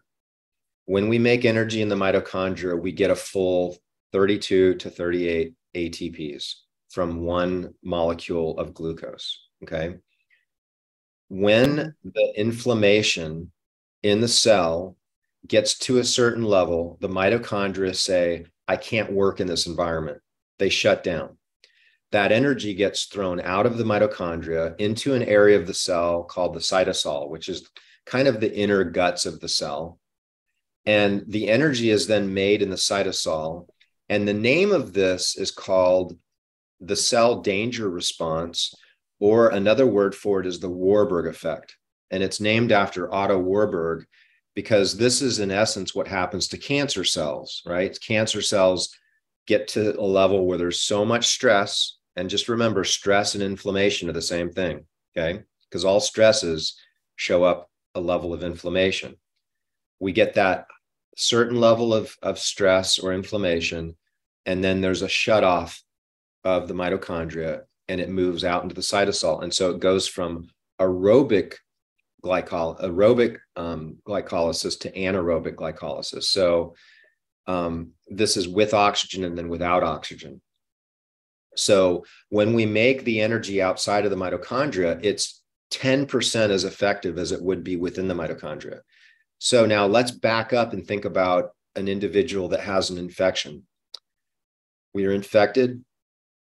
When 0.89 1.07
we 1.07 1.19
make 1.19 1.45
energy 1.45 1.83
in 1.83 1.87
the 1.87 1.95
mitochondria, 1.95 2.81
we 2.81 2.91
get 2.91 3.11
a 3.11 3.15
full 3.15 3.77
32 4.11 4.73
to 4.73 4.89
38 4.89 5.53
ATPs 5.75 6.53
from 6.89 7.21
one 7.21 7.75
molecule 7.83 8.57
of 8.57 8.73
glucose. 8.73 9.39
Okay. 9.61 9.97
When 11.27 11.93
the 12.03 12.33
inflammation 12.35 13.51
in 14.01 14.19
the 14.19 14.27
cell 14.27 14.97
gets 15.45 15.77
to 15.77 15.99
a 15.99 16.03
certain 16.03 16.43
level, 16.43 16.97
the 17.01 17.07
mitochondria 17.07 17.95
say, 17.95 18.47
I 18.67 18.75
can't 18.75 19.13
work 19.13 19.39
in 19.39 19.45
this 19.45 19.67
environment. 19.67 20.17
They 20.57 20.69
shut 20.69 21.03
down. 21.03 21.37
That 22.13 22.31
energy 22.31 22.73
gets 22.73 23.05
thrown 23.05 23.39
out 23.41 23.67
of 23.67 23.77
the 23.77 23.83
mitochondria 23.83 24.73
into 24.81 25.13
an 25.13 25.21
area 25.21 25.59
of 25.59 25.67
the 25.67 25.73
cell 25.75 26.23
called 26.23 26.55
the 26.55 26.59
cytosol, 26.59 27.29
which 27.29 27.47
is 27.47 27.69
kind 28.07 28.27
of 28.27 28.39
the 28.39 28.51
inner 28.51 28.83
guts 28.83 29.27
of 29.27 29.39
the 29.39 29.49
cell. 29.49 29.98
And 30.85 31.23
the 31.27 31.49
energy 31.49 31.89
is 31.89 32.07
then 32.07 32.33
made 32.33 32.61
in 32.61 32.69
the 32.69 32.75
cytosol. 32.75 33.67
And 34.07 34.27
the 34.27 34.33
name 34.33 34.71
of 34.71 34.93
this 34.93 35.37
is 35.37 35.51
called 35.51 36.17
the 36.79 36.95
cell 36.95 37.41
danger 37.41 37.89
response, 37.89 38.73
or 39.19 39.49
another 39.49 39.85
word 39.85 40.15
for 40.15 40.39
it 40.39 40.47
is 40.47 40.59
the 40.59 40.69
Warburg 40.69 41.27
effect. 41.27 41.75
And 42.09 42.23
it's 42.23 42.39
named 42.39 42.71
after 42.71 43.13
Otto 43.13 43.37
Warburg 43.37 44.05
because 44.55 44.97
this 44.97 45.21
is, 45.21 45.39
in 45.39 45.51
essence, 45.51 45.93
what 45.93 46.07
happens 46.07 46.47
to 46.47 46.57
cancer 46.57 47.03
cells, 47.03 47.61
right? 47.65 47.97
Cancer 48.05 48.41
cells 48.41 48.95
get 49.45 49.67
to 49.69 49.99
a 49.99 50.01
level 50.01 50.45
where 50.45 50.57
there's 50.57 50.81
so 50.81 51.05
much 51.05 51.27
stress. 51.27 51.97
And 52.15 52.29
just 52.29 52.49
remember, 52.49 52.83
stress 52.83 53.35
and 53.35 53.43
inflammation 53.43 54.09
are 54.09 54.13
the 54.13 54.21
same 54.21 54.51
thing, 54.51 54.85
okay? 55.15 55.43
Because 55.69 55.85
all 55.85 55.99
stresses 55.99 56.75
show 57.15 57.43
up 57.43 57.69
a 57.95 58.01
level 58.01 58.33
of 58.33 58.43
inflammation. 58.43 59.15
We 59.99 60.11
get 60.11 60.35
that 60.35 60.65
certain 61.17 61.59
level 61.59 61.93
of, 61.93 62.15
of 62.21 62.39
stress 62.39 62.99
or 62.99 63.13
inflammation, 63.13 63.95
and 64.45 64.63
then 64.63 64.81
there's 64.81 65.01
a 65.01 65.09
shut 65.09 65.43
off 65.43 65.81
of 66.43 66.67
the 66.67 66.73
mitochondria 66.73 67.61
and 67.87 67.99
it 67.99 68.09
moves 68.09 68.45
out 68.45 68.63
into 68.63 68.75
the 68.75 68.81
cytosol. 68.81 69.43
And 69.43 69.53
so 69.53 69.71
it 69.71 69.79
goes 69.79 70.07
from 70.07 70.47
aerobic 70.79 71.55
glycol 72.23 72.79
aerobic 72.81 73.37
um, 73.55 73.97
glycolysis 74.07 74.79
to 74.79 74.91
anaerobic 74.91 75.55
glycolysis. 75.55 76.23
So 76.23 76.75
um, 77.47 77.91
this 78.07 78.37
is 78.37 78.47
with 78.47 78.73
oxygen 78.73 79.23
and 79.23 79.37
then 79.37 79.49
without 79.49 79.83
oxygen. 79.83 80.41
So 81.55 82.05
when 82.29 82.53
we 82.53 82.65
make 82.65 83.03
the 83.03 83.21
energy 83.21 83.61
outside 83.61 84.05
of 84.05 84.11
the 84.11 84.17
mitochondria, 84.17 84.99
it's 85.03 85.41
10% 85.71 86.49
as 86.49 86.63
effective 86.63 87.17
as 87.17 87.31
it 87.31 87.41
would 87.41 87.63
be 87.63 87.75
within 87.75 88.07
the 88.07 88.13
mitochondria. 88.13 88.81
So 89.39 89.65
now 89.65 89.87
let's 89.87 90.11
back 90.11 90.53
up 90.53 90.73
and 90.73 90.85
think 90.85 91.05
about 91.05 91.51
an 91.75 91.87
individual 91.87 92.49
that 92.49 92.61
has 92.61 92.89
an 92.89 92.97
infection. 92.97 93.63
We 94.93 95.05
are 95.05 95.11
infected, 95.11 95.83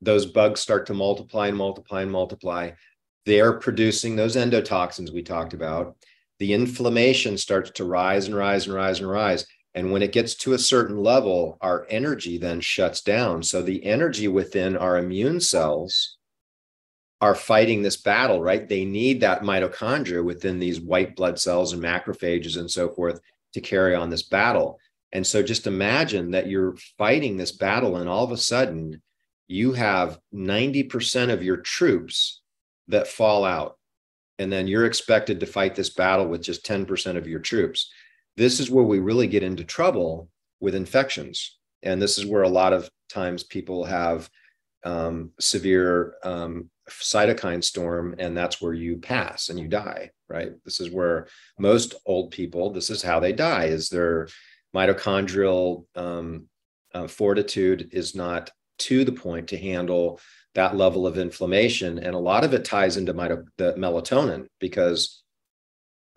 those 0.01 0.27
bugs 0.27 0.61
start 0.61 0.87
to 0.87 0.95
multiply 0.95 1.49
and 1.49 1.57
multiply 1.57 2.03
and 2.03 2.13
multiply. 2.13 2.71
They're 3.25 3.55
producing 3.55 4.15
those 4.15 4.37
endotoxins 4.37 5.13
we 5.13 5.23
talked 5.23 5.55
about. 5.55 5.97
The 6.39 6.53
inflammation 6.53 7.39
starts 7.39 7.71
to 7.73 7.85
rise 7.85 8.27
and 8.27 8.37
rise 8.37 8.67
and 8.67 8.75
rise 8.75 9.01
and 9.01 9.11
rise. 9.11 9.47
And 9.75 9.91
when 9.91 10.03
it 10.03 10.13
gets 10.13 10.35
to 10.37 10.53
a 10.53 10.59
certain 10.59 11.03
level, 11.03 11.59
our 11.61 11.87
energy 11.91 12.39
then 12.39 12.61
shuts 12.61 13.01
down. 13.01 13.43
So 13.43 13.63
the 13.63 13.85
energy 13.85 14.29
within 14.29 14.77
our 14.77 14.99
immune 14.99 15.41
cells 15.41 16.16
are 17.21 17.35
fighting 17.35 17.83
this 17.83 17.97
battle, 17.97 18.41
right? 18.41 18.69
They 18.69 18.85
need 18.85 19.21
that 19.21 19.43
mitochondria 19.43 20.23
within 20.23 20.59
these 20.59 20.81
white 20.81 21.17
blood 21.17 21.39
cells 21.39 21.73
and 21.73 21.83
macrophages 21.83 22.59
and 22.59 22.71
so 22.71 22.91
forth 22.91 23.21
to 23.55 23.61
carry 23.61 23.95
on 23.95 24.11
this 24.11 24.23
battle. 24.23 24.79
And 25.13 25.27
so 25.27 25.43
just 25.43 25.67
imagine 25.67 26.33
that 26.33 26.47
you're 26.47 26.77
fighting 26.99 27.37
this 27.37 27.53
battle, 27.53 27.97
and 27.97 28.09
all 28.09 28.25
of 28.25 28.33
a 28.33 28.37
sudden, 28.37 29.01
you 29.49 29.73
have 29.73 30.19
90% 30.35 31.33
of 31.33 31.43
your 31.43 31.59
troops 31.59 32.43
that 32.89 33.09
fall 33.09 33.45
out. 33.45 33.79
And 34.39 34.53
then 34.53 34.69
you're 34.69 34.85
expected 34.85 35.41
to 35.41 35.47
fight 35.47 35.75
this 35.75 35.91
battle 35.91 36.27
with 36.27 36.43
just 36.43 36.67
10% 36.67 37.17
of 37.17 37.27
your 37.27 37.41
troops. 37.41 37.91
This 38.37 38.61
is 38.61 38.71
where 38.71 38.85
we 38.85 38.99
really 38.99 39.27
get 39.27 39.43
into 39.43 39.65
trouble 39.65 40.29
with 40.61 40.75
infections. 40.75 41.57
And 41.83 42.03
this 42.03 42.19
is 42.19 42.27
where 42.27 42.43
a 42.43 42.49
lot 42.49 42.75
of 42.75 42.91
times 43.09 43.45
people 43.45 43.85
have 43.85 44.29
um, 44.85 45.31
severe 45.41 46.15
um, 46.23 46.69
cytokine 46.91 47.63
storm, 47.63 48.15
and 48.19 48.37
that's 48.37 48.61
where 48.61 48.75
you 48.75 48.99
pass 48.99 49.49
and 49.49 49.59
you 49.59 49.69
die, 49.69 50.11
right? 50.29 50.53
This 50.65 50.81
is 50.81 50.91
where 50.91 51.27
most 51.59 51.95
old 52.07 52.31
people, 52.31 52.73
this 52.73 52.91
is 52.91 53.03
how 53.03 53.21
they 53.21 53.33
die, 53.33 53.65
is 53.65 53.89
their 53.89 54.29
mitochondrial 54.75 55.85
um, 55.95 56.47
uh, 56.95 57.07
fortitude 57.07 57.91
is 57.93 58.15
not 58.15 58.51
to 58.79 59.05
the 59.05 59.13
point 59.13 59.49
to 59.49 59.59
handle 59.59 60.21
that 60.55 60.77
level 60.77 61.07
of 61.07 61.19
inflammation. 61.19 61.99
And 61.99 62.15
a 62.15 62.19
lot 62.19 62.45
of 62.45 62.55
it 62.55 62.65
ties 62.65 62.97
into 62.97 63.15
mito- 63.15 63.47
the 63.57 63.75
melatonin 63.75 64.47
because 64.61 65.23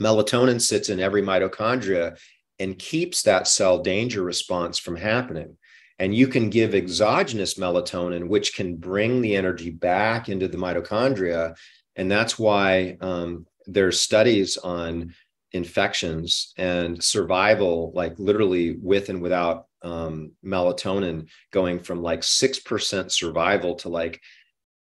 melatonin 0.01 0.61
sits 0.61 0.89
in 0.89 0.99
every 0.99 1.21
mitochondria 1.21 2.17
and 2.59 2.77
keeps 2.77 3.23
that 3.23 3.47
cell 3.47 3.79
danger 3.79 4.21
response 4.21 4.77
from 4.77 4.95
happening. 4.95 5.57
And 5.99 6.15
you 6.15 6.27
can 6.27 6.49
give 6.49 6.73
exogenous 6.73 7.55
melatonin, 7.55 8.27
which 8.27 8.55
can 8.55 8.77
bring 8.77 9.21
the 9.21 9.35
energy 9.35 9.69
back 9.69 10.29
into 10.29 10.47
the 10.47 10.57
mitochondria. 10.57 11.55
And 11.95 12.09
that's 12.09 12.39
why 12.39 12.97
um, 13.01 13.45
there's 13.65 14.01
studies 14.01 14.57
on 14.57 15.13
infections 15.51 16.53
and 16.57 17.03
survival, 17.03 17.91
like 17.93 18.17
literally 18.17 18.77
with 18.81 19.09
and 19.09 19.21
without 19.21 19.67
um, 19.81 20.31
melatonin 20.43 21.27
going 21.51 21.79
from 21.79 22.01
like 22.01 22.21
6% 22.21 23.11
survival 23.11 23.75
to 23.75 23.89
like 23.89 24.21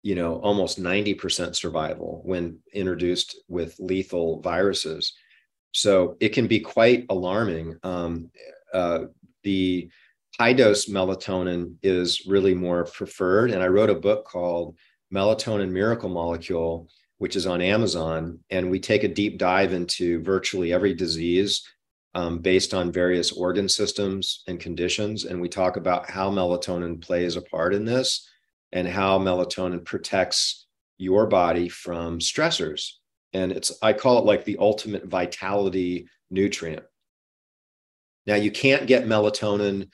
you 0.02 0.14
know 0.14 0.37
almost 0.37 0.81
90% 0.81 1.57
survival 1.57 2.22
when 2.24 2.59
introduced 2.72 3.37
with 3.48 3.76
lethal 3.78 4.40
viruses 4.40 5.12
so 5.72 6.16
it 6.20 6.31
can 6.31 6.46
be 6.46 6.61
quite 6.61 7.04
alarming 7.11 7.76
um, 7.83 8.31
uh, 8.72 9.00
the 9.42 9.90
high 10.38 10.53
dose 10.53 10.87
melatonin 10.87 11.74
is 11.83 12.27
really 12.27 12.55
more 12.55 12.85
preferred 12.85 13.51
and 13.51 13.62
i 13.62 13.66
wrote 13.66 13.90
a 13.90 13.94
book 13.94 14.24
called 14.24 14.77
melatonin 15.12 15.70
miracle 15.70 16.09
molecule 16.09 16.88
which 17.18 17.37
is 17.37 17.46
on 17.46 17.61
amazon 17.61 18.38
and 18.51 18.70
we 18.70 18.79
take 18.79 19.05
a 19.05 19.09
deep 19.09 19.38
dive 19.38 19.72
into 19.72 20.22
virtually 20.22 20.72
every 20.72 20.94
disease 20.94 21.62
um, 22.14 22.38
based 22.38 22.74
on 22.74 22.90
various 22.90 23.33
organ 23.33 23.68
systems 23.68 24.42
and 24.48 24.59
conditions. 24.59 25.24
And 25.24 25.40
we 25.40 25.48
talk 25.48 25.77
about 25.77 26.11
how 26.11 26.31
melatonin 26.31 27.01
plays 27.01 27.37
a 27.37 27.42
part 27.42 27.74
in 27.74 27.85
this 27.85 28.29
and 28.72 28.88
how 28.88 29.18
melatonin 29.18 29.85
protects 29.85 30.66
your 30.96 31.27
body 31.27 31.68
from 31.68 32.18
stressors. 32.18 32.92
And 33.33 33.53
it's, 33.53 33.72
I 33.83 33.92
call 33.92 34.18
it 34.18 34.24
like 34.24 34.44
the 34.44 34.57
ultimate 34.59 35.07
vitality 35.07 36.09
nutrient. 36.31 36.83
Now, 38.27 38.35
you 38.35 38.51
can't 38.51 38.87
get 38.87 39.07
melatonin 39.07 39.88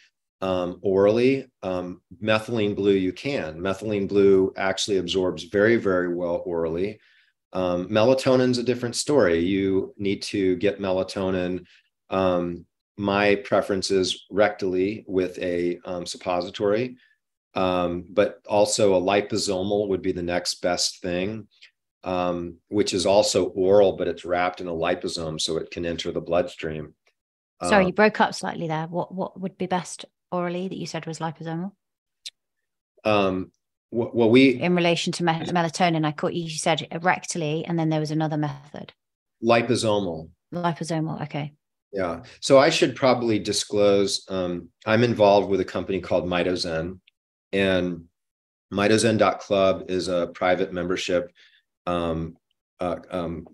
um, 0.45 0.79
orally. 0.83 1.47
Um, 1.63 2.03
methylene 2.23 2.77
blue, 2.77 2.93
you 2.93 3.13
can. 3.13 3.59
Methylene 3.59 4.07
blue 4.07 4.53
actually 4.57 4.99
absorbs 4.99 5.45
very, 5.45 5.77
very 5.77 6.15
well 6.15 6.43
orally. 6.45 7.01
Um, 7.55 7.89
melatonin's 7.89 8.59
a 8.59 8.63
different 8.63 8.97
story. 8.97 9.39
You 9.39 9.95
need 9.97 10.23
to 10.25 10.57
get 10.57 10.81
melatonin 10.81 11.65
um, 12.11 12.67
my 12.97 13.37
preference 13.37 13.91
is 13.91 14.27
rectally 14.31 15.05
with 15.07 15.39
a 15.39 15.81
um, 15.85 16.07
suppository, 16.07 16.97
um, 17.55 18.05
but 18.11 18.41
also 18.49 18.95
a 18.95 19.01
liposomal 19.01 19.89
would 19.89 20.03
be 20.03 20.13
the 20.13 20.23
next 20.23 20.61
best 20.61 21.01
thing, 21.01 21.49
um, 22.05 22.57
which 22.69 22.93
is 22.93 23.07
also 23.07 23.47
oral, 23.47 23.97
but 23.97 24.09
it's 24.09 24.25
wrapped 24.25 24.61
in 24.61 24.69
a 24.69 24.73
liposome 24.73 25.41
so 25.41 25.57
it 25.57 25.71
can 25.71 25.87
enter 25.87 26.13
the 26.13 26.21
bloodstream. 26.21 26.95
Sorry, 27.63 27.85
uh, 27.85 27.89
you 27.89 27.93
broke 27.93 28.21
up 28.21 28.35
slightly 28.35 28.69
there. 28.69 28.87
What 28.87 29.15
what 29.15 29.41
would 29.41 29.57
be 29.59 29.67
best 29.67 30.05
orally 30.35 30.69
that 30.69 30.77
you 30.77 30.87
said 30.87 31.07
was 31.07 31.19
liposomal? 31.19 31.73
Um, 33.05 33.51
well, 33.91 34.31
we 34.31 34.61
in 34.61 34.75
relation 34.75 35.13
to 35.15 35.25
me- 35.25 35.33
melatonin, 35.33 36.05
I 36.05 36.13
caught 36.13 36.35
you. 36.35 36.45
You 36.45 36.51
said 36.51 36.87
rectally, 36.91 37.65
and 37.67 37.79
then 37.79 37.91
there 37.91 38.01
was 38.01 38.11
another 38.11 38.37
method. 38.37 38.93
Liposomal. 39.43 40.31
Liposomal. 40.53 41.23
Okay. 41.23 41.53
Yeah. 41.93 42.25
So 42.41 42.59
I 42.59 42.71
should 42.71 42.97
probably 42.97 43.39
disclose 43.39 44.25
um, 44.29 44.69
I'm 44.85 45.05
involved 45.05 45.49
with 45.49 45.61
a 45.61 45.65
company 45.65 46.01
called 46.01 46.27
MitoZen, 46.27 46.99
and 47.53 48.05
mitozen.club 48.73 49.85
is 49.89 50.09
a 50.09 50.29
private 50.35 50.73
membership 50.73 51.31
um, 51.87 52.37
uh, 52.81 52.97
um, 53.11 53.47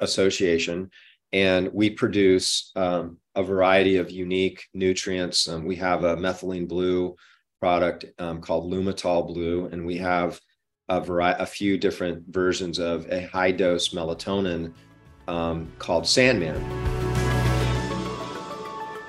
association. 0.00 0.90
And 1.32 1.70
we 1.72 1.90
produce 1.90 2.72
um, 2.76 3.18
a 3.34 3.42
variety 3.42 3.96
of 3.96 4.10
unique 4.10 4.66
nutrients. 4.74 5.48
Um, 5.48 5.64
we 5.64 5.76
have 5.76 6.04
a 6.04 6.16
methylene 6.16 6.68
blue 6.68 7.16
product 7.60 8.04
um, 8.18 8.40
called 8.40 8.70
Lumitol 8.70 9.26
Blue, 9.26 9.66
and 9.66 9.86
we 9.86 9.96
have 9.98 10.40
a, 10.88 11.00
variety, 11.00 11.42
a 11.42 11.46
few 11.46 11.78
different 11.78 12.24
versions 12.28 12.78
of 12.78 13.10
a 13.10 13.26
high 13.28 13.52
dose 13.52 13.90
melatonin 13.90 14.72
um, 15.28 15.72
called 15.78 16.06
Sandman. 16.06 17.11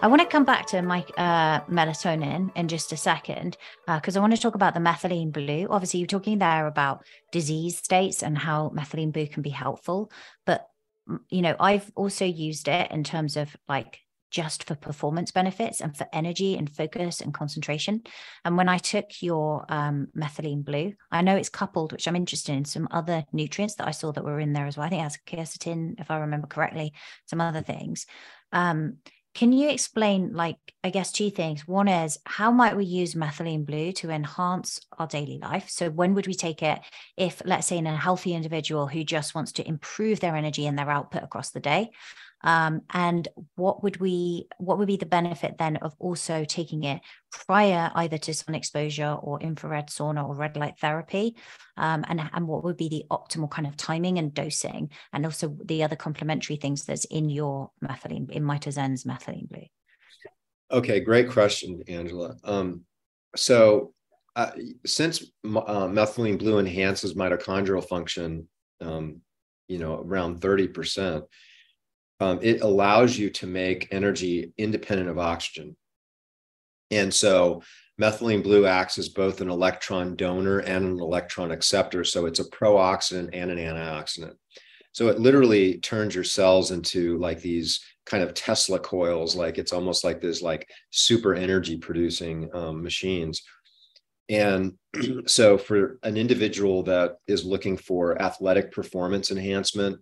I 0.01 0.07
want 0.07 0.21
to 0.21 0.27
come 0.27 0.45
back 0.45 0.67
to 0.67 0.81
my 0.81 1.05
uh, 1.17 1.61
melatonin 1.61 2.51
in 2.55 2.67
just 2.67 2.91
a 2.91 2.97
second 2.97 3.57
because 3.87 4.15
uh, 4.15 4.19
I 4.19 4.21
want 4.21 4.35
to 4.35 4.41
talk 4.41 4.55
about 4.55 4.73
the 4.73 4.79
methylene 4.79 5.31
blue. 5.31 5.67
Obviously, 5.69 5.99
you're 5.99 6.07
talking 6.07 6.37
there 6.37 6.67
about 6.67 7.05
disease 7.31 7.77
states 7.77 8.21
and 8.21 8.37
how 8.37 8.69
methylene 8.75 9.11
blue 9.11 9.27
can 9.27 9.41
be 9.41 9.49
helpful, 9.49 10.11
but 10.45 10.67
you 11.29 11.41
know, 11.41 11.55
I've 11.59 11.91
also 11.95 12.25
used 12.25 12.67
it 12.67 12.91
in 12.91 13.03
terms 13.03 13.37
of 13.37 13.55
like 13.67 13.99
just 14.31 14.65
for 14.65 14.75
performance 14.75 15.31
benefits 15.31 15.79
and 15.79 15.95
for 15.95 16.07
energy 16.11 16.57
and 16.57 16.69
focus 16.69 17.21
and 17.21 17.33
concentration. 17.33 18.03
And 18.43 18.57
when 18.57 18.67
I 18.67 18.79
took 18.79 19.21
your 19.21 19.65
um, 19.69 20.07
methylene 20.17 20.65
blue, 20.65 20.93
I 21.11 21.21
know 21.21 21.37
it's 21.37 21.49
coupled, 21.49 21.93
which 21.93 22.07
I'm 22.07 22.17
interested 22.17 22.53
in, 22.53 22.65
some 22.65 22.87
other 22.91 23.23
nutrients 23.31 23.75
that 23.75 23.87
I 23.87 23.91
saw 23.91 24.11
that 24.11 24.25
were 24.25 24.39
in 24.39 24.51
there 24.51 24.65
as 24.65 24.77
well. 24.77 24.87
I 24.87 24.89
think 24.89 24.99
it 24.99 25.03
has 25.03 25.19
quercetin, 25.25 26.01
if 26.01 26.11
I 26.11 26.17
remember 26.17 26.47
correctly, 26.47 26.93
some 27.27 27.39
other 27.39 27.61
things. 27.61 28.07
Um, 28.51 28.97
can 29.35 29.51
you 29.51 29.69
explain, 29.69 30.33
like, 30.33 30.57
I 30.83 30.89
guess, 30.89 31.11
two 31.11 31.29
things? 31.29 31.67
One 31.67 31.87
is 31.87 32.17
how 32.25 32.51
might 32.51 32.75
we 32.77 32.85
use 32.85 33.13
methylene 33.15 33.65
blue 33.65 33.91
to 33.93 34.09
enhance 34.09 34.79
our 34.97 35.07
daily 35.07 35.37
life? 35.39 35.69
So, 35.69 35.89
when 35.89 36.13
would 36.15 36.27
we 36.27 36.33
take 36.33 36.63
it 36.63 36.79
if, 37.17 37.41
let's 37.45 37.67
say, 37.67 37.77
in 37.77 37.85
a 37.87 37.95
healthy 37.97 38.33
individual 38.33 38.87
who 38.87 39.03
just 39.03 39.35
wants 39.35 39.51
to 39.53 39.67
improve 39.67 40.21
their 40.21 40.35
energy 40.35 40.65
and 40.65 40.79
their 40.79 40.89
output 40.89 41.23
across 41.23 41.51
the 41.51 41.59
day? 41.59 41.91
Um, 42.45 42.81
and 42.93 43.27
what 43.55 43.83
would 43.83 43.97
we 43.97 44.47
what 44.59 44.77
would 44.77 44.87
be 44.87 44.97
the 44.97 45.07
benefit 45.07 45.57
then 45.57 45.77
of 45.77 45.95
also 45.97 46.45
taking 46.45 46.83
it 46.83 47.01
prior 47.31 47.91
either 47.95 48.19
to 48.19 48.33
sun 48.35 48.53
exposure 48.53 49.17
or 49.19 49.41
infrared 49.41 49.87
sauna 49.87 50.25
or 50.25 50.35
red 50.35 50.55
light 50.55 50.79
therapy? 50.79 51.35
Um, 51.75 52.05
and, 52.07 52.21
and 52.31 52.47
what 52.47 52.63
would 52.63 52.77
be 52.77 52.87
the 52.87 53.05
optimal 53.09 53.49
kind 53.49 53.67
of 53.67 53.75
timing 53.75 54.19
and 54.19 54.33
dosing? 54.33 54.91
And 55.11 55.25
also 55.25 55.57
the 55.65 55.83
other 55.83 55.95
complementary 55.95 56.57
things 56.57 56.85
that's 56.85 57.05
in 57.05 57.29
your 57.29 57.71
methylene 57.83 58.29
in 58.29 58.43
mitozen's 58.43 59.05
methylene 59.05 59.49
blue. 59.49 59.65
Okay 60.71 60.99
great 60.99 61.31
question 61.31 61.81
angela. 61.87 62.37
Um, 62.43 62.81
so 63.35 63.93
uh, 64.35 64.51
since 64.85 65.23
uh, 65.43 65.87
methylene 65.87 66.37
blue 66.37 66.59
enhances 66.59 67.15
mitochondrial 67.15 67.87
function 67.87 68.47
um, 68.81 69.21
you 69.67 69.79
know 69.79 69.99
around 69.99 70.41
30% 70.41 71.23
um, 72.19 72.39
it 72.41 72.61
allows 72.61 73.17
you 73.17 73.29
to 73.29 73.47
make 73.47 73.89
energy 73.91 74.53
independent 74.57 75.09
of 75.09 75.19
oxygen. 75.19 75.75
And 76.91 77.13
so 77.13 77.61
methylene 77.99 78.43
blue 78.43 78.65
acts 78.65 78.97
as 78.97 79.09
both 79.09 79.41
an 79.41 79.49
electron 79.49 80.15
donor 80.15 80.59
and 80.59 80.85
an 80.85 80.99
electron 80.99 81.51
acceptor. 81.51 82.03
So 82.03 82.25
it's 82.25 82.39
a 82.39 82.49
pro-oxidant 82.49 83.29
and 83.33 83.51
an 83.51 83.57
antioxidant. 83.57 84.35
So 84.91 85.09
it 85.09 85.19
literally 85.19 85.79
turns 85.79 86.15
your 86.15 86.23
cells 86.23 86.71
into 86.71 87.17
like 87.17 87.41
these 87.41 87.81
kind 88.05 88.23
of 88.23 88.33
Tesla 88.33 88.79
coils, 88.79 89.35
like 89.35 89.57
it's 89.57 89.73
almost 89.73 90.03
like 90.03 90.21
this 90.21 90.41
like 90.41 90.69
super 90.91 91.33
energy 91.33 91.77
producing 91.77 92.49
um, 92.53 92.81
machines. 92.81 93.41
And 94.29 94.73
so 95.25 95.57
for 95.57 95.99
an 96.03 96.15
individual 96.17 96.83
that 96.83 97.17
is 97.27 97.43
looking 97.43 97.77
for 97.77 98.21
athletic 98.21 98.71
performance 98.71 99.31
enhancement, 99.31 99.99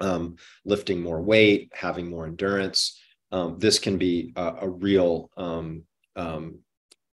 um, 0.00 0.36
lifting 0.64 1.00
more 1.00 1.20
weight, 1.20 1.70
having 1.74 2.08
more 2.08 2.26
endurance. 2.26 3.00
Um, 3.32 3.58
this 3.58 3.78
can 3.78 3.98
be 3.98 4.32
a, 4.36 4.54
a 4.62 4.68
real 4.68 5.30
um, 5.36 5.84
um, 6.16 6.58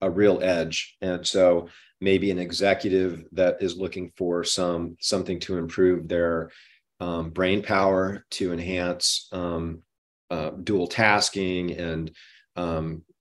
a 0.01 0.09
real 0.09 0.39
edge. 0.41 0.97
And 1.01 1.25
so 1.25 1.69
maybe 1.99 2.31
an 2.31 2.39
executive 2.39 3.23
that 3.33 3.61
is 3.61 3.77
looking 3.77 4.11
for 4.17 4.43
some 4.43 4.97
something 4.99 5.39
to 5.41 5.57
improve 5.57 6.07
their 6.07 6.51
um, 6.99 7.29
brain 7.29 7.61
power 7.61 8.25
to 8.31 8.53
enhance 8.53 9.27
um, 9.31 9.83
uh, 10.29 10.51
dual 10.51 10.87
tasking 10.87 11.71
and 11.73 12.11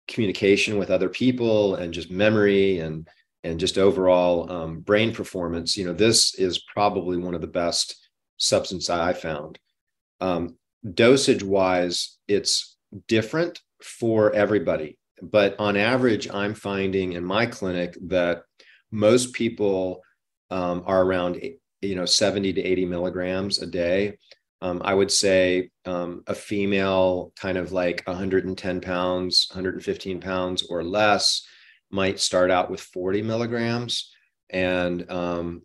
communication 0.08 0.76
with 0.76 0.90
other 0.90 1.08
people 1.08 1.76
and 1.76 1.94
just 1.94 2.10
memory 2.10 2.80
and 2.80 3.08
and 3.44 3.60
just 3.60 3.78
overall 3.78 4.76
brain 4.76 5.14
performance. 5.14 5.76
You 5.76 5.86
know, 5.86 5.92
this 5.92 6.34
is 6.34 6.64
probably 6.74 7.16
one 7.16 7.34
of 7.34 7.40
the 7.40 7.46
best 7.46 8.09
substance 8.40 8.90
I 8.90 9.12
found. 9.12 9.58
Um, 10.20 10.56
dosage 10.94 11.44
wise, 11.44 12.18
it's 12.26 12.76
different 13.06 13.60
for 13.82 14.34
everybody. 14.34 14.98
But 15.22 15.54
on 15.58 15.76
average, 15.76 16.28
I'm 16.30 16.54
finding 16.54 17.12
in 17.12 17.24
my 17.24 17.46
clinic 17.46 17.96
that 18.08 18.42
most 18.90 19.34
people 19.34 20.02
um, 20.50 20.82
are 20.86 21.02
around 21.02 21.40
you 21.82 21.94
know 21.94 22.06
70 22.06 22.54
to 22.54 22.60
80 22.60 22.86
milligrams 22.86 23.62
a 23.62 23.66
day. 23.66 24.18
Um, 24.62 24.82
I 24.84 24.92
would 24.92 25.10
say 25.10 25.70
um, 25.86 26.22
a 26.26 26.34
female, 26.34 27.32
kind 27.36 27.56
of 27.56 27.72
like 27.72 28.02
110 28.06 28.80
pounds, 28.80 29.46
115 29.50 30.20
pounds 30.20 30.66
or 30.68 30.84
less, 30.84 31.46
might 31.90 32.20
start 32.20 32.50
out 32.50 32.70
with 32.70 32.80
40 32.80 33.22
milligrams. 33.22 34.12
And 34.50 35.10
um, 35.10 35.62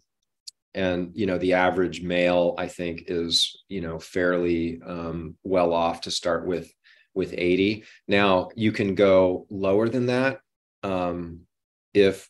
and 0.76 1.12
you 1.16 1.26
know 1.26 1.38
the 1.40 1.54
average 1.54 2.02
male 2.04 2.54
i 2.58 2.68
think 2.68 3.06
is 3.08 3.64
you 3.70 3.82
know 3.82 3.98
fairly 3.98 4.80
um, 4.86 5.36
well 5.44 5.74
off 5.74 6.02
to 6.02 6.12
start 6.12 6.46
with 6.46 6.72
with 7.14 7.34
80 7.36 7.84
now 8.08 8.50
you 8.56 8.72
can 8.72 8.94
go 8.94 9.48
lower 9.50 9.90
than 9.90 10.06
that 10.08 10.42
um, 10.84 11.42
if 11.94 12.30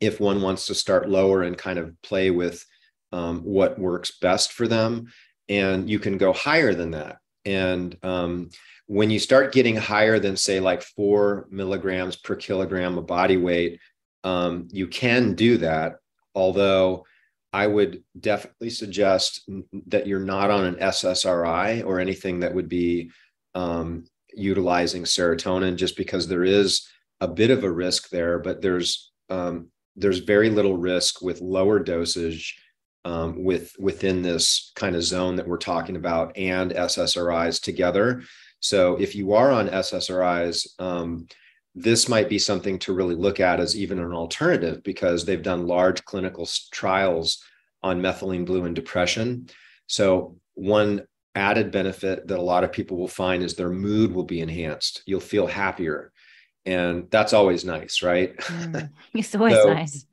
if 0.00 0.18
one 0.18 0.40
wants 0.40 0.66
to 0.66 0.74
start 0.74 1.08
lower 1.08 1.42
and 1.42 1.56
kind 1.56 1.78
of 1.78 1.94
play 2.02 2.30
with 2.30 2.64
um, 3.12 3.40
what 3.40 3.78
works 3.78 4.18
best 4.18 4.52
for 4.52 4.66
them. 4.66 5.12
And 5.48 5.88
you 5.90 5.98
can 5.98 6.16
go 6.16 6.32
higher 6.32 6.74
than 6.74 6.92
that. 6.92 7.18
And 7.44 7.96
um, 8.02 8.50
when 8.86 9.10
you 9.10 9.18
start 9.18 9.52
getting 9.52 9.76
higher 9.76 10.18
than 10.18 10.36
say 10.36 10.60
like 10.60 10.82
four 10.82 11.46
milligrams 11.50 12.16
per 12.16 12.34
kilogram 12.34 12.98
of 12.98 13.06
body 13.06 13.36
weight 13.36 13.80
um, 14.22 14.68
you 14.70 14.86
can 14.86 15.34
do 15.34 15.56
that. 15.58 15.94
Although 16.34 17.06
I 17.52 17.66
would 17.66 18.04
definitely 18.18 18.70
suggest 18.70 19.48
that 19.86 20.06
you're 20.06 20.20
not 20.20 20.50
on 20.50 20.64
an 20.64 20.76
SSRI 20.76 21.84
or 21.84 21.98
anything 21.98 22.40
that 22.40 22.54
would 22.54 22.68
be 22.68 23.10
um, 23.54 24.04
utilizing 24.32 25.02
serotonin, 25.02 25.76
just 25.76 25.96
because 25.96 26.28
there 26.28 26.44
is 26.44 26.86
a 27.20 27.28
bit 27.28 27.50
of 27.50 27.64
a 27.64 27.70
risk 27.70 28.08
there, 28.10 28.38
but 28.38 28.62
there's 28.62 29.10
um, 29.28 29.68
there's 29.96 30.18
very 30.18 30.50
little 30.50 30.76
risk 30.76 31.22
with 31.22 31.40
lower 31.40 31.78
dosage 31.78 32.56
um, 33.04 33.44
with 33.44 33.74
within 33.78 34.22
this 34.22 34.72
kind 34.76 34.94
of 34.94 35.02
zone 35.02 35.36
that 35.36 35.46
we're 35.46 35.58
talking 35.58 35.96
about 35.96 36.36
and 36.36 36.70
SSRIs 36.70 37.60
together. 37.60 38.22
So 38.60 38.96
if 38.96 39.14
you 39.14 39.32
are 39.32 39.50
on 39.50 39.68
SSRIs, 39.68 40.68
um, 40.78 41.26
this 41.74 42.08
might 42.08 42.28
be 42.28 42.38
something 42.38 42.78
to 42.80 42.92
really 42.92 43.14
look 43.14 43.40
at 43.40 43.60
as 43.60 43.76
even 43.76 43.98
an 43.98 44.12
alternative 44.12 44.82
because 44.82 45.24
they've 45.24 45.42
done 45.42 45.66
large 45.66 46.04
clinical 46.04 46.48
trials 46.72 47.42
on 47.82 48.02
methylene 48.02 48.46
blue 48.46 48.64
and 48.64 48.74
depression. 48.74 49.48
So, 49.86 50.36
one 50.54 51.06
added 51.34 51.70
benefit 51.70 52.26
that 52.26 52.38
a 52.38 52.42
lot 52.42 52.64
of 52.64 52.72
people 52.72 52.96
will 52.96 53.08
find 53.08 53.42
is 53.42 53.54
their 53.54 53.70
mood 53.70 54.12
will 54.12 54.24
be 54.24 54.40
enhanced. 54.40 55.02
You'll 55.06 55.20
feel 55.20 55.46
happier. 55.46 56.12
And 56.66 57.08
that's 57.10 57.32
always 57.32 57.64
nice, 57.64 58.02
right? 58.02 58.36
Mm, 58.36 58.90
it's 59.14 59.34
always 59.34 59.54
so, 59.54 59.72
nice. 59.72 60.06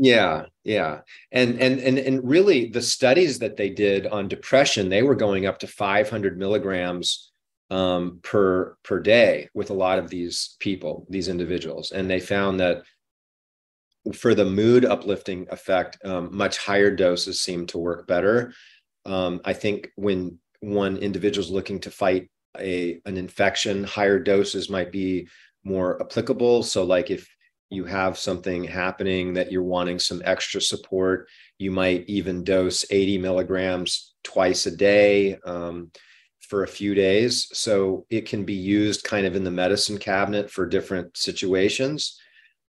Yeah, 0.00 0.46
yeah. 0.64 1.00
And 1.32 1.60
and 1.60 1.80
and 1.80 1.98
and 1.98 2.28
really 2.28 2.68
the 2.68 2.82
studies 2.82 3.40
that 3.40 3.56
they 3.56 3.70
did 3.70 4.06
on 4.06 4.28
depression, 4.28 4.88
they 4.88 5.02
were 5.02 5.16
going 5.16 5.46
up 5.46 5.58
to 5.60 5.66
500 5.66 6.38
milligrams 6.38 7.32
um, 7.70 8.20
per 8.22 8.76
per 8.84 9.00
day 9.00 9.48
with 9.54 9.70
a 9.70 9.74
lot 9.74 9.98
of 9.98 10.08
these 10.08 10.56
people, 10.60 11.06
these 11.10 11.28
individuals, 11.28 11.90
and 11.90 12.08
they 12.08 12.20
found 12.20 12.60
that 12.60 12.82
for 14.14 14.34
the 14.34 14.44
mood 14.44 14.84
uplifting 14.84 15.46
effect, 15.50 15.98
um, 16.04 16.34
much 16.36 16.58
higher 16.58 16.94
doses 16.94 17.40
seem 17.40 17.66
to 17.66 17.78
work 17.78 18.06
better. 18.06 18.52
Um, 19.04 19.40
I 19.44 19.52
think 19.52 19.90
when 19.96 20.38
one 20.60 20.96
individual 20.96 21.44
is 21.44 21.50
looking 21.50 21.80
to 21.80 21.90
fight 21.90 22.30
a 22.58 23.00
an 23.04 23.16
infection, 23.16 23.84
higher 23.84 24.18
doses 24.18 24.70
might 24.70 24.90
be 24.90 25.28
more 25.64 26.00
applicable. 26.02 26.62
So, 26.62 26.84
like 26.84 27.10
if 27.10 27.28
you 27.70 27.84
have 27.84 28.18
something 28.18 28.64
happening 28.64 29.34
that 29.34 29.52
you're 29.52 29.62
wanting 29.62 29.98
some 29.98 30.22
extra 30.24 30.60
support, 30.60 31.28
you 31.58 31.70
might 31.70 32.04
even 32.08 32.44
dose 32.44 32.84
80 32.90 33.18
milligrams 33.18 34.14
twice 34.24 34.66
a 34.66 34.74
day 34.74 35.36
um, 35.44 35.90
for 36.40 36.62
a 36.62 36.68
few 36.68 36.94
days. 36.94 37.48
So 37.52 38.06
it 38.08 38.26
can 38.26 38.44
be 38.44 38.54
used 38.54 39.04
kind 39.04 39.26
of 39.26 39.36
in 39.36 39.44
the 39.44 39.50
medicine 39.50 39.98
cabinet 39.98 40.50
for 40.50 40.66
different 40.66 41.16
situations. 41.16 42.18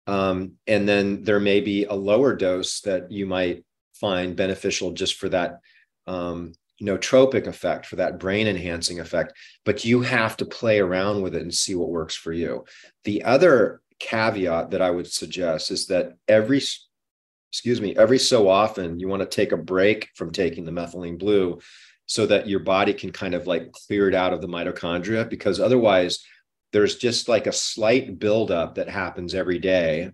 Um, 0.08 0.52
and 0.66 0.88
then 0.88 1.22
there 1.22 1.38
may 1.38 1.60
be 1.60 1.84
a 1.84 1.94
lower 1.94 2.34
dose 2.34 2.80
that 2.80 3.12
you 3.12 3.26
might 3.26 3.64
find 3.92 4.34
beneficial 4.34 4.92
just 4.92 5.16
for 5.16 5.28
that 5.28 5.60
um, 6.06 6.54
nootropic 6.82 7.46
effect, 7.46 7.84
for 7.86 7.96
that 7.96 8.18
brain 8.18 8.46
enhancing 8.46 9.00
effect. 9.00 9.34
But 9.64 9.84
you 9.84 10.00
have 10.00 10.36
to 10.38 10.46
play 10.46 10.80
around 10.80 11.22
with 11.22 11.34
it 11.34 11.42
and 11.42 11.54
see 11.54 11.74
what 11.74 11.90
works 11.90 12.14
for 12.14 12.32
you. 12.32 12.64
The 13.04 13.24
other 13.24 13.82
caveat 13.98 14.70
that 14.70 14.80
I 14.80 14.90
would 14.90 15.10
suggest 15.10 15.70
is 15.70 15.86
that 15.88 16.14
every 16.26 16.62
excuse 17.52 17.80
me, 17.80 17.96
every 17.96 18.18
so 18.18 18.48
often 18.48 19.00
you 19.00 19.08
want 19.08 19.22
to 19.22 19.28
take 19.28 19.52
a 19.52 19.56
break 19.56 20.08
from 20.14 20.30
taking 20.30 20.64
the 20.64 20.72
methylene 20.72 21.18
blue 21.18 21.58
so 22.06 22.26
that 22.26 22.48
your 22.48 22.60
body 22.60 22.94
can 22.94 23.10
kind 23.10 23.34
of 23.34 23.46
like 23.46 23.72
clear 23.72 24.08
it 24.08 24.14
out 24.14 24.32
of 24.32 24.40
the 24.40 24.48
mitochondria 24.48 25.28
because 25.28 25.60
otherwise 25.60 26.24
there's 26.72 26.96
just 26.96 27.28
like 27.28 27.46
a 27.46 27.52
slight 27.52 28.18
buildup 28.18 28.74
that 28.74 28.88
happens 28.88 29.34
every 29.34 29.58
day. 29.58 30.10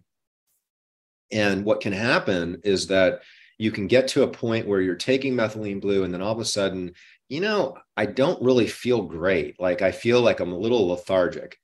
And 1.33 1.65
what 1.65 1.81
can 1.81 1.93
happen 1.93 2.61
is 2.65 2.87
that 2.89 3.23
you 3.59 3.71
can 3.71 3.87
get 3.87 4.09
to 4.09 4.23
a 4.23 4.29
point 4.29 4.67
where 4.67 4.81
you're 4.81 4.95
taking 4.95 5.35
methylene 5.35 5.81
blue 5.81 6.05
and 6.05 6.13
then 6.13 6.23
all 6.23 6.33
of 6.33 6.41
a 6.41 6.45
sudden, 6.45 6.93
you 7.29 7.41
know, 7.41 7.77
I 7.97 8.07
don't 8.07 8.43
really 8.43 8.67
feel 8.67 9.03
great. 9.03 9.59
Like 9.61 9.83
I 9.83 9.93
feel 9.93 10.21
like 10.21 10.41
I'm 10.41 10.53
a 10.53 10.59
little 10.59 10.89
lethargic. 10.89 11.59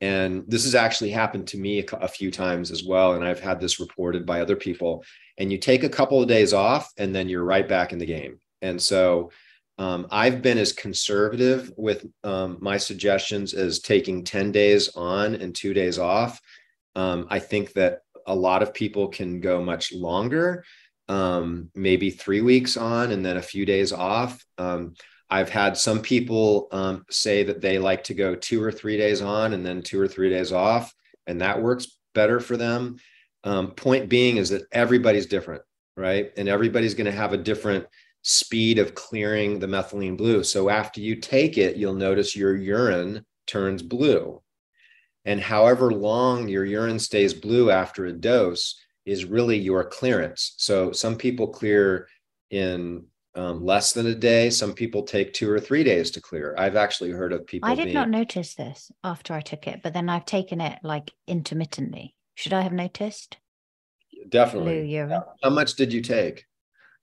And 0.00 0.44
this 0.48 0.64
has 0.64 0.74
actually 0.74 1.10
happened 1.10 1.46
to 1.48 1.58
me 1.58 1.84
a, 1.92 2.08
few 2.08 2.30
times 2.30 2.70
as 2.70 2.84
well. 2.84 3.14
And 3.14 3.24
I've 3.24 3.40
had 3.40 3.60
this 3.60 3.80
reported 3.80 4.26
by 4.26 4.40
other 4.40 4.56
people. 4.56 5.04
And 5.38 5.50
you 5.50 5.58
take 5.58 5.82
a 5.84 5.88
couple 5.88 6.20
of 6.20 6.28
days 6.28 6.52
off 6.52 6.92
and 6.98 7.14
then 7.14 7.28
you're 7.28 7.44
right 7.44 7.66
back 7.66 7.92
in 7.92 7.98
the 7.98 8.06
game. 8.06 8.38
And 8.60 8.80
so 8.82 9.30
um, 9.78 10.06
I've 10.10 10.40
been 10.40 10.58
as 10.58 10.72
conservative 10.72 11.72
with 11.76 12.06
um, 12.22 12.58
my 12.60 12.76
suggestions 12.76 13.54
as 13.54 13.80
taking 13.80 14.24
10 14.24 14.52
days 14.52 14.90
on 14.94 15.34
and 15.34 15.54
two 15.54 15.74
days 15.74 15.98
off. 15.98 16.40
Um, 16.94 17.26
I 17.28 17.40
think 17.40 17.72
that 17.72 18.00
a 18.26 18.34
lot 18.34 18.62
of 18.62 18.72
people 18.72 19.08
can 19.08 19.40
go 19.40 19.62
much 19.62 19.92
longer, 19.92 20.64
um, 21.08 21.70
maybe 21.74 22.10
three 22.10 22.40
weeks 22.40 22.76
on 22.76 23.10
and 23.10 23.24
then 23.24 23.36
a 23.36 23.42
few 23.42 23.66
days 23.66 23.92
off. 23.92 24.44
Um, 24.58 24.94
I've 25.28 25.50
had 25.50 25.76
some 25.76 26.00
people 26.00 26.68
um, 26.70 27.04
say 27.10 27.42
that 27.42 27.60
they 27.60 27.78
like 27.78 28.04
to 28.04 28.14
go 28.14 28.36
two 28.36 28.62
or 28.62 28.70
three 28.70 28.96
days 28.96 29.22
on 29.22 29.54
and 29.54 29.66
then 29.66 29.82
two 29.82 30.00
or 30.00 30.06
three 30.06 30.30
days 30.30 30.52
off, 30.52 30.94
and 31.26 31.40
that 31.40 31.60
works 31.60 31.98
better 32.14 32.38
for 32.38 32.56
them. 32.56 32.98
point 33.76 34.08
being 34.08 34.36
is 34.36 34.50
that 34.50 34.62
everybody's 34.70 35.26
different, 35.26 35.62
right? 35.96 36.30
And 36.36 36.48
everybody's 36.48 36.94
going 36.94 37.06
to 37.06 37.12
have 37.12 37.32
a 37.32 37.38
different 37.38 37.86
speed 38.24 38.78
of 38.78 38.94
clearing 38.94 39.58
the 39.58 39.66
methylene 39.66 40.16
blue. 40.16 40.42
So 40.42 40.70
after 40.70 41.00
you 41.00 41.16
take 41.16 41.58
it, 41.58 41.76
you'll 41.76 41.94
notice 41.94 42.34
your 42.34 42.56
urine 42.56 43.24
turns 43.46 43.82
blue. 43.82 44.42
And 45.26 45.40
however 45.40 45.92
long 45.92 46.48
your 46.48 46.64
urine 46.64 46.98
stays 46.98 47.34
blue 47.34 47.70
after 47.70 48.06
a 48.06 48.12
dose 48.12 48.80
is 49.04 49.26
really 49.26 49.58
your 49.58 49.84
clearance. 49.84 50.54
So 50.56 50.90
some 50.90 51.16
people 51.16 51.48
clear 51.48 52.08
in 52.50 53.04
um, 53.34 53.62
less 53.62 53.92
than 53.92 54.06
a 54.06 54.14
day. 54.14 54.48
Some 54.48 54.72
people 54.72 55.02
take 55.02 55.34
two 55.34 55.50
or 55.50 55.60
three 55.60 55.84
days 55.84 56.10
to 56.12 56.22
clear. 56.22 56.54
I've 56.56 56.76
actually 56.76 57.10
heard 57.10 57.32
of 57.32 57.46
people. 57.46 57.68
I 57.68 57.74
did 57.74 57.84
being... 57.84 57.94
not 57.94 58.08
notice 58.08 58.54
this 58.54 58.90
after 59.02 59.34
I 59.34 59.42
took 59.42 59.66
it, 59.66 59.80
but 59.82 59.92
then 59.92 60.08
I've 60.08 60.24
taken 60.24 60.62
it 60.62 60.78
like 60.82 61.12
intermittently. 61.26 62.14
Should 62.36 62.54
I 62.54 62.62
have 62.62 62.72
noticed? 62.72 63.36
Definitely. 64.30 64.80
Blue 64.80 64.84
urine. 64.84 65.22
How 65.42 65.50
much 65.50 65.74
did 65.74 65.92
you 65.92 66.00
take? 66.00 66.46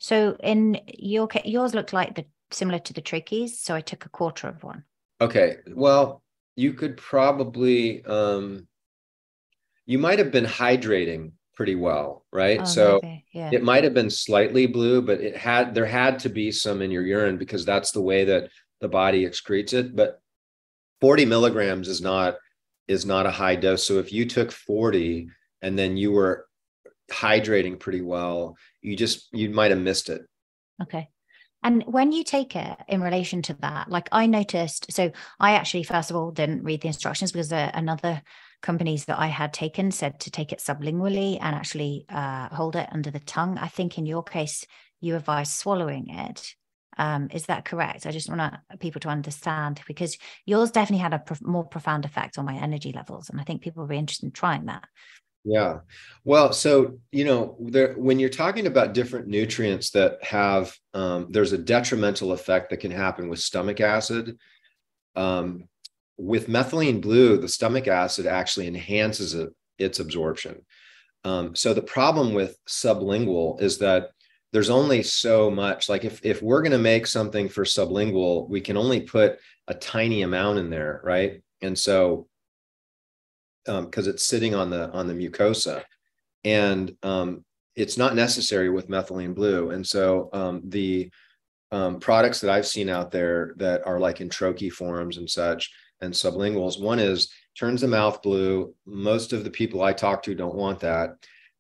So 0.01 0.35
in 0.41 0.81
your 0.97 1.29
yours 1.45 1.75
looked 1.75 1.93
like 1.93 2.15
the 2.15 2.25
similar 2.49 2.79
to 2.79 2.91
the 2.91 3.03
troches, 3.03 3.49
so 3.49 3.75
I 3.75 3.81
took 3.81 4.03
a 4.03 4.09
quarter 4.09 4.47
of 4.47 4.63
one. 4.63 4.83
Okay. 5.21 5.57
Well, 5.67 6.23
you 6.55 6.73
could 6.73 6.97
probably 6.97 8.03
um 8.05 8.67
you 9.85 9.99
might 9.99 10.17
have 10.17 10.31
been 10.31 10.45
hydrating 10.45 11.33
pretty 11.53 11.75
well, 11.75 12.25
right? 12.33 12.61
Oh, 12.61 12.65
so 12.65 12.99
yeah. 13.31 13.51
it 13.53 13.61
might 13.61 13.83
have 13.83 13.93
been 13.93 14.09
slightly 14.09 14.65
blue, 14.65 15.03
but 15.03 15.21
it 15.21 15.37
had 15.37 15.75
there 15.75 15.85
had 15.85 16.17
to 16.19 16.29
be 16.29 16.51
some 16.51 16.81
in 16.81 16.89
your 16.89 17.05
urine 17.05 17.37
because 17.37 17.63
that's 17.63 17.91
the 17.91 18.01
way 18.01 18.25
that 18.25 18.49
the 18.79 18.89
body 18.89 19.27
excretes 19.27 19.71
it. 19.73 19.95
But 19.95 20.19
40 20.99 21.25
milligrams 21.25 21.87
is 21.87 22.01
not 22.01 22.37
is 22.87 23.05
not 23.05 23.27
a 23.27 23.31
high 23.31 23.55
dose. 23.55 23.85
So 23.85 23.99
if 23.99 24.11
you 24.11 24.25
took 24.25 24.51
40 24.51 25.29
and 25.61 25.77
then 25.77 25.95
you 25.95 26.11
were 26.11 26.47
hydrating 27.11 27.79
pretty 27.79 28.01
well, 28.01 28.57
you 28.81 28.95
just 28.95 29.27
you 29.33 29.49
might 29.49 29.71
have 29.71 29.79
missed 29.79 30.09
it. 30.09 30.21
Okay. 30.81 31.09
And 31.63 31.83
when 31.85 32.11
you 32.11 32.23
take 32.23 32.55
it 32.55 32.77
in 32.87 33.01
relation 33.01 33.43
to 33.43 33.53
that, 33.61 33.89
like 33.89 34.09
I 34.11 34.25
noticed, 34.25 34.91
so 34.91 35.11
I 35.39 35.51
actually, 35.51 35.83
first 35.83 36.09
of 36.09 36.15
all, 36.15 36.31
didn't 36.31 36.63
read 36.63 36.81
the 36.81 36.87
instructions 36.87 37.31
because 37.31 37.53
uh, 37.53 37.69
another 37.73 38.21
companies 38.63 39.05
that 39.05 39.19
I 39.19 39.27
had 39.27 39.53
taken 39.53 39.91
said 39.91 40.19
to 40.21 40.31
take 40.31 40.51
it 40.51 40.59
sublingually 40.59 41.37
and 41.39 41.55
actually 41.55 42.05
uh, 42.09 42.49
hold 42.49 42.75
it 42.75 42.89
under 42.91 43.11
the 43.11 43.19
tongue. 43.19 43.59
I 43.59 43.67
think 43.67 43.97
in 43.97 44.07
your 44.07 44.23
case, 44.23 44.65
you 45.01 45.15
advise 45.15 45.53
swallowing 45.53 46.09
it. 46.09 46.55
Um, 46.97 47.29
is 47.31 47.45
that 47.45 47.65
correct? 47.65 48.05
I 48.05 48.11
just 48.11 48.29
want 48.29 48.55
people 48.79 48.99
to 49.01 49.09
understand 49.09 49.81
because 49.87 50.17
yours 50.45 50.71
definitely 50.71 51.01
had 51.01 51.13
a 51.13 51.19
pro- 51.19 51.37
more 51.41 51.65
profound 51.65 52.05
effect 52.05 52.37
on 52.37 52.45
my 52.45 52.55
energy 52.55 52.91
levels. 52.91 53.29
And 53.29 53.39
I 53.39 53.43
think 53.43 53.61
people 53.61 53.83
will 53.83 53.89
be 53.89 53.97
interested 53.97 54.25
in 54.25 54.31
trying 54.31 54.65
that. 54.65 54.83
Yeah. 55.43 55.79
Well, 56.23 56.53
so, 56.53 56.99
you 57.11 57.25
know, 57.25 57.57
there, 57.59 57.93
when 57.93 58.19
you're 58.19 58.29
talking 58.29 58.67
about 58.67 58.93
different 58.93 59.27
nutrients 59.27 59.89
that 59.91 60.23
have, 60.23 60.75
um, 60.93 61.27
there's 61.31 61.51
a 61.53 61.57
detrimental 61.57 62.31
effect 62.31 62.69
that 62.69 62.77
can 62.77 62.91
happen 62.91 63.27
with 63.27 63.39
stomach 63.39 63.79
acid. 63.81 64.37
Um, 65.15 65.67
with 66.17 66.47
methylene 66.47 67.01
blue, 67.01 67.37
the 67.37 67.47
stomach 67.47 67.87
acid 67.87 68.27
actually 68.27 68.67
enhances 68.67 69.33
it, 69.33 69.49
its 69.79 69.99
absorption. 69.99 70.63
Um, 71.23 71.55
so 71.55 71.73
the 71.73 71.81
problem 71.81 72.33
with 72.33 72.57
sublingual 72.67 73.61
is 73.61 73.79
that 73.79 74.09
there's 74.53 74.69
only 74.69 75.01
so 75.01 75.49
much. 75.49 75.89
Like 75.89 76.03
if 76.05 76.23
if 76.23 76.41
we're 76.41 76.61
going 76.61 76.71
to 76.73 76.77
make 76.77 77.07
something 77.07 77.49
for 77.49 77.63
sublingual, 77.63 78.49
we 78.49 78.61
can 78.61 78.77
only 78.77 79.01
put 79.01 79.39
a 79.67 79.73
tiny 79.73 80.21
amount 80.23 80.59
in 80.59 80.69
there, 80.69 81.01
right? 81.03 81.41
And 81.61 81.77
so 81.77 82.27
because 83.65 84.07
um, 84.07 84.13
it's 84.13 84.25
sitting 84.25 84.55
on 84.55 84.69
the 84.69 84.91
on 84.91 85.07
the 85.07 85.13
mucosa, 85.13 85.83
and 86.43 86.95
um, 87.03 87.43
it's 87.75 87.97
not 87.97 88.15
necessary 88.15 88.69
with 88.69 88.89
methylene 88.89 89.35
blue. 89.35 89.71
And 89.71 89.85
so 89.85 90.29
um, 90.33 90.61
the 90.65 91.09
um, 91.71 91.99
products 91.99 92.41
that 92.41 92.51
I've 92.51 92.67
seen 92.67 92.89
out 92.89 93.11
there 93.11 93.53
that 93.57 93.85
are 93.85 93.99
like 93.99 94.21
in 94.21 94.29
troche 94.29 94.71
forms 94.71 95.17
and 95.17 95.29
such 95.29 95.71
and 96.01 96.13
sublinguals, 96.13 96.81
one 96.81 96.99
is 96.99 97.31
turns 97.57 97.81
the 97.81 97.87
mouth 97.87 98.21
blue. 98.21 98.73
Most 98.85 99.33
of 99.33 99.43
the 99.43 99.51
people 99.51 99.81
I 99.81 99.93
talk 99.93 100.23
to 100.23 100.35
don't 100.35 100.55
want 100.55 100.79
that. 100.81 101.11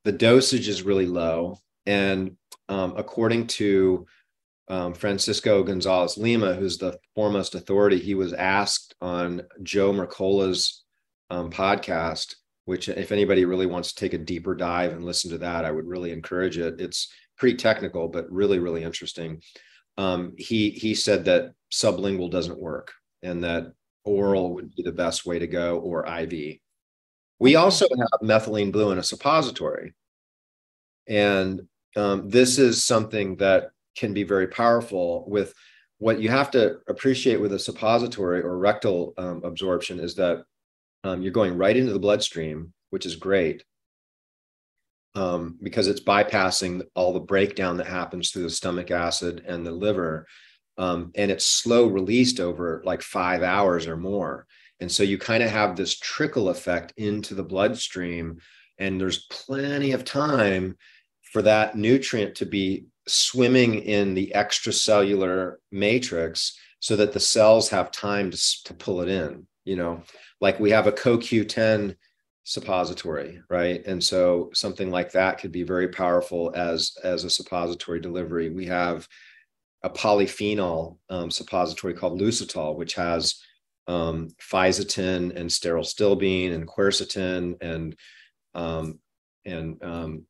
The 0.03 0.11
dosage 0.11 0.67
is 0.67 0.83
really 0.83 1.05
low, 1.05 1.59
and 1.85 2.35
um, 2.69 2.93
according 2.97 3.47
to 3.47 4.05
um, 4.67 4.93
Francisco 4.93 5.63
Gonzalez 5.63 6.17
Lima, 6.17 6.53
who's 6.53 6.77
the 6.77 6.97
foremost 7.13 7.55
authority, 7.55 7.99
he 7.99 8.15
was 8.15 8.31
asked 8.31 8.95
on 9.01 9.41
Joe 9.63 9.91
Mercola's 9.91 10.80
um, 11.31 11.49
podcast, 11.49 12.35
which 12.65 12.89
if 12.89 13.11
anybody 13.11 13.45
really 13.45 13.65
wants 13.65 13.93
to 13.93 13.95
take 13.95 14.13
a 14.13 14.17
deeper 14.19 14.53
dive 14.53 14.91
and 14.91 15.03
listen 15.03 15.31
to 15.31 15.37
that, 15.39 15.65
I 15.65 15.71
would 15.71 15.87
really 15.87 16.11
encourage 16.11 16.57
it. 16.57 16.79
It's 16.79 17.11
pretty 17.37 17.57
technical, 17.57 18.07
but 18.07 18.31
really, 18.31 18.59
really 18.59 18.83
interesting. 18.83 19.41
Um, 19.97 20.33
he 20.37 20.69
he 20.69 20.93
said 20.93 21.25
that 21.25 21.53
sublingual 21.71 22.29
doesn't 22.29 22.59
work 22.59 22.91
and 23.23 23.43
that 23.43 23.73
oral 24.03 24.53
would 24.53 24.75
be 24.75 24.83
the 24.83 24.91
best 24.91 25.25
way 25.25 25.39
to 25.39 25.47
go 25.47 25.79
or 25.79 26.05
IV. 26.05 26.57
We 27.39 27.55
also 27.55 27.87
have 27.97 28.27
methylene 28.27 28.71
blue 28.71 28.91
in 28.91 28.99
a 28.99 29.03
suppository. 29.03 29.93
And 31.07 31.61
um, 31.95 32.29
this 32.29 32.59
is 32.59 32.83
something 32.83 33.37
that 33.37 33.71
can 33.95 34.13
be 34.13 34.23
very 34.23 34.47
powerful 34.47 35.25
with 35.27 35.53
what 35.97 36.19
you 36.19 36.29
have 36.29 36.51
to 36.51 36.77
appreciate 36.87 37.39
with 37.39 37.53
a 37.53 37.59
suppository 37.59 38.41
or 38.41 38.57
rectal 38.57 39.13
um, 39.17 39.41
absorption 39.43 39.99
is 39.99 40.15
that 40.15 40.43
um, 41.03 41.21
you're 41.21 41.31
going 41.31 41.57
right 41.57 41.75
into 41.75 41.93
the 41.93 41.99
bloodstream, 41.99 42.73
which 42.89 43.05
is 43.05 43.15
great 43.15 43.63
um, 45.15 45.57
because 45.61 45.87
it's 45.87 46.01
bypassing 46.01 46.83
all 46.95 47.13
the 47.13 47.19
breakdown 47.19 47.77
that 47.77 47.87
happens 47.87 48.31
through 48.31 48.43
the 48.43 48.49
stomach 48.49 48.91
acid 48.91 49.43
and 49.47 49.65
the 49.65 49.71
liver. 49.71 50.27
Um, 50.77 51.11
and 51.15 51.29
it's 51.29 51.45
slow 51.45 51.87
released 51.87 52.39
over 52.39 52.81
like 52.85 53.01
five 53.01 53.43
hours 53.43 53.87
or 53.87 53.97
more. 53.97 54.47
And 54.79 54.91
so 54.91 55.03
you 55.03 55.17
kind 55.17 55.43
of 55.43 55.49
have 55.49 55.75
this 55.75 55.99
trickle 55.99 56.49
effect 56.49 56.93
into 56.97 57.35
the 57.35 57.43
bloodstream. 57.43 58.39
and 58.79 58.99
there's 58.99 59.27
plenty 59.27 59.91
of 59.91 60.03
time 60.03 60.75
for 61.21 61.41
that 61.43 61.75
nutrient 61.75 62.35
to 62.35 62.45
be 62.45 62.85
swimming 63.07 63.75
in 63.75 64.13
the 64.13 64.31
extracellular 64.35 65.55
matrix 65.71 66.57
so 66.79 66.95
that 66.95 67.13
the 67.13 67.19
cells 67.19 67.69
have 67.69 67.91
time 67.91 68.31
to, 68.31 68.63
to 68.63 68.73
pull 68.73 69.01
it 69.01 69.09
in 69.09 69.45
you 69.65 69.75
know 69.75 70.01
like 70.41 70.59
we 70.59 70.71
have 70.71 70.87
a 70.87 70.91
coq10 70.91 71.95
suppository 72.43 73.39
right 73.49 73.85
and 73.85 74.03
so 74.03 74.49
something 74.53 74.89
like 74.89 75.11
that 75.11 75.37
could 75.37 75.51
be 75.51 75.63
very 75.63 75.87
powerful 75.87 76.51
as 76.55 76.97
as 77.03 77.23
a 77.23 77.29
suppository 77.29 77.99
delivery 77.99 78.49
we 78.49 78.65
have 78.65 79.07
a 79.83 79.89
polyphenol 79.89 80.97
um, 81.09 81.31
suppository 81.31 81.93
called 81.93 82.19
Lucitol, 82.19 82.75
which 82.75 82.93
has 82.95 83.41
um, 83.87 84.29
fisetin 84.39 85.35
and 85.35 85.49
pterostilbene 85.49 86.53
and 86.53 86.67
quercetin 86.67 87.57
and 87.61 87.95
um, 88.53 88.99
and 89.45 89.83
um, 89.83 90.25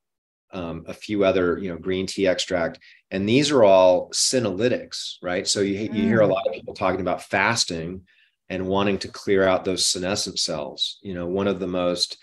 um, 0.54 0.84
a 0.88 0.94
few 0.94 1.24
other, 1.24 1.58
you 1.58 1.70
know, 1.70 1.78
green 1.78 2.06
tea 2.06 2.28
extract. 2.28 2.80
And 3.10 3.28
these 3.28 3.52
are 3.52 3.64
all 3.64 4.10
senolytics, 4.12 5.16
right? 5.22 5.48
So 5.48 5.62
you, 5.62 5.80
you 5.94 6.04
hear 6.04 6.22
a 6.22 6.28
mm. 6.28 6.32
lot 6.32 6.48
of 6.48 6.54
people 6.54 6.74
talking 6.74 7.02
about 7.02 7.24
fasting 7.24 8.04
and 8.52 8.68
wanting 8.68 9.00
to 9.00 9.08
clear 9.08 9.48
out 9.48 9.64
those 9.64 9.88
senescent 9.88 10.38
cells. 10.38 11.00
You 11.02 11.14
know, 11.14 11.26
one 11.26 11.48
of 11.48 11.62
the 11.62 11.68
most 11.68 12.18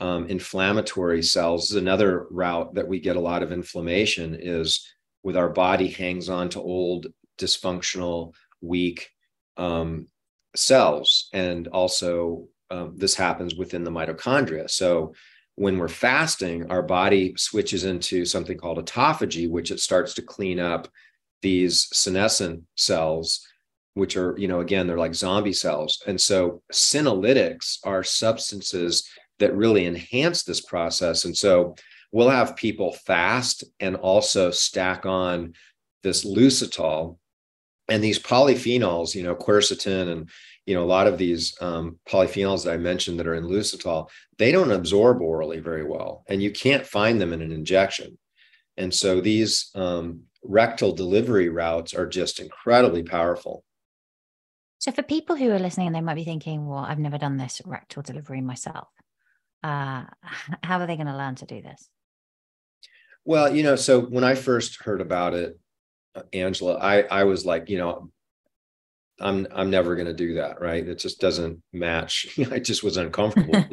um, 0.00 0.26
inflammatory 0.26 1.22
cells 1.22 1.70
is 1.70 1.76
another 1.76 2.26
route 2.30 2.74
that 2.74 2.88
we 2.88 2.98
get 3.00 3.16
a 3.16 3.20
lot 3.20 3.42
of 3.42 3.52
inflammation 3.52 4.34
is 4.40 4.88
with 5.22 5.36
our 5.36 5.50
body 5.50 5.88
hangs 5.88 6.30
on 6.30 6.48
to 6.50 6.60
old, 6.60 7.08
dysfunctional, 7.36 8.32
weak 8.62 9.10
um, 9.58 10.06
cells. 10.56 11.28
And 11.34 11.68
also, 11.68 12.48
um, 12.70 12.94
this 12.96 13.14
happens 13.14 13.54
within 13.54 13.84
the 13.84 13.90
mitochondria. 13.90 14.70
So, 14.70 15.12
when 15.56 15.76
we're 15.76 15.88
fasting, 15.88 16.70
our 16.70 16.82
body 16.82 17.34
switches 17.36 17.84
into 17.84 18.24
something 18.24 18.56
called 18.56 18.78
autophagy, 18.78 19.50
which 19.50 19.70
it 19.70 19.80
starts 19.80 20.14
to 20.14 20.22
clean 20.22 20.60
up 20.60 20.88
these 21.42 21.88
senescent 21.92 22.62
cells, 22.76 23.44
which 23.98 24.16
are, 24.16 24.34
you 24.38 24.48
know, 24.48 24.60
again, 24.60 24.86
they're 24.86 24.98
like 24.98 25.14
zombie 25.14 25.52
cells. 25.52 26.02
And 26.06 26.20
so 26.20 26.62
senolytics 26.72 27.78
are 27.84 28.02
substances 28.02 29.08
that 29.38 29.56
really 29.56 29.86
enhance 29.86 30.42
this 30.42 30.60
process. 30.60 31.24
And 31.24 31.36
so 31.36 31.74
we'll 32.12 32.30
have 32.30 32.56
people 32.56 32.92
fast 32.92 33.64
and 33.80 33.96
also 33.96 34.50
stack 34.50 35.06
on 35.06 35.54
this 36.02 36.24
Lucitol 36.24 37.18
and 37.88 38.02
these 38.02 38.18
polyphenols, 38.18 39.14
you 39.14 39.22
know, 39.22 39.34
quercetin 39.34 40.12
and 40.12 40.30
you 40.66 40.74
know 40.74 40.84
a 40.84 40.94
lot 40.98 41.06
of 41.06 41.16
these 41.16 41.56
um, 41.62 41.98
polyphenols 42.06 42.64
that 42.64 42.74
I 42.74 42.76
mentioned 42.76 43.18
that 43.18 43.26
are 43.26 43.34
in 43.34 43.44
Lucitol, 43.44 44.10
they 44.36 44.52
don't 44.52 44.70
absorb 44.70 45.22
orally 45.22 45.60
very 45.60 45.82
well, 45.82 46.24
and 46.28 46.42
you 46.42 46.50
can't 46.50 46.86
find 46.86 47.18
them 47.18 47.32
in 47.32 47.40
an 47.40 47.52
injection. 47.52 48.18
And 48.76 48.92
so 48.92 49.22
these 49.22 49.70
um, 49.74 50.24
rectal 50.44 50.92
delivery 50.92 51.48
routes 51.48 51.94
are 51.94 52.06
just 52.06 52.38
incredibly 52.38 53.02
powerful. 53.02 53.64
So 54.78 54.92
for 54.92 55.02
people 55.02 55.36
who 55.36 55.50
are 55.50 55.58
listening, 55.58 55.88
and 55.88 55.96
they 55.96 56.00
might 56.00 56.14
be 56.14 56.24
thinking, 56.24 56.66
"Well, 56.66 56.78
I've 56.78 56.98
never 56.98 57.18
done 57.18 57.36
this 57.36 57.60
rectal 57.64 58.02
delivery 58.02 58.40
myself. 58.40 58.88
Uh, 59.62 60.04
how 60.62 60.78
are 60.78 60.86
they 60.86 60.96
going 60.96 61.08
to 61.08 61.16
learn 61.16 61.34
to 61.36 61.46
do 61.46 61.60
this?" 61.60 61.88
Well, 63.24 63.54
you 63.54 63.62
know, 63.62 63.76
so 63.76 64.00
when 64.00 64.24
I 64.24 64.34
first 64.34 64.82
heard 64.82 65.00
about 65.00 65.34
it, 65.34 65.58
uh, 66.14 66.22
Angela, 66.32 66.78
I 66.78 67.02
I 67.02 67.24
was 67.24 67.44
like, 67.44 67.68
you 67.68 67.78
know, 67.78 68.10
I'm 69.20 69.46
I'm 69.52 69.70
never 69.70 69.96
going 69.96 70.06
to 70.06 70.14
do 70.14 70.34
that, 70.34 70.60
right? 70.60 70.86
It 70.86 70.98
just 70.98 71.20
doesn't 71.20 71.62
match. 71.72 72.38
I 72.50 72.60
just 72.60 72.82
was 72.82 72.96
uncomfortable. 72.96 73.64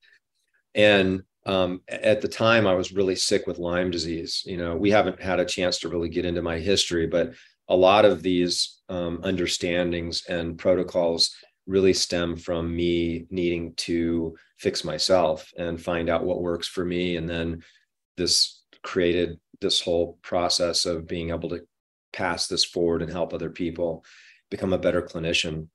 and 0.74 1.22
um, 1.46 1.80
at 1.88 2.20
the 2.20 2.28
time, 2.28 2.66
I 2.66 2.74
was 2.74 2.92
really 2.92 3.16
sick 3.16 3.46
with 3.46 3.58
Lyme 3.58 3.90
disease. 3.90 4.42
You 4.46 4.58
know, 4.58 4.76
we 4.76 4.90
haven't 4.90 5.20
had 5.20 5.40
a 5.40 5.44
chance 5.44 5.80
to 5.80 5.88
really 5.88 6.08
get 6.08 6.24
into 6.24 6.42
my 6.42 6.58
history, 6.58 7.06
but 7.06 7.32
a 7.70 7.76
lot 7.76 8.04
of 8.04 8.22
these 8.22 8.80
um, 8.88 9.20
understandings 9.22 10.26
and 10.26 10.58
protocols 10.58 11.34
really 11.66 11.94
stem 11.94 12.36
from 12.36 12.74
me 12.74 13.26
needing 13.30 13.72
to 13.76 14.36
fix 14.58 14.84
myself 14.84 15.50
and 15.56 15.80
find 15.80 16.10
out 16.10 16.24
what 16.24 16.42
works 16.42 16.68
for 16.68 16.84
me, 16.84 17.16
and 17.16 17.28
then 17.28 17.62
this 18.16 18.62
created 18.82 19.38
this 19.60 19.80
whole 19.80 20.18
process 20.22 20.84
of 20.84 21.06
being 21.06 21.30
able 21.30 21.48
to 21.48 21.60
pass 22.12 22.48
this 22.48 22.64
forward 22.64 23.02
and 23.02 23.12
help 23.12 23.32
other 23.32 23.50
people 23.50 24.04
become 24.50 24.72
a 24.72 24.78
better 24.78 25.02
clinician. 25.02 25.68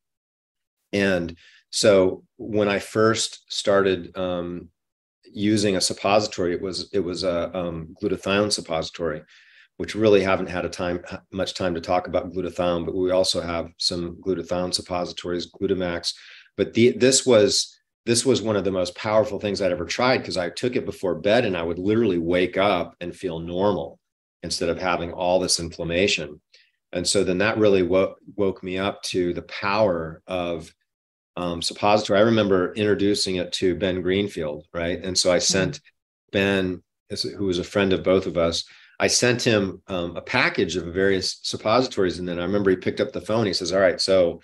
And 0.92 1.38
so 1.70 2.24
when 2.38 2.68
I 2.68 2.80
first 2.80 3.52
started 3.52 4.16
um, 4.18 4.70
using 5.24 5.76
a 5.76 5.82
suppository, 5.82 6.54
it 6.54 6.62
was 6.62 6.90
it 6.94 7.00
was 7.00 7.24
a 7.24 7.58
um, 7.58 7.96
glutathione 8.02 8.52
suppository, 8.52 9.22
which 9.78 9.96
really 9.96 10.22
haven't 10.22 10.50
had 10.50 10.66
a 10.66 10.70
time 10.70 11.04
much 11.32 11.54
time 11.54 11.76
to 11.76 11.82
talk 11.82 12.08
about 12.08 12.32
glutathione, 12.32 12.86
but 12.86 12.96
we 12.96 13.12
also 13.12 13.42
have 13.42 13.70
some 13.78 14.16
glutathione 14.18 14.74
suppositories, 14.74 15.52
Glutamax. 15.52 16.14
But 16.58 16.74
the, 16.74 16.92
this 16.92 17.26
was 17.26 17.78
this 18.06 18.26
was 18.26 18.42
one 18.42 18.56
of 18.56 18.64
the 18.64 18.72
most 18.72 18.96
powerful 18.96 19.40
things 19.40 19.62
I'd 19.62 19.72
ever 19.72 19.86
tried 19.86 20.20
because 20.20 20.38
I 20.38 20.52
took 20.52 20.76
it 20.76 20.86
before 20.86 21.16
bed 21.16 21.44
and 21.44 21.58
I 21.58 21.64
would 21.64 21.80
literally 21.80 22.20
wake 22.20 22.56
up 22.56 22.96
and 23.02 23.16
feel 23.16 23.40
normal 23.40 24.00
instead 24.44 24.70
of 24.70 24.80
having 24.80 25.12
all 25.12 25.40
this 25.40 25.60
inflammation 25.60 26.40
and 26.96 27.06
so 27.06 27.26
then 27.26 27.40
that 27.40 27.58
really 27.58 27.84
woke, 27.84 28.18
woke 28.38 28.64
me 28.64 28.78
up 28.78 29.04
to 29.04 29.34
the 29.34 29.42
power 29.42 30.22
of 30.28 30.74
um, 31.36 31.62
suppository. 31.62 32.20
I 32.20 32.24
remember 32.24 32.74
introducing 32.74 33.36
it 33.36 33.52
to 33.54 33.76
Ben 33.76 34.02
Greenfield, 34.02 34.66
right? 34.74 35.04
And 35.04 35.18
so 35.18 35.30
I 35.30 35.38
mm-hmm. 35.38 35.42
sent 35.42 35.82
Ben, 36.32 36.82
who 37.38 37.46
was 37.46 37.60
a 37.60 37.66
friend 37.66 37.92
of 37.92 38.02
both 38.02 38.28
of 38.28 38.38
us, 38.38 38.64
I 39.00 39.08
sent 39.08 39.42
him 39.42 39.82
um, 39.88 40.16
a 40.16 40.22
package 40.22 40.76
of 40.76 40.94
various 40.94 41.40
suppositories. 41.44 42.20
And 42.20 42.28
then 42.28 42.40
I 42.40 42.44
remember 42.44 42.70
he 42.70 42.78
picked 42.78 43.02
up 43.02 43.12
the 43.12 43.22
phone. 43.22 43.46
He 43.46 43.54
says, 43.54 43.74
All 43.74 43.80
right, 43.80 44.00
so 44.00 44.42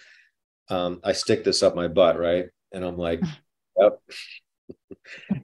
um, 0.69 0.99
I 1.03 1.13
stick 1.13 1.43
this 1.43 1.63
up 1.63 1.75
my 1.75 1.87
butt, 1.87 2.19
right? 2.19 2.45
And 2.71 2.83
I'm 2.83 2.97
like, 2.97 3.21
Yep. 3.77 4.01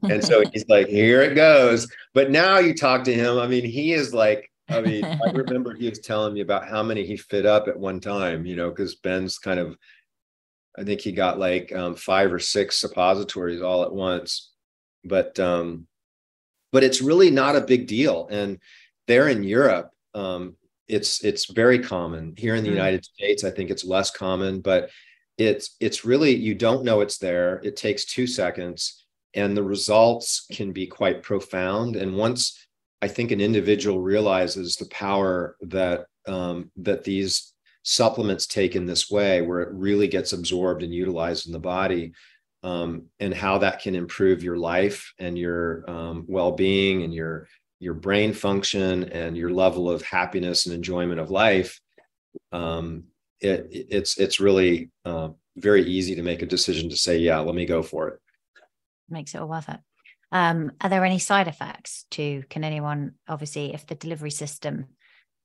and 0.10 0.24
so 0.24 0.44
he's 0.52 0.68
like, 0.68 0.88
Here 0.88 1.22
it 1.22 1.36
goes. 1.36 1.88
But 2.14 2.32
now 2.32 2.60
you 2.60 2.74
talk 2.74 3.06
to 3.06 3.14
him, 3.14 3.38
I 3.38 3.48
mean, 3.48 3.66
he 3.66 3.94
is 3.94 4.14
like 4.14 4.52
I 4.70 4.82
mean, 4.82 5.04
I 5.06 5.32
remember 5.34 5.74
he 5.74 5.90
was 5.90 6.00
telling 6.00 6.34
me 6.34 6.42
about 6.42 6.68
how 6.68 6.84
many 6.84 7.06
he 7.06 7.18
fit 7.18 7.46
up 7.46 7.68
at 7.68 7.80
one 7.80 8.00
time, 8.00 8.46
you 8.46 8.56
know, 8.56 8.70
because 8.70 8.96
Ben's 8.96 9.38
kind 9.38 9.60
of, 9.60 9.78
I 10.78 10.84
think 10.84 11.02
he 11.02 11.12
got 11.12 11.40
like 11.40 11.74
um, 11.74 11.96
five 11.96 12.34
or 12.34 12.40
six 12.40 12.80
suppositories 12.80 13.62
all 13.62 13.84
at 13.84 13.94
once. 13.94 14.52
But, 15.04 15.40
um, 15.40 15.88
but 16.72 16.84
it's 16.84 17.02
really 17.02 17.32
not 17.32 17.56
a 17.56 17.62
big 17.62 17.88
deal. 17.88 18.28
And 18.30 18.60
there 19.08 19.28
in 19.30 19.44
Europe, 19.44 19.92
um, 20.14 20.56
it's 20.88 21.24
it's 21.24 21.52
very 21.52 21.80
common. 21.80 22.34
Here 22.38 22.56
in 22.56 22.64
the 22.64 22.70
mm. 22.70 22.74
United 22.74 23.06
States, 23.06 23.44
I 23.44 23.52
think 23.52 23.70
it's 23.70 23.84
less 23.84 24.12
common, 24.12 24.62
but 24.62 24.90
it's 25.38 25.76
it's 25.80 26.06
really 26.06 26.36
you 26.36 26.56
don't 26.56 26.86
know 26.86 27.02
it's 27.02 27.18
there. 27.18 27.60
It 27.64 27.76
takes 27.76 28.06
two 28.06 28.28
seconds, 28.28 29.06
and 29.34 29.56
the 29.56 29.64
results 29.64 30.46
can 30.52 30.72
be 30.72 30.88
quite 30.88 31.24
profound. 31.24 31.96
And 31.96 32.16
once 32.16 32.68
I 33.02 33.08
think 33.08 33.32
an 33.32 33.42
individual 33.42 34.00
realizes 34.00 34.76
the 34.76 34.88
power 34.88 35.56
that 35.62 36.06
um, 36.28 36.72
that 36.78 37.04
these 37.04 37.54
supplements 37.84 38.48
take 38.48 38.76
in 38.76 38.86
this 38.86 39.10
way, 39.10 39.42
where 39.42 39.62
it 39.62 39.70
really 39.72 40.08
gets 40.08 40.34
absorbed 40.34 40.84
and 40.84 40.94
utilized 40.94 41.48
in 41.48 41.54
the 41.54 41.60
body, 41.60 42.14
um, 42.64 43.06
and 43.20 43.34
how 43.34 43.60
that 43.60 43.82
can 43.82 43.96
improve 43.96 44.44
your 44.44 44.58
life 44.58 45.14
and 45.20 45.38
your 45.38 45.90
um, 45.90 46.26
well-being 46.28 47.04
and 47.04 47.14
your 47.14 47.48
your 47.80 47.94
brain 47.94 48.34
function 48.34 49.06
and 49.06 49.38
your 49.38 49.52
level 49.52 49.90
of 49.90 50.02
happiness 50.02 50.66
and 50.66 50.76
enjoyment 50.76 51.20
of 51.20 51.30
life. 51.30 51.80
Um, 52.52 53.06
it, 53.40 53.68
it's 53.72 54.18
it's 54.18 54.40
really 54.40 54.90
uh, 55.06 55.30
very 55.56 55.84
easy 55.84 56.16
to 56.16 56.24
make 56.24 56.42
a 56.42 56.48
decision 56.48 56.90
to 56.90 56.98
say, 56.98 57.20
yeah, 57.20 57.40
let 57.40 57.56
me 57.56 57.66
go 57.66 57.84
for 57.84 58.08
it. 58.10 58.20
Makes 59.10 59.36
it 59.36 59.42
all 59.42 59.48
worth 59.48 59.70
it. 59.70 59.80
Um, 60.32 60.72
are 60.82 60.90
there 60.90 61.06
any 61.06 61.20
side 61.20 61.48
effects 61.48 62.06
to? 62.12 62.44
Can 62.50 62.64
anyone 62.64 63.14
obviously, 63.28 63.74
if 63.74 63.86
the 63.86 63.96
delivery 63.96 64.32
system 64.32 64.88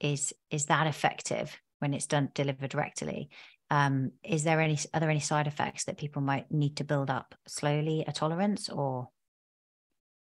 is 0.00 0.32
is 0.50 0.66
that 0.66 0.86
effective 0.86 1.60
when 1.78 1.94
it's 1.94 2.06
done 2.06 2.30
delivered 2.34 2.70
directly? 2.70 3.30
Um, 3.70 4.12
is 4.22 4.44
there 4.44 4.60
any 4.60 4.78
are 4.92 5.00
there 5.00 5.10
any 5.10 5.20
side 5.20 5.46
effects 5.46 5.84
that 5.84 5.98
people 5.98 6.22
might 6.22 6.50
need 6.50 6.76
to 6.76 6.84
build 6.84 7.10
up 7.10 7.34
slowly 7.46 8.04
a 8.06 8.12
tolerance 8.12 8.68
or 8.68 9.08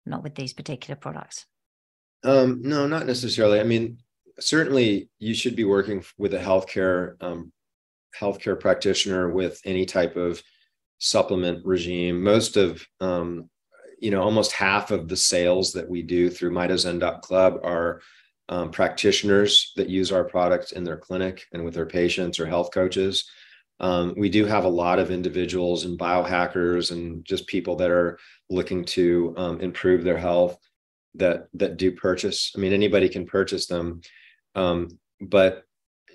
not 0.05 0.23
with 0.23 0.35
these 0.35 0.53
particular 0.53 0.97
products? 0.97 1.47
Um, 2.25 2.63
no, 2.63 2.87
not 2.87 3.07
necessarily. 3.07 3.61
I 3.61 3.65
mean, 3.65 3.99
certainly 4.41 5.09
you 5.19 5.35
should 5.35 5.57
be 5.57 5.65
working 5.65 6.05
with 6.17 6.35
a 6.35 6.39
healthcare 6.39 7.23
um, 7.23 7.53
healthcare 8.19 8.59
practitioner 8.59 9.31
with 9.31 9.61
any 9.65 9.85
type 9.85 10.17
of 10.17 10.43
supplement 10.99 11.65
regime. 11.65 12.23
Most 12.23 12.57
of 12.57 12.85
um, 13.01 13.49
you 14.01 14.11
know, 14.11 14.23
almost 14.23 14.53
half 14.53 14.91
of 14.91 15.09
the 15.09 15.17
sales 15.17 15.73
that 15.73 15.89
we 15.89 16.03
do 16.03 16.31
through 16.31 16.53
mitozen.club 16.53 17.61
are 17.65 18.01
um, 18.49 18.71
practitioners 18.71 19.73
that 19.77 19.89
use 19.89 20.13
our 20.13 20.25
products 20.25 20.73
in 20.73 20.85
their 20.85 20.97
clinic 20.97 21.47
and 21.53 21.65
with 21.65 21.75
their 21.75 21.87
patients 21.87 22.39
or 22.39 22.47
health 22.47 22.71
coaches. 22.73 23.29
Um, 23.81 24.15
we 24.17 24.29
do 24.29 24.45
have 24.45 24.65
a 24.65 24.69
lot 24.69 24.99
of 24.99 25.11
individuals 25.11 25.85
and 25.85 25.99
biohackers 25.99 26.91
and 26.91 27.25
just 27.25 27.47
people 27.47 27.77
that 27.77 27.91
are 27.91 28.19
looking 28.51 28.85
to 28.87 29.35
um, 29.37 29.61
improve 29.61 30.03
their 30.03 30.17
health 30.17 30.59
that 31.19 31.49
that 31.55 31.77
do 31.77 31.93
purchase. 31.93 32.53
I 32.57 32.61
mean, 32.61 32.73
anybody 32.73 33.09
can 33.09 33.27
purchase 33.27 33.67
them, 33.67 34.01
um, 34.55 34.89
but 35.21 35.65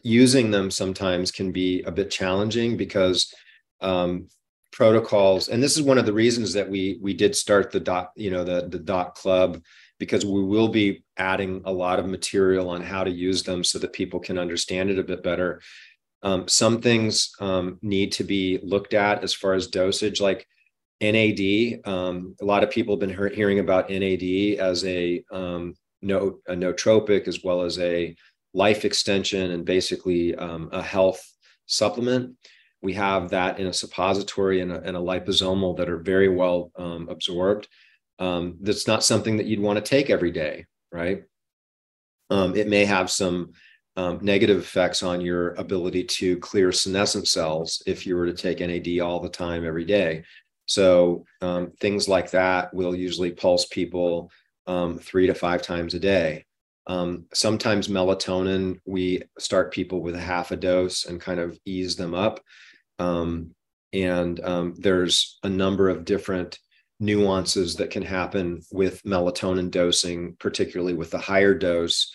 using 0.04 0.52
them 0.52 0.70
sometimes 0.70 1.32
can 1.32 1.52
be 1.52 1.82
a 1.84 1.92
bit 1.92 2.12
challenging 2.12 2.76
because 2.78 3.34
um, 3.82 4.28
protocols 4.74 5.50
and 5.50 5.62
this 5.62 5.78
is 5.78 5.84
one 5.84 6.00
of 6.00 6.06
the 6.06 6.12
reasons 6.14 6.52
that 6.52 6.68
we 6.68 6.98
we 7.00 7.14
did 7.14 7.36
start 7.36 7.72
the 7.72 7.80
dot 7.80 8.12
you 8.16 8.32
know 8.32 8.44
the 8.44 8.68
the 8.70 8.80
dot 8.80 9.14
club 9.14 9.62
because 10.00 10.26
we 10.26 10.44
will 10.44 10.68
be 10.68 11.04
adding 11.16 11.62
a 11.66 11.72
lot 11.72 12.00
of 12.00 12.08
material 12.08 12.70
on 12.70 12.82
how 12.82 13.04
to 13.04 13.12
use 13.12 13.44
them 13.44 13.64
so 13.64 13.78
that 13.78 13.94
people 13.94 14.20
can 14.20 14.40
understand 14.40 14.90
it 14.90 14.98
a 14.98 15.04
bit 15.04 15.22
better 15.22 15.62
um, 16.24 16.48
some 16.48 16.82
things 16.82 17.32
um, 17.40 17.78
need 17.82 18.12
to 18.14 18.24
be 18.24 18.60
looked 18.64 18.96
at 18.96 19.24
as 19.24 19.34
far 19.34 19.54
as 19.54 19.68
dosage 19.68 20.20
like 20.20 20.48
nad 21.04 21.82
um, 21.86 22.36
a 22.42 22.46
lot 22.46 22.64
of 22.64 22.72
people 22.72 22.96
have 22.96 23.00
been 23.00 23.10
he- 23.10 23.36
hearing 23.36 23.60
about 23.60 23.90
nad 23.90 24.24
as 24.60 24.84
a 24.86 25.24
um, 25.32 25.74
no 26.02 26.40
a 26.48 26.54
nootropic 26.54 27.28
as 27.28 27.44
well 27.44 27.62
as 27.62 27.80
a 27.80 28.16
life 28.54 28.86
extension 28.86 29.52
and 29.52 29.66
basically 29.66 30.36
um, 30.36 30.70
a 30.72 30.82
health 30.82 31.22
supplement 31.66 32.36
we 32.84 32.94
have 32.94 33.30
that 33.30 33.60
in 33.60 33.68
a 33.68 33.74
suppository 33.74 34.60
and 34.60 34.72
a, 34.72 34.82
and 34.82 34.98
a 34.98 35.00
liposomal 35.00 35.76
that 35.78 35.90
are 35.90 36.00
very 36.00 36.28
well 36.28 36.70
um, 36.76 37.08
absorbed. 37.10 37.70
Um, 38.20 38.58
that's 38.60 38.88
not 38.88 39.06
something 39.06 39.38
that 39.38 39.46
you'd 39.46 39.62
want 39.62 39.78
to 39.78 39.90
take 39.90 40.10
every 40.10 40.32
day, 40.32 40.66
right? 40.92 41.24
Um, 42.30 42.56
it 42.56 42.68
may 42.68 42.84
have 42.84 43.10
some 43.10 43.54
um, 43.96 44.20
negative 44.22 44.58
effects 44.58 45.02
on 45.02 45.22
your 45.22 45.54
ability 45.54 46.04
to 46.04 46.38
clear 46.40 46.72
senescent 46.72 47.28
cells 47.28 47.82
if 47.86 48.06
you 48.06 48.18
were 48.18 48.26
to 48.26 48.34
take 48.34 48.60
NAD 48.60 49.00
all 49.00 49.22
the 49.22 49.30
time 49.30 49.66
every 49.66 49.86
day. 49.86 50.24
So 50.66 51.26
um, 51.42 51.72
things 51.80 52.08
like 52.08 52.32
that 52.32 52.74
will 52.74 52.96
usually 52.96 53.32
pulse 53.32 53.66
people 53.66 54.32
um, 54.68 54.98
three 54.98 55.28
to 55.28 55.34
five 55.34 55.62
times 55.62 55.94
a 55.94 56.00
day. 56.00 56.46
sometimes 57.34 57.88
melatonin, 57.88 58.80
we 58.86 59.24
start 59.40 59.74
people 59.74 60.02
with 60.02 60.16
a 60.16 60.20
half 60.20 60.52
a 60.52 60.58
dose 60.58 61.06
and 61.06 61.20
kind 61.20 61.40
of 61.40 61.58
ease 61.66 61.96
them 61.96 62.14
up. 62.14 62.42
Um, 63.00 63.54
and 63.94 64.40
um, 64.44 64.74
there's 64.78 65.40
a 65.44 65.50
number 65.50 65.90
of 65.90 66.06
different 66.06 66.60
nuances 67.00 67.76
that 67.76 67.92
can 67.92 68.04
happen 68.04 68.62
with 68.72 69.04
melatonin 69.04 69.70
dosing, 69.70 70.36
particularly 70.40 70.94
with 70.94 71.12
the 71.12 71.18
higher 71.18 71.54
dose 71.54 72.12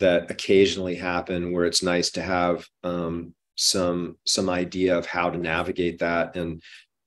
that 0.00 0.30
occasionally 0.30 0.94
happen 0.94 1.52
where 1.52 1.64
it's 1.64 1.82
nice 1.82 2.10
to 2.12 2.22
have 2.22 2.66
um, 2.82 3.34
some 3.56 4.16
some 4.26 4.48
idea 4.48 4.96
of 4.96 5.04
how 5.04 5.28
to 5.28 5.38
navigate 5.38 5.98
that 5.98 6.36
and 6.36 6.62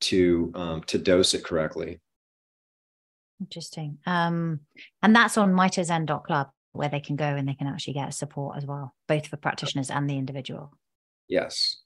to 0.08 0.52
um, 0.54 0.82
to 0.84 0.98
dose 0.98 1.34
it 1.34 1.44
correctly. 1.44 2.00
Interesting. 3.40 3.98
Um, 4.06 4.60
and 5.02 5.14
that's 5.14 5.36
on 5.36 5.52
mitozen.club 5.52 6.48
where 6.72 6.88
they 6.88 7.00
can 7.00 7.16
go 7.16 7.24
and 7.24 7.48
they 7.48 7.54
can 7.54 7.66
actually 7.66 7.94
get 7.94 8.12
support 8.14 8.56
as 8.56 8.66
well, 8.66 8.94
both 9.06 9.26
for 9.26 9.36
practitioners 9.36 9.90
and 9.90 10.08
the 10.08 10.18
individual. 10.18 10.72
Yes. 11.28 11.80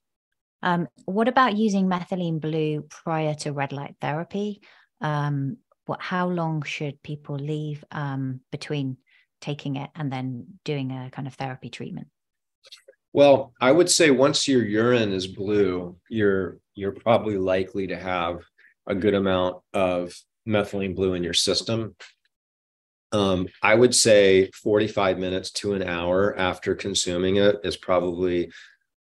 Um, 0.62 0.88
what 1.04 1.28
about 1.28 1.56
using 1.56 1.86
methylene 1.86 2.40
blue 2.40 2.86
prior 2.88 3.34
to 3.34 3.52
red 3.52 3.72
light 3.72 3.96
therapy? 4.00 4.60
Um, 5.00 5.58
what, 5.86 6.00
how 6.00 6.28
long 6.28 6.62
should 6.62 7.02
people 7.02 7.36
leave 7.36 7.84
um, 7.90 8.40
between 8.50 8.96
taking 9.40 9.76
it 9.76 9.90
and 9.94 10.12
then 10.12 10.58
doing 10.64 10.90
a 10.90 11.10
kind 11.10 11.28
of 11.28 11.34
therapy 11.34 11.70
treatment? 11.70 12.08
Well, 13.18 13.52
I 13.60 13.72
would 13.72 13.90
say 13.90 14.12
once 14.12 14.46
your 14.46 14.64
urine 14.64 15.10
is 15.12 15.26
blue, 15.26 15.96
you're 16.08 16.58
you're 16.76 16.92
probably 16.92 17.36
likely 17.36 17.88
to 17.88 17.96
have 17.96 18.44
a 18.86 18.94
good 18.94 19.14
amount 19.14 19.56
of 19.74 20.14
methylene 20.46 20.94
blue 20.94 21.14
in 21.14 21.24
your 21.24 21.34
system. 21.34 21.96
Um, 23.10 23.48
I 23.60 23.74
would 23.74 23.92
say 23.92 24.52
45 24.52 25.18
minutes 25.18 25.50
to 25.54 25.72
an 25.74 25.82
hour 25.82 26.38
after 26.38 26.76
consuming 26.76 27.38
it 27.38 27.56
is 27.64 27.76
probably 27.76 28.52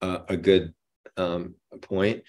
a, 0.01 0.23
a 0.31 0.37
good 0.37 0.75
um, 1.17 1.55
point. 1.81 2.25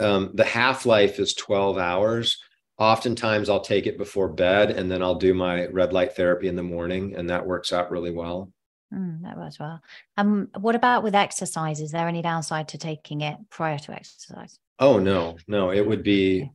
Um, 0.00 0.32
the 0.34 0.42
half 0.42 0.86
life 0.86 1.20
is 1.20 1.34
12 1.34 1.78
hours. 1.78 2.42
Oftentimes, 2.78 3.48
I'll 3.48 3.60
take 3.60 3.86
it 3.86 3.96
before 3.96 4.28
bed 4.28 4.72
and 4.72 4.90
then 4.90 5.04
I'll 5.04 5.14
do 5.14 5.34
my 5.34 5.68
red 5.68 5.92
light 5.92 6.16
therapy 6.16 6.48
in 6.48 6.56
the 6.56 6.64
morning, 6.64 7.14
and 7.14 7.30
that 7.30 7.46
works 7.46 7.72
out 7.72 7.92
really 7.92 8.10
well. 8.10 8.52
Mm, 8.92 9.22
that 9.22 9.38
works 9.38 9.58
well. 9.58 9.80
Um, 10.16 10.48
what 10.58 10.74
about 10.74 11.02
with 11.02 11.14
exercise? 11.14 11.80
Is 11.80 11.92
there 11.92 12.08
any 12.08 12.20
downside 12.20 12.68
to 12.68 12.78
taking 12.78 13.22
it 13.22 13.38
prior 13.48 13.78
to 13.78 13.92
exercise? 13.92 14.58
Oh 14.78 14.98
no, 14.98 15.38
no. 15.48 15.70
It 15.70 15.86
would 15.86 16.02
be. 16.02 16.50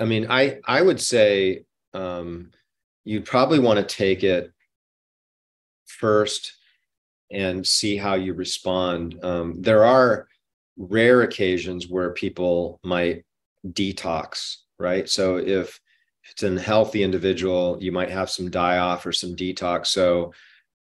I 0.00 0.04
mean, 0.04 0.26
I 0.30 0.60
I 0.66 0.82
would 0.82 1.00
say 1.00 1.64
um, 1.94 2.50
you'd 3.04 3.24
probably 3.24 3.58
want 3.58 3.78
to 3.78 3.96
take 3.96 4.22
it 4.22 4.52
first 5.86 6.56
and 7.30 7.66
see 7.66 7.96
how 7.96 8.14
you 8.14 8.34
respond. 8.34 9.18
Um, 9.22 9.56
there 9.60 9.84
are 9.84 10.28
rare 10.76 11.22
occasions 11.22 11.88
where 11.88 12.12
people 12.12 12.80
might 12.84 13.24
detox, 13.66 14.56
right? 14.78 15.08
So 15.08 15.36
if 15.38 15.80
it's 16.30 16.42
a 16.42 16.60
healthy 16.60 17.02
individual, 17.02 17.78
you 17.80 17.92
might 17.92 18.10
have 18.10 18.30
some 18.30 18.50
die 18.50 18.78
off 18.78 19.06
or 19.06 19.12
some 19.12 19.36
detox. 19.36 19.86
So 19.88 20.32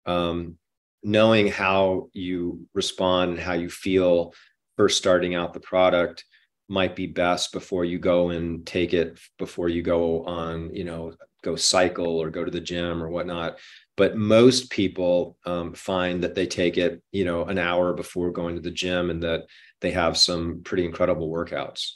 um, 0.07 0.59
knowing 1.05 1.47
how 1.47 2.09
you 2.15 2.67
respond 2.73 3.33
and 3.33 3.41
how 3.41 3.53
you 3.53 3.69
feel 3.69 4.33
first 4.77 4.99
starting 4.99 5.35
out 5.35 5.53
the 5.53 5.61
product 5.61 6.25
might 6.69 6.97
be 6.97 7.07
best 7.07 7.53
before 7.53 7.85
you 7.85 7.99
go 7.99 8.31
and 8.31 8.67
take 8.67 8.95
it 8.95 9.21
before 9.39 9.69
you 9.69 9.83
go 9.83 10.25
on, 10.25 10.75
you 10.75 10.83
know, 10.83 11.13
go 11.43 11.55
cycle 11.57 12.19
or 12.19 12.31
go 12.31 12.43
to 12.43 12.51
the 12.51 12.61
gym 12.61 13.03
or 13.03 13.11
whatnot. 13.11 13.59
But 13.97 14.17
most 14.17 14.71
people 14.71 15.37
um, 15.45 15.75
find 15.75 16.25
that 16.25 16.35
they 16.35 16.47
take 16.47 16.79
it 16.79 17.03
you 17.13 17.25
know 17.25 17.45
an 17.45 17.59
hour 17.59 17.93
before 17.93 18.33
going 18.33 18.57
to 18.57 18.63
the 18.63 18.71
gym 18.71 19.11
and 19.11 19.23
that 19.23 19.45
they 19.83 19.91
have 19.91 20.17
some 20.17 20.63
pretty 20.65 20.87
incredible 20.87 21.31
workouts. 21.31 21.91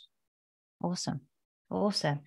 Awesome. 0.82 1.22
Awesome 1.70 2.20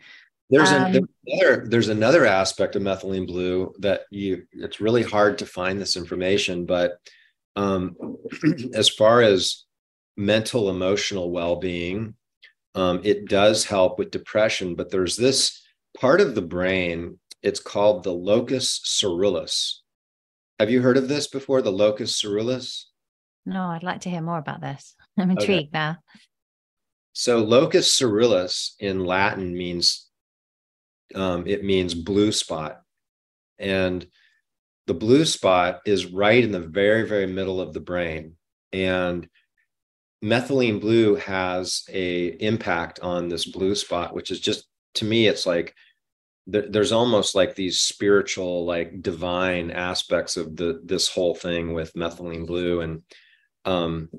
there's, 0.52 0.72
um, 0.72 0.92
there's 0.92 1.08
another 1.28 1.66
there's 1.68 1.90
another 1.90 2.26
aspect 2.26 2.76
of 2.76 2.84
methylene 2.84 3.26
blue 3.26 3.74
that 3.80 4.02
you 4.12 4.44
it's 4.52 4.82
really 4.82 5.04
hard 5.04 5.38
to 5.40 5.46
find 5.46 5.80
this 5.80 5.96
information 5.96 6.66
but 6.66 6.94
um, 7.56 7.96
as 8.74 8.90
far 8.90 9.22
as 9.22 9.66
mental 10.18 10.70
emotional 10.70 11.32
well-being 11.32 12.14
um, 12.76 13.02
it 13.04 13.28
does 13.28 13.66
help 13.66 13.98
with 13.98 14.12
depression 14.12 14.76
but 14.76 14.92
there's 14.92 15.16
this 15.16 15.62
part 16.00 16.22
of 16.22 16.36
the 16.36 16.42
brain 16.42 17.18
it's 17.42 17.60
called 17.60 18.04
the 18.04 18.14
locus 18.14 18.80
coeruleus. 18.80 19.80
Have 20.60 20.70
you 20.70 20.82
heard 20.82 20.98
of 20.98 21.08
this 21.08 21.28
before? 21.28 21.62
The 21.62 21.72
locus 21.72 22.22
coeruleus? 22.22 22.86
No, 23.46 23.66
I'd 23.66 23.84
like 23.84 24.02
to 24.02 24.10
hear 24.10 24.22
more 24.22 24.38
about 24.38 24.62
this. 24.62 24.96
I'm 25.18 25.32
intrigued 25.32 25.70
okay. 25.70 25.70
now. 25.74 25.98
So 27.14 27.40
locus 27.40 28.00
coeruleus 28.00 28.76
in 28.80 29.06
Latin 29.06 29.54
means 29.54 30.08
um, 31.16 31.48
it 31.48 31.64
means 31.64 31.94
blue 31.94 32.32
spot, 32.32 32.82
and 33.60 34.06
the 34.88 34.94
blue 34.94 35.26
spot 35.26 35.82
is 35.86 36.06
right 36.08 36.44
in 36.44 36.52
the 36.52 36.60
very 36.60 37.08
very 37.08 37.28
middle 37.28 37.62
of 37.62 37.74
the 37.74 37.80
brain, 37.80 38.36
and 38.74 39.28
methylene 40.24 40.80
blue 40.80 41.16
has 41.16 41.84
a 41.90 42.28
impact 42.44 43.00
on 43.02 43.28
this 43.28 43.46
blue 43.46 43.76
spot, 43.76 44.14
which 44.14 44.32
is 44.32 44.40
just 44.40 44.66
to 44.96 45.06
me 45.06 45.28
it's 45.28 45.46
like 45.46 45.74
there, 46.48 46.68
there's 46.70 46.92
almost 46.92 47.36
like 47.36 47.56
these 47.56 47.80
spiritual 47.80 48.66
like 48.66 49.02
divine 49.02 49.72
aspects 49.72 50.38
of 50.38 50.56
the 50.56 50.82
this 50.84 51.08
whole 51.08 51.36
thing 51.36 51.74
with 51.74 51.94
methylene 51.94 52.46
blue. 52.46 52.82
And 52.82 53.04
um 53.66 54.10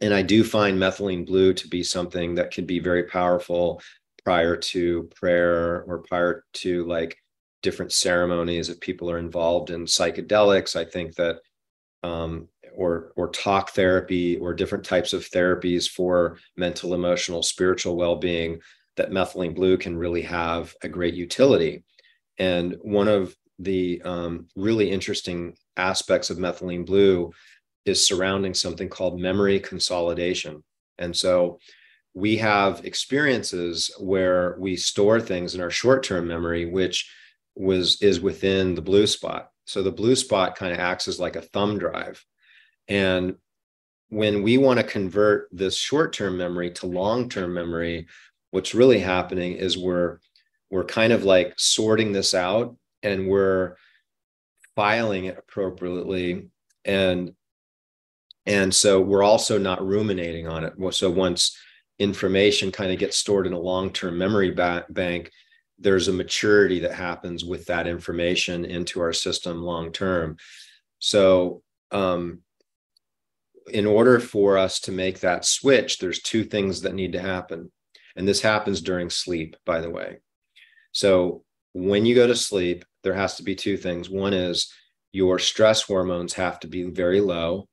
and 0.00 0.12
i 0.12 0.22
do 0.22 0.44
find 0.44 0.78
methylene 0.78 1.26
blue 1.26 1.52
to 1.54 1.68
be 1.68 1.82
something 1.82 2.34
that 2.34 2.50
can 2.50 2.66
be 2.66 2.78
very 2.78 3.04
powerful 3.04 3.80
prior 4.24 4.56
to 4.56 5.08
prayer 5.14 5.82
or 5.82 5.98
prior 5.98 6.44
to 6.52 6.84
like 6.86 7.16
different 7.62 7.92
ceremonies 7.92 8.68
if 8.68 8.78
people 8.80 9.10
are 9.10 9.18
involved 9.18 9.70
in 9.70 9.84
psychedelics 9.84 10.76
i 10.76 10.84
think 10.84 11.14
that 11.14 11.36
um, 12.02 12.48
or 12.76 13.12
or 13.16 13.30
talk 13.30 13.70
therapy 13.70 14.36
or 14.36 14.52
different 14.52 14.84
types 14.84 15.12
of 15.12 15.22
therapies 15.22 15.88
for 15.88 16.38
mental 16.56 16.92
emotional 16.92 17.42
spiritual 17.42 17.96
well-being 17.96 18.60
that 18.96 19.10
methylene 19.10 19.54
blue 19.54 19.76
can 19.76 19.96
really 19.96 20.22
have 20.22 20.74
a 20.82 20.88
great 20.88 21.14
utility. 21.14 21.82
And 22.38 22.76
one 22.82 23.08
of 23.08 23.34
the 23.58 24.00
um, 24.04 24.48
really 24.56 24.90
interesting 24.90 25.56
aspects 25.76 26.30
of 26.30 26.38
methylene 26.38 26.86
blue 26.86 27.32
is 27.84 28.06
surrounding 28.06 28.54
something 28.54 28.88
called 28.88 29.20
memory 29.20 29.60
consolidation. 29.60 30.62
And 30.98 31.14
so 31.14 31.58
we 32.14 32.36
have 32.36 32.84
experiences 32.84 33.90
where 33.98 34.56
we 34.58 34.76
store 34.76 35.20
things 35.20 35.54
in 35.54 35.60
our 35.60 35.70
short-term 35.70 36.26
memory, 36.26 36.64
which 36.64 37.12
was 37.56 38.00
is 38.00 38.20
within 38.20 38.74
the 38.74 38.82
blue 38.82 39.06
spot. 39.06 39.50
So 39.66 39.82
the 39.82 39.92
blue 39.92 40.14
spot 40.14 40.56
kind 40.56 40.72
of 40.72 40.78
acts 40.78 41.08
as 41.08 41.18
like 41.18 41.36
a 41.36 41.42
thumb 41.42 41.78
drive. 41.78 42.24
And 42.88 43.36
when 44.10 44.42
we 44.42 44.58
want 44.58 44.78
to 44.78 44.84
convert 44.84 45.48
this 45.50 45.76
short-term 45.76 46.36
memory 46.36 46.70
to 46.72 46.86
long-term 46.86 47.52
memory, 47.52 48.06
what's 48.52 48.74
really 48.74 49.00
happening 49.00 49.54
is 49.54 49.76
we're 49.76 50.18
we're 50.70 50.84
kind 50.84 51.12
of 51.12 51.24
like 51.24 51.54
sorting 51.56 52.12
this 52.12 52.34
out 52.34 52.76
and 53.02 53.28
we're 53.28 53.74
filing 54.76 55.24
it 55.24 55.38
appropriately 55.38 56.48
and 56.84 57.32
and 58.46 58.74
so 58.74 59.00
we're 59.00 59.22
also 59.22 59.58
not 59.58 59.84
ruminating 59.84 60.46
on 60.46 60.64
it 60.64 60.74
so 60.94 61.10
once 61.10 61.56
information 61.98 62.72
kind 62.72 62.92
of 62.92 62.98
gets 62.98 63.16
stored 63.16 63.46
in 63.46 63.52
a 63.52 63.58
long-term 63.58 64.16
memory 64.16 64.50
ba- 64.50 64.86
bank 64.90 65.30
there's 65.78 66.08
a 66.08 66.12
maturity 66.12 66.80
that 66.80 66.94
happens 66.94 67.44
with 67.44 67.66
that 67.66 67.86
information 67.86 68.64
into 68.64 69.00
our 69.00 69.12
system 69.12 69.62
long 69.62 69.92
term 69.92 70.36
so 70.98 71.62
um, 71.90 72.40
in 73.70 73.86
order 73.86 74.20
for 74.20 74.58
us 74.58 74.80
to 74.80 74.92
make 74.92 75.20
that 75.20 75.44
switch 75.44 75.98
there's 75.98 76.20
two 76.20 76.44
things 76.44 76.82
that 76.82 76.94
need 76.94 77.12
to 77.12 77.20
happen. 77.20 77.70
And 78.16 78.28
this 78.28 78.40
happens 78.40 78.80
during 78.80 79.10
sleep 79.10 79.56
by 79.64 79.80
the 79.80 79.90
way. 79.90 80.18
So 80.92 81.44
when 81.72 82.06
you 82.06 82.14
go 82.14 82.26
to 82.26 82.36
sleep 82.36 82.84
there 83.02 83.14
has 83.14 83.36
to 83.36 83.42
be 83.42 83.54
two 83.54 83.76
things. 83.76 84.08
One 84.08 84.32
is 84.32 84.72
your 85.12 85.38
stress 85.38 85.82
hormones 85.82 86.32
have 86.34 86.58
to 86.60 86.66
be 86.66 86.84
very 86.84 87.20
low 87.20 87.68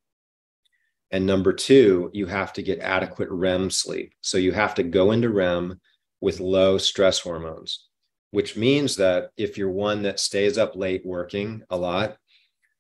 and 1.12 1.26
number 1.26 1.51
two, 1.51 2.09
you 2.14 2.26
have 2.26 2.53
to 2.53 2.64
get 2.64 2.80
adequate 2.80 3.30
REM 3.30 3.70
sleep. 3.70 4.14
So 4.22 4.38
you 4.38 4.53
have 4.53 4.74
to 4.76 4.84
go 4.84 5.12
into 5.12 5.30
REM 5.30 5.80
with 6.22 6.39
low 6.39 6.78
stress 6.78 7.20
hormones, 7.20 7.88
which 8.32 8.55
means 8.55 8.95
that 8.95 9.32
if 9.36 9.57
you're 9.57 9.72
one 9.72 10.03
that 10.03 10.20
stays 10.20 10.57
up 10.57 10.76
late 10.76 11.05
working 11.05 11.64
a 11.70 11.78
lot, 11.78 12.18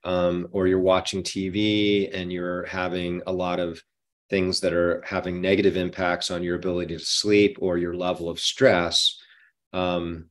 um, 0.03 0.47
or 0.51 0.67
you're 0.67 0.79
watching 0.79 1.23
TV 1.23 2.09
and 2.13 2.31
you're 2.31 2.65
having 2.65 3.21
a 3.27 3.31
lot 3.31 3.59
of 3.59 3.81
things 4.29 4.61
that 4.61 4.73
are 4.73 5.03
having 5.05 5.41
negative 5.41 5.75
impacts 5.75 6.31
on 6.31 6.41
your 6.41 6.55
ability 6.55 6.97
to 6.97 7.03
sleep 7.03 7.57
or 7.59 7.77
your 7.77 7.93
level 7.93 8.29
of 8.29 8.39
stress, 8.39 9.19
um, 9.73 10.29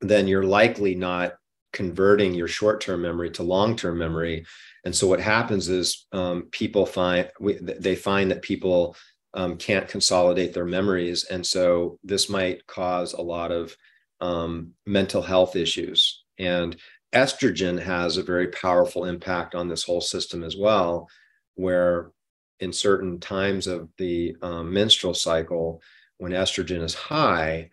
then 0.00 0.26
you're 0.26 0.42
likely 0.42 0.94
not 0.94 1.34
converting 1.72 2.32
your 2.32 2.48
short 2.48 2.80
term 2.80 3.02
memory 3.02 3.30
to 3.30 3.42
long 3.42 3.76
term 3.76 3.98
memory 3.98 4.44
and 4.84 4.94
so 4.94 5.06
what 5.06 5.20
happens 5.20 5.68
is 5.68 6.06
um, 6.12 6.48
people 6.50 6.86
find 6.86 7.30
we, 7.40 7.54
they 7.54 7.96
find 7.96 8.30
that 8.30 8.42
people 8.42 8.96
um, 9.34 9.56
can't 9.56 9.88
consolidate 9.88 10.54
their 10.54 10.64
memories, 10.64 11.24
and 11.24 11.44
so 11.44 11.98
this 12.02 12.28
might 12.28 12.66
cause 12.66 13.12
a 13.12 13.22
lot 13.22 13.52
of 13.52 13.76
um, 14.20 14.72
mental 14.86 15.22
health 15.22 15.56
issues. 15.56 16.24
And 16.38 16.76
estrogen 17.12 17.80
has 17.80 18.16
a 18.16 18.22
very 18.22 18.48
powerful 18.48 19.04
impact 19.04 19.54
on 19.54 19.68
this 19.68 19.82
whole 19.82 20.00
system 20.00 20.44
as 20.44 20.56
well, 20.56 21.08
where 21.54 22.12
in 22.60 22.72
certain 22.72 23.20
times 23.20 23.66
of 23.66 23.88
the 23.98 24.36
um, 24.42 24.72
menstrual 24.72 25.14
cycle, 25.14 25.80
when 26.18 26.32
estrogen 26.32 26.82
is 26.82 26.94
high, 26.94 27.70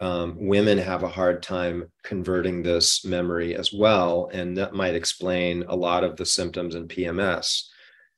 um, 0.00 0.36
women 0.38 0.78
have 0.78 1.02
a 1.02 1.08
hard 1.08 1.42
time 1.42 1.90
converting 2.02 2.62
this 2.62 3.04
memory 3.04 3.54
as 3.54 3.72
well. 3.72 4.28
And 4.32 4.56
that 4.56 4.74
might 4.74 4.94
explain 4.94 5.64
a 5.68 5.76
lot 5.76 6.04
of 6.04 6.16
the 6.16 6.26
symptoms 6.26 6.74
in 6.74 6.88
PMS. 6.88 7.68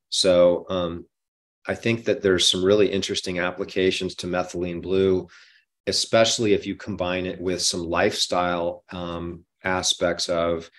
So 0.09 0.67
um, 0.69 1.07
I 1.67 1.75
think 1.75 2.05
that 2.05 2.23
there's 2.23 2.51
some 2.51 2.65
really 2.65 2.91
interesting 2.91 3.39
applications 3.39 4.15
to 4.17 4.27
methylene 4.27 4.81
blue, 4.81 5.29
especially 5.87 6.55
if 6.55 6.67
you 6.67 6.77
combine 6.77 7.27
it 7.27 7.41
with 7.41 7.61
some 7.61 7.85
lifestyle 7.85 8.85
um, 8.91 9.45
aspects 9.63 10.29
of, 10.29 10.71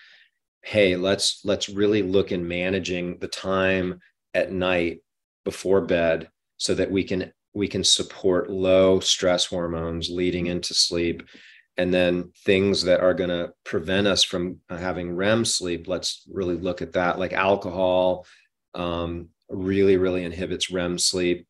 hey, 0.62 0.96
let's 0.96 1.42
let's 1.44 1.68
really 1.68 2.02
look 2.02 2.32
in 2.32 2.48
managing 2.48 3.18
the 3.18 3.28
time 3.28 4.00
at 4.34 4.52
night 4.52 5.02
before 5.44 5.82
bed 5.82 6.28
so 6.56 6.74
that 6.74 6.90
we 6.90 7.04
can 7.04 7.32
we 7.54 7.68
can 7.68 7.84
support 7.84 8.50
low 8.50 9.00
stress 9.00 9.46
hormones 9.46 10.10
leading 10.10 10.46
into 10.46 10.74
sleep 10.74 11.22
and 11.76 11.94
then 11.94 12.32
things 12.44 12.82
that 12.82 13.00
are 13.00 13.14
going 13.14 13.30
to 13.30 13.52
prevent 13.64 14.06
us 14.06 14.24
from 14.24 14.58
having 14.68 15.14
REM 15.14 15.44
sleep. 15.44 15.86
Let's 15.86 16.24
really 16.30 16.56
look 16.56 16.82
at 16.82 16.92
that. 16.94 17.20
Like 17.20 17.32
alcohol 17.32 18.26
um, 18.74 19.28
really, 19.48 19.96
really 19.96 20.24
inhibits 20.24 20.70
REM 20.70 20.98
sleep. 20.98 21.46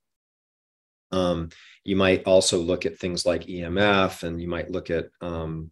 Um, 1.10 1.48
you 1.82 1.96
might 1.96 2.24
also 2.24 2.58
look 2.58 2.84
at 2.84 2.98
things 2.98 3.24
like 3.24 3.46
EMF, 3.46 4.22
and 4.22 4.40
you 4.40 4.48
might 4.48 4.70
look 4.70 4.90
at 4.90 5.08
um, 5.22 5.70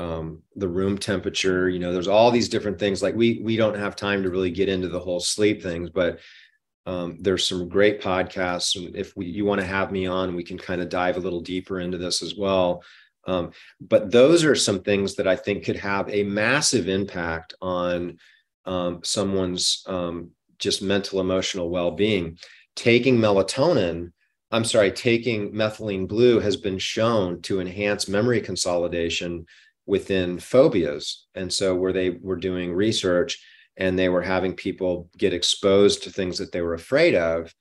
um, 0.00 0.42
the 0.56 0.68
room 0.68 0.98
temperature. 0.98 1.68
You 1.68 1.78
know, 1.78 1.92
there's 1.92 2.08
all 2.08 2.32
these 2.32 2.48
different 2.48 2.80
things. 2.80 3.00
Like 3.00 3.14
we 3.14 3.40
we 3.44 3.56
don't 3.56 3.78
have 3.78 3.94
time 3.94 4.24
to 4.24 4.30
really 4.30 4.50
get 4.50 4.68
into 4.68 4.88
the 4.88 4.98
whole 4.98 5.20
sleep 5.20 5.62
things, 5.62 5.90
but 5.90 6.18
um, 6.86 7.18
there's 7.20 7.46
some 7.46 7.68
great 7.68 8.00
podcasts. 8.00 8.76
If 8.94 9.16
we, 9.16 9.26
you 9.26 9.44
want 9.44 9.60
to 9.60 9.66
have 9.66 9.90
me 9.90 10.06
on, 10.06 10.34
we 10.34 10.44
can 10.44 10.58
kind 10.58 10.80
of 10.80 10.88
dive 10.88 11.16
a 11.16 11.20
little 11.20 11.40
deeper 11.40 11.80
into 11.80 11.98
this 11.98 12.22
as 12.22 12.34
well. 12.34 12.82
Um, 13.26 13.52
but 13.80 14.10
those 14.10 14.44
are 14.44 14.54
some 14.54 14.82
things 14.82 15.14
that 15.14 15.26
I 15.26 15.36
think 15.36 15.64
could 15.64 15.76
have 15.76 16.08
a 16.10 16.24
massive 16.24 16.88
impact 16.88 17.54
on 17.62 18.18
um, 18.66 19.00
someone's 19.02 19.82
um, 19.86 20.30
just 20.58 20.82
mental 20.82 21.20
emotional 21.20 21.70
well 21.70 21.90
being. 21.90 22.38
Taking 22.76 23.16
melatonin, 23.16 24.12
I'm 24.50 24.64
sorry, 24.64 24.92
taking 24.92 25.52
methylene 25.52 26.06
blue 26.06 26.40
has 26.40 26.56
been 26.56 26.78
shown 26.78 27.40
to 27.42 27.60
enhance 27.60 28.08
memory 28.08 28.40
consolidation 28.40 29.46
within 29.86 30.38
phobias. 30.38 31.26
And 31.34 31.52
so, 31.52 31.74
where 31.74 31.92
they 31.92 32.10
were 32.10 32.36
doing 32.36 32.74
research, 32.74 33.42
and 33.76 33.98
they 33.98 34.08
were 34.08 34.22
having 34.22 34.54
people 34.54 35.08
get 35.16 35.32
exposed 35.32 36.02
to 36.02 36.10
things 36.10 36.38
that 36.38 36.52
they 36.52 36.62
were 36.62 36.74
afraid 36.74 37.14
of 37.14 37.52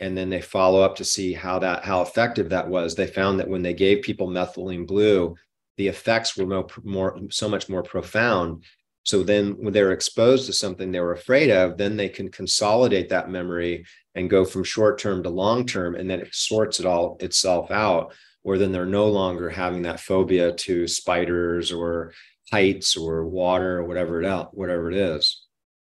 and 0.00 0.16
then 0.16 0.30
they 0.30 0.40
follow 0.40 0.80
up 0.80 0.96
to 0.96 1.04
see 1.04 1.32
how 1.32 1.58
that 1.58 1.84
how 1.84 2.02
effective 2.02 2.50
that 2.50 2.68
was. 2.68 2.94
They 2.94 3.06
found 3.06 3.40
that 3.40 3.48
when 3.48 3.62
they 3.62 3.74
gave 3.74 4.02
people 4.02 4.28
methylene 4.28 4.86
blue 4.86 5.34
the 5.78 5.88
effects 5.88 6.36
were 6.36 6.44
more, 6.44 6.66
more 6.82 7.18
so 7.30 7.48
much 7.48 7.68
more 7.68 7.82
profound. 7.84 8.64
So 9.04 9.22
then 9.22 9.52
when 9.52 9.72
they're 9.72 9.92
exposed 9.92 10.46
to 10.46 10.52
something 10.52 10.90
they 10.90 11.00
were 11.00 11.12
afraid 11.12 11.50
of 11.50 11.78
then 11.78 11.96
they 11.96 12.10
can 12.10 12.30
consolidate 12.30 13.08
that 13.08 13.30
memory 13.30 13.86
and 14.14 14.28
go 14.28 14.44
from 14.44 14.64
short 14.64 14.98
term 14.98 15.22
to 15.22 15.30
long 15.30 15.64
term 15.64 15.94
and 15.94 16.10
then 16.10 16.20
it 16.20 16.34
sorts 16.34 16.78
it 16.80 16.86
all 16.86 17.16
itself 17.20 17.70
out 17.70 18.12
where 18.42 18.58
then 18.58 18.72
they're 18.72 18.86
no 18.86 19.08
longer 19.08 19.48
having 19.48 19.82
that 19.82 20.00
phobia 20.00 20.52
to 20.52 20.86
spiders 20.86 21.72
or 21.72 22.12
heights 22.50 22.96
or 22.96 23.26
water 23.26 23.78
or 23.78 23.84
whatever 23.84 24.20
it 24.20 24.26
out 24.26 24.54
whatever 24.56 24.90
it 24.90 24.96
is 24.96 25.46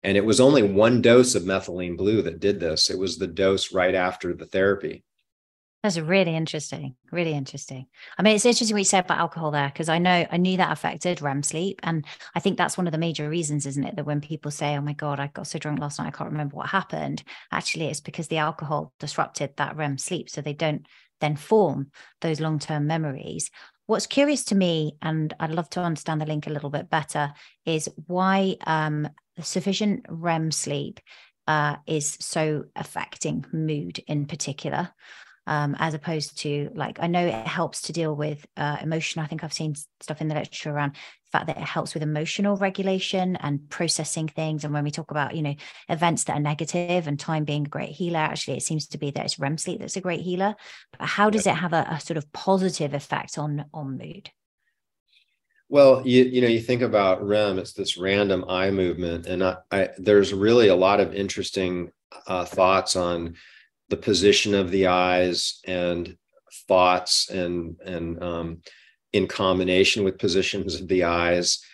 and 0.03 0.17
it 0.17 0.25
was 0.25 0.41
only 0.41 0.63
one 0.63 1.03
dose 1.03 1.35
of 1.35 1.43
methylene 1.43 1.97
blue 1.97 2.23
that 2.23 2.41
did 2.41 2.61
this. 2.61 2.91
It 2.91 2.99
was 2.99 3.19
the 3.19 3.27
dose 3.27 3.73
right 3.73 3.95
after 3.95 4.35
the 4.35 4.47
therapy. 4.47 5.05
That's 5.83 5.99
really 5.99 6.37
interesting. 6.37 6.95
Really 7.11 7.33
interesting. 7.33 7.87
I 8.19 8.23
mean, 8.23 8.37
it's 8.37 8.45
interesting 8.45 8.75
what 8.75 8.81
you 8.81 8.85
said 8.85 9.07
about 9.07 9.19
alcohol 9.19 9.51
there, 9.51 9.69
because 9.69 9.89
I 9.89 9.99
know 9.99 10.27
I 10.31 10.37
knew 10.37 10.59
that 10.59 10.73
affected 10.73 11.23
REM 11.23 11.43
sleep. 11.43 11.81
And 11.83 12.05
I 12.35 12.41
think 12.41 12.59
that's 12.59 12.77
one 12.77 12.87
of 12.87 12.93
the 12.93 12.99
major 12.99 13.29
reasons, 13.31 13.65
isn't 13.65 13.85
it? 13.85 13.97
That 13.97 14.05
when 14.05 14.21
people 14.21 14.51
say, 14.51 14.77
Oh 14.77 14.83
my 14.83 14.93
God, 14.93 15.19
I 15.19 15.29
got 15.29 15.47
so 15.47 15.59
drunk 15.59 15.81
last 15.81 15.99
night, 15.99 16.09
I 16.09 16.11
can't 16.11 16.31
remember 16.31 16.57
what 16.57 16.69
happened. 16.69 17.23
Actually, 17.51 17.87
it's 17.87 18.01
because 18.01 18.29
the 18.29 18.39
alcohol 18.39 18.93
disrupted 19.01 19.57
that 19.57 19.77
REM 19.77 19.97
sleep. 19.97 20.29
So 20.29 20.43
they 20.43 20.53
don't 20.53 20.87
then 21.21 21.37
form 21.37 21.91
those 22.21 22.41
long 22.41 22.59
term 22.59 22.87
memories. 22.87 23.51
What's 23.87 24.07
curious 24.07 24.45
to 24.45 24.55
me, 24.55 24.97
and 25.01 25.35
I'd 25.41 25.51
love 25.51 25.71
to 25.71 25.81
understand 25.81 26.21
the 26.21 26.27
link 26.27 26.47
a 26.47 26.51
little 26.51 26.71
bit 26.71 26.91
better, 26.91 27.33
is 27.65 27.89
why 28.07 28.57
um, 28.67 29.09
sufficient 29.47 30.07
REM 30.09 30.51
sleep 30.51 31.01
uh, 31.47 31.77
is 31.87 32.17
so 32.21 32.65
affecting 32.77 33.45
mood 33.53 33.99
in 34.07 34.27
particular. 34.27 34.91
Um, 35.47 35.75
as 35.81 35.95
opposed 35.95 36.39
to 36.41 36.71
like 36.75 36.99
I 37.01 37.09
know 37.09 37.27
it 37.27 37.47
helps 37.47 37.83
to 37.83 37.93
deal 37.93 38.15
with 38.15 38.47
uh, 38.57 38.77
emotion. 38.81 39.21
I 39.21 39.27
think 39.27 39.43
I've 39.43 39.53
seen 39.53 39.75
stuff 40.01 40.21
in 40.21 40.29
the 40.29 40.35
literature 40.35 40.71
around 40.71 40.93
the 40.93 41.31
fact 41.33 41.47
that 41.47 41.57
it 41.57 41.65
helps 41.65 41.93
with 41.93 42.05
emotional 42.05 42.57
regulation 42.57 43.35
and 43.37 43.69
processing 43.69 44.29
things. 44.29 44.63
And 44.63 44.73
when 44.73 44.85
we 44.85 44.93
talk 44.93 45.11
about 45.11 45.35
you 45.35 45.43
know 45.43 45.55
events 45.89 46.25
that 46.25 46.37
are 46.37 46.41
negative 46.41 47.09
and 47.09 47.19
time 47.19 47.45
being 47.45 47.67
a 47.67 47.71
great 47.71 47.89
healer, 47.89 48.19
actually 48.19 48.59
it 48.59 48.63
seems 48.63 48.87
to 48.89 48.99
be 48.99 49.11
that 49.11 49.25
it's 49.25 49.41
REM 49.41 49.59
sleep 49.59 49.81
that's 49.81 49.97
a 49.97 50.01
great 50.01 50.21
healer. 50.21 50.55
But 50.97 51.09
how 51.09 51.31
does 51.31 51.47
it 51.49 51.55
have 51.55 51.73
a, 51.73 51.85
a 51.91 52.01
sort 52.01 52.19
of 52.19 52.31
positive 52.33 52.95
effect 52.95 53.39
on 53.39 53.65
on 53.75 53.99
mood? 53.99 54.31
Well, 55.71 56.03
you 56.05 56.25
you 56.25 56.41
know, 56.41 56.49
you 56.49 56.61
think 56.61 56.83
about 56.83 57.25
REM, 57.25 57.61
it's 57.61 57.73
this 57.73 57.97
random 57.97 58.45
eye 58.49 58.73
movement, 58.73 59.27
and 59.27 59.45
I, 59.45 59.57
I, 59.71 59.91
there's 59.99 60.35
really 60.35 60.67
a 60.67 60.75
lot 60.75 60.99
of 60.99 61.15
interesting 61.15 61.93
uh, 62.27 62.45
thoughts 62.45 62.97
on 62.97 63.37
the 63.89 63.97
position 63.97 64.53
of 64.57 64.73
the 64.73 64.89
eyes 64.89 65.61
and 65.65 66.17
thoughts 66.67 67.31
and 67.31 67.77
and 67.85 68.21
um, 68.21 68.63
in 69.13 69.29
combination 69.29 70.03
with 70.03 70.19
positions 70.19 70.81
of 70.81 70.89
the 70.89 71.05
eyes. 71.05 71.65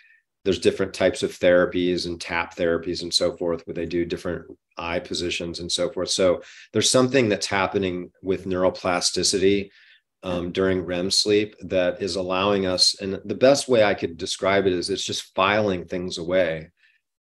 There's 0.45 0.59
different 0.59 0.93
types 0.93 1.23
of 1.23 1.31
therapies 1.31 2.05
and 2.05 2.21
tap 2.21 2.55
therapies 2.55 3.01
and 3.01 3.11
so 3.11 3.35
forth, 3.35 3.65
where 3.65 3.73
they 3.73 3.87
do 3.87 4.05
different 4.05 4.45
eye 4.77 4.99
positions 4.99 5.59
and 5.59 5.71
so 5.71 5.89
forth. 5.89 6.09
So 6.09 6.43
there's 6.71 6.89
something 6.89 7.29
that's 7.29 7.47
happening 7.47 8.11
with 8.21 8.45
neuroplasticity 8.45 9.71
um, 10.23 10.51
during 10.51 10.81
REM 10.81 11.11
sleep 11.11 11.55
that 11.61 12.01
is 12.01 12.15
allowing 12.15 12.65
us. 12.65 12.95
And 12.99 13.19
the 13.25 13.35
best 13.35 13.67
way 13.67 13.83
I 13.83 13.93
could 13.93 14.17
describe 14.17 14.65
it 14.65 14.73
is 14.73 14.89
it's 14.89 15.05
just 15.05 15.33
filing 15.35 15.85
things 15.85 16.17
away 16.17 16.71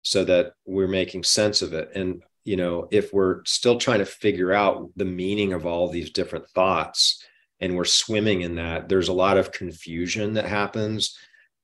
so 0.04 0.24
that 0.26 0.54
we're 0.66 0.88
making 0.88 1.24
sense 1.24 1.62
of 1.62 1.74
it. 1.74 1.92
And 1.96 2.22
you 2.48 2.56
know, 2.56 2.88
if 2.92 3.12
we're 3.12 3.44
still 3.44 3.78
trying 3.78 4.00
to 4.00 4.06
figure 4.06 4.54
out 4.54 4.90
the 4.96 5.04
meaning 5.04 5.52
of 5.52 5.66
all 5.66 5.90
these 5.90 6.12
different 6.12 6.48
thoughts 6.52 7.22
and 7.60 7.76
we're 7.76 7.84
swimming 7.84 8.42
in 8.42 8.56
that, 8.56 8.88
there's 8.88 9.10
a 9.10 9.14
lot 9.14 9.38
of 9.38 9.52
confusion 9.52 10.34
that 10.34 10.46
happens. 10.46 11.18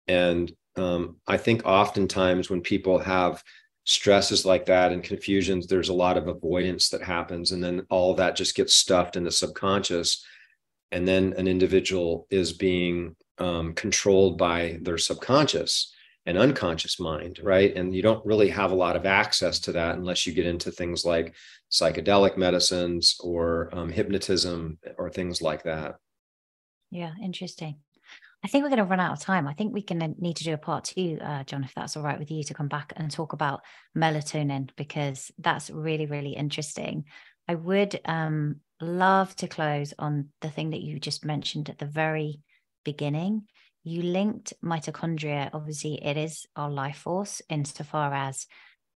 And 0.09 0.51
um, 0.76 1.16
I 1.26 1.38
think 1.38 1.66
oftentimes 1.66 2.49
when 2.49 2.59
people 2.59 2.99
have 2.99 3.41
stresses 3.86 4.45
like 4.45 4.66
that 4.66 4.91
and 4.91 5.01
confusions, 5.01 5.68
there's 5.68 5.88
a 5.88 5.93
lot 5.93 6.18
of 6.18 6.28
avoidance 6.28 6.89
that 6.89 7.01
happens. 7.01 7.53
And 7.53 7.64
then 7.64 7.86
all 7.89 8.14
that 8.16 8.36
just 8.36 8.53
gets 8.53 8.74
stuffed 8.74 9.16
in 9.16 9.24
the 9.24 9.32
subconscious. 9.32 10.26
And 10.93 11.07
then 11.07 11.33
an 11.37 11.47
individual 11.47 12.27
is 12.29 12.53
being 12.53 13.15
um, 13.39 13.73
controlled 13.73 14.37
by 14.37 14.77
their 14.83 14.99
subconscious 14.99 15.91
and 16.27 16.37
unconscious 16.37 16.99
mind, 16.99 17.39
right? 17.41 17.75
And 17.75 17.95
you 17.95 18.03
don't 18.03 18.25
really 18.25 18.47
have 18.49 18.71
a 18.71 18.75
lot 18.75 18.95
of 18.95 19.07
access 19.07 19.59
to 19.61 19.71
that 19.73 19.95
unless 19.95 20.27
you 20.27 20.33
get 20.33 20.45
into 20.45 20.71
things 20.71 21.03
like 21.03 21.33
psychedelic 21.71 22.37
medicines 22.37 23.17
or 23.21 23.69
um, 23.73 23.89
hypnotism 23.89 24.77
or 24.97 25.09
things 25.09 25.41
like 25.41 25.63
that. 25.63 25.95
Yeah, 26.91 27.11
interesting. 27.21 27.79
I 28.45 28.47
think 28.47 28.63
we're 28.63 28.69
going 28.69 28.77
to 28.77 28.85
run 28.85 28.99
out 28.99 29.13
of 29.13 29.19
time. 29.19 29.47
I 29.47 29.53
think 29.53 29.73
we're 29.73 29.83
going 29.83 29.99
to 29.99 30.21
need 30.21 30.35
to 30.37 30.43
do 30.43 30.53
a 30.53 30.57
part 30.57 30.83
two, 30.83 31.17
uh, 31.21 31.43
John, 31.43 31.63
if 31.63 31.73
that's 31.73 31.97
all 31.97 32.03
right 32.03 32.19
with 32.19 32.29
you, 32.29 32.43
to 32.43 32.53
come 32.53 32.67
back 32.67 32.93
and 32.95 33.09
talk 33.09 33.33
about 33.33 33.61
melatonin 33.97 34.69
because 34.75 35.31
that's 35.39 35.71
really, 35.71 36.05
really 36.05 36.33
interesting. 36.33 37.05
I 37.47 37.55
would 37.55 37.99
um, 38.05 38.57
love 38.82 39.36
to 39.38 39.47
close 39.47 39.93
on 39.97 40.30
the 40.41 40.49
thing 40.49 40.71
that 40.71 40.82
you 40.82 40.99
just 40.99 41.26
mentioned 41.26 41.69
at 41.69 41.80
the 41.80 41.86
very 41.86 42.41
beginning. 42.84 43.43
You 43.84 44.01
linked 44.01 44.53
mitochondria. 44.63 45.49
Obviously, 45.53 46.03
it 46.03 46.17
is 46.17 46.45
our 46.55 46.69
life 46.69 46.97
force 46.97 47.41
insofar 47.49 48.13
as 48.13 48.47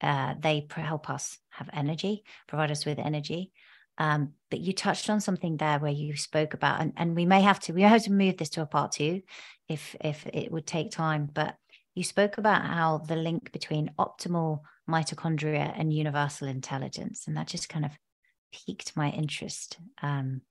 uh, 0.02 0.36
they 0.40 0.68
help 0.76 1.10
us 1.10 1.38
have 1.50 1.70
energy, 1.74 2.24
provide 2.48 2.72
us 2.72 2.86
with 2.86 3.00
energy. 3.00 3.52
Um, 3.98 4.34
but 4.50 4.60
you 4.60 4.74
touched 4.74 5.10
on 5.10 5.22
something 5.22 5.58
there 5.58 5.80
where 5.80 5.92
you 5.92 6.18
spoke 6.18 6.54
about, 6.54 6.82
and, 6.82 6.94
and 6.98 7.16
we 7.16 7.26
may 7.26 7.42
have 7.42 7.60
to 7.62 7.74
we 7.74 7.84
have 7.84 8.04
to 8.04 8.12
move 8.12 8.38
this 8.38 8.50
to 8.52 8.62
a 8.62 8.66
part 8.66 8.92
two, 8.92 9.22
if 9.70 9.96
if 10.02 10.26
it 10.28 10.52
would 10.52 10.66
take 10.66 10.92
time. 10.92 11.30
But 11.32 11.56
you 11.94 12.04
spoke 12.04 12.38
about 12.38 12.66
how 12.66 12.98
the 12.98 13.16
link 13.16 13.52
between 13.52 13.92
optimal 14.00 14.62
mitochondria 14.90 15.74
and 15.78 15.94
universal 15.94 16.48
intelligence, 16.48 17.26
and 17.28 17.38
that 17.38 17.48
just 17.48 17.70
kind 17.70 17.86
of 17.86 17.92
piqued 18.54 18.96
my 18.96 19.10
interest. 19.10 19.78
Um, 20.02 20.42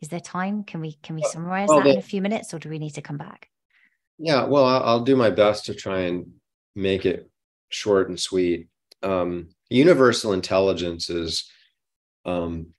is 0.00 0.08
there 0.08 0.20
time? 0.20 0.64
Can 0.64 0.80
we 0.80 0.94
can 1.02 1.16
we 1.16 1.22
summarize 1.22 1.68
well, 1.68 1.82
that 1.82 1.90
in 1.90 1.98
a 1.98 2.02
few 2.02 2.20
minutes, 2.20 2.52
or 2.52 2.58
do 2.58 2.68
we 2.68 2.78
need 2.78 2.94
to 2.94 3.02
come 3.02 3.18
back? 3.18 3.48
Yeah, 4.18 4.44
well, 4.44 4.64
I'll, 4.64 4.82
I'll 4.82 5.04
do 5.04 5.16
my 5.16 5.30
best 5.30 5.66
to 5.66 5.74
try 5.74 6.00
and 6.00 6.32
make 6.76 7.06
it 7.06 7.28
short 7.70 8.08
and 8.08 8.18
sweet. 8.18 8.68
Um, 9.02 9.48
universal 9.70 10.32
intelligence 10.32 11.10
is 11.10 11.50
um, 12.24 12.74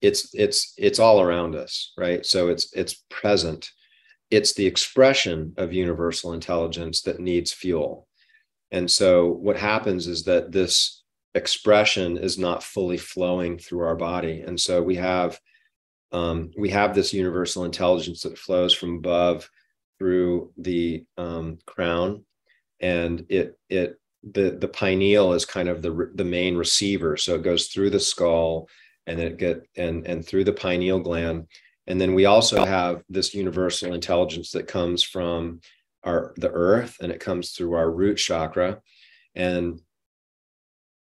it's 0.00 0.34
it's 0.34 0.74
it's 0.76 0.98
all 0.98 1.20
around 1.20 1.56
us 1.56 1.92
right 1.96 2.24
so 2.24 2.48
it's 2.48 2.72
it's 2.72 3.04
present 3.10 3.70
it's 4.30 4.54
the 4.54 4.66
expression 4.66 5.54
of 5.56 5.72
universal 5.72 6.32
intelligence 6.34 7.02
that 7.02 7.20
needs 7.20 7.52
fuel 7.52 8.06
and 8.70 8.90
so 8.90 9.28
what 9.28 9.56
happens 9.56 10.06
is 10.06 10.24
that 10.24 10.52
this 10.52 10.97
expression 11.34 12.16
is 12.16 12.38
not 12.38 12.62
fully 12.62 12.96
flowing 12.96 13.58
through 13.58 13.80
our 13.80 13.96
body. 13.96 14.40
And 14.40 14.58
so 14.58 14.82
we 14.82 14.96
have 14.96 15.38
um, 16.10 16.50
we 16.56 16.70
have 16.70 16.94
this 16.94 17.12
universal 17.12 17.64
intelligence 17.64 18.22
that 18.22 18.38
flows 18.38 18.72
from 18.72 18.96
above 18.96 19.48
through 19.98 20.52
the 20.56 21.04
um, 21.18 21.58
crown. 21.66 22.24
And 22.80 23.26
it 23.28 23.58
it 23.68 23.96
the 24.22 24.56
the 24.58 24.68
pineal 24.68 25.32
is 25.32 25.44
kind 25.44 25.68
of 25.68 25.82
the 25.82 26.10
the 26.14 26.24
main 26.24 26.56
receiver. 26.56 27.16
So 27.16 27.34
it 27.34 27.42
goes 27.42 27.68
through 27.68 27.90
the 27.90 28.00
skull 28.00 28.68
and 29.06 29.18
then 29.18 29.26
it 29.26 29.36
get 29.36 29.62
and 29.76 30.06
and 30.06 30.26
through 30.26 30.44
the 30.44 30.52
pineal 30.52 31.00
gland. 31.00 31.46
And 31.86 32.00
then 32.00 32.14
we 32.14 32.26
also 32.26 32.64
have 32.64 33.02
this 33.08 33.34
universal 33.34 33.94
intelligence 33.94 34.50
that 34.52 34.68
comes 34.68 35.02
from 35.02 35.60
our 36.04 36.34
the 36.36 36.50
earth 36.50 36.98
and 37.00 37.10
it 37.10 37.20
comes 37.20 37.50
through 37.50 37.74
our 37.74 37.90
root 37.90 38.16
chakra. 38.16 38.80
And 39.34 39.80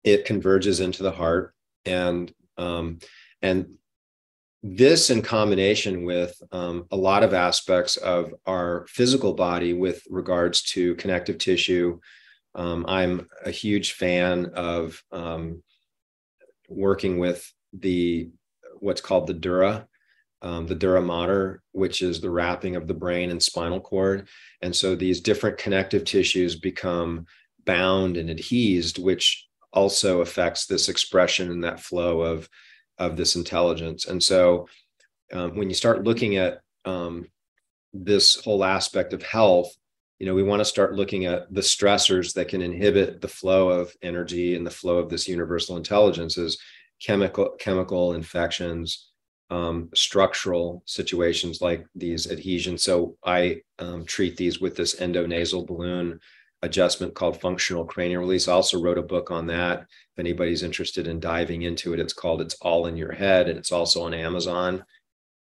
it 0.05 0.25
converges 0.25 0.81
into 0.81 1.03
the 1.03 1.11
heart. 1.11 1.55
And 1.85 2.33
um, 2.57 2.99
and 3.43 3.77
this 4.63 5.09
in 5.09 5.23
combination 5.23 6.05
with 6.05 6.35
um, 6.53 6.87
a 6.91 6.97
lot 6.97 7.23
of 7.23 7.33
aspects 7.33 7.97
of 7.97 8.35
our 8.47 8.87
physical 8.89 9.33
body 9.33 9.73
with 9.73 10.03
regards 10.11 10.63
to 10.63 10.95
connective 10.97 11.39
tissue. 11.39 11.99
Um, 12.55 12.85
i'm 12.89 13.29
a 13.45 13.51
huge 13.53 13.93
fan 13.93 14.47
of 14.55 15.01
um, 15.13 15.63
working 16.69 17.19
with 17.19 17.49
the 17.73 18.29
what's 18.81 19.01
called 19.01 19.29
the 19.29 19.35
dura 19.35 19.87
um, 20.43 20.67
the 20.67 20.75
dura 20.75 21.01
mater 21.01 21.63
which 21.73 22.03
is 22.03 22.21
the 22.21 22.31
wrapping 22.31 22.77
of 22.77 22.87
the 22.87 22.95
brain 22.95 23.31
and 23.31 23.43
spinal 23.43 23.81
cord. 23.81 24.29
And 24.63 24.75
so 24.75 24.95
these 24.95 25.21
different 25.21 25.59
connective 25.59 26.05
tissues 26.05 26.57
become 26.57 27.27
bound 27.65 28.17
and 28.17 28.31
adhesed 28.31 28.99
which 28.99 29.47
also 29.73 30.21
affects 30.21 30.67
this 30.67 30.89
expression 30.89 31.51
and 31.51 31.65
that 31.65 31.81
flow 31.81 32.21
of 32.21 32.49
of 32.99 33.17
this 33.17 33.37
intelligence 33.37 34.07
and 34.07 34.23
so 34.23 34.67
um, 35.33 35.57
when 35.57 35.69
you 35.69 35.75
start 35.75 36.05
looking 36.05 36.37
at 36.37 36.61
um, 36.85 37.27
this 37.93 38.37
whole 38.43 38.65
aspect 38.65 39.13
of 39.13 39.23
health 39.23 39.73
you 40.19 40.27
know 40.27 40.35
we 40.35 40.43
want 40.43 40.61
to 40.61 40.65
start 40.65 40.95
looking 40.95 41.25
at 41.25 41.53
the 41.53 41.61
stressors 41.61 42.35
that 42.35 42.49
can 42.49 42.61
inhibit 42.61 43.21
the 43.21 43.29
flow 43.29 43.71
of 43.71 43.95
energy 44.03 44.55
and 44.55 44.67
the 44.67 44.71
flow 44.71 44.99
of 44.99 45.09
this 45.09 45.29
universal 45.29 45.77
intelligence 45.77 46.37
is 46.37 46.59
chemical 47.01 47.51
chemical 47.59 48.13
infections, 48.13 49.11
um, 49.51 49.89
structural 49.95 50.83
situations 50.87 51.61
like 51.61 51.85
these 51.95 52.31
adhesions. 52.31 52.85
So 52.85 53.17
I 53.25 53.63
um, 53.79 54.05
treat 54.05 54.37
these 54.37 54.61
with 54.61 54.77
this 54.77 54.97
endonasal 54.97 55.67
balloon 55.67 56.21
adjustment 56.63 57.15
called 57.15 57.41
functional 57.41 57.85
cranial 57.85 58.21
release. 58.21 58.49
I 58.49 58.53
also 58.53 58.81
wrote 58.81 58.99
a 58.99 59.03
book 59.03 59.31
on 59.31 59.47
that. 59.47 59.81
If 59.81 60.19
anybody's 60.19 60.63
interested 60.63 61.07
in 61.07 61.21
diving 61.21 61.63
into 61.63 61.93
it, 61.95 62.01
it's 62.01 62.13
called 62.13 62.41
"It's 62.41 62.55
All 62.57 62.87
in 62.87 62.97
Your 62.97 63.13
Head," 63.13 63.49
and 63.49 63.59
it's 63.59 63.73
also 63.73 64.03
on 64.03 64.15
Amazon. 64.15 64.85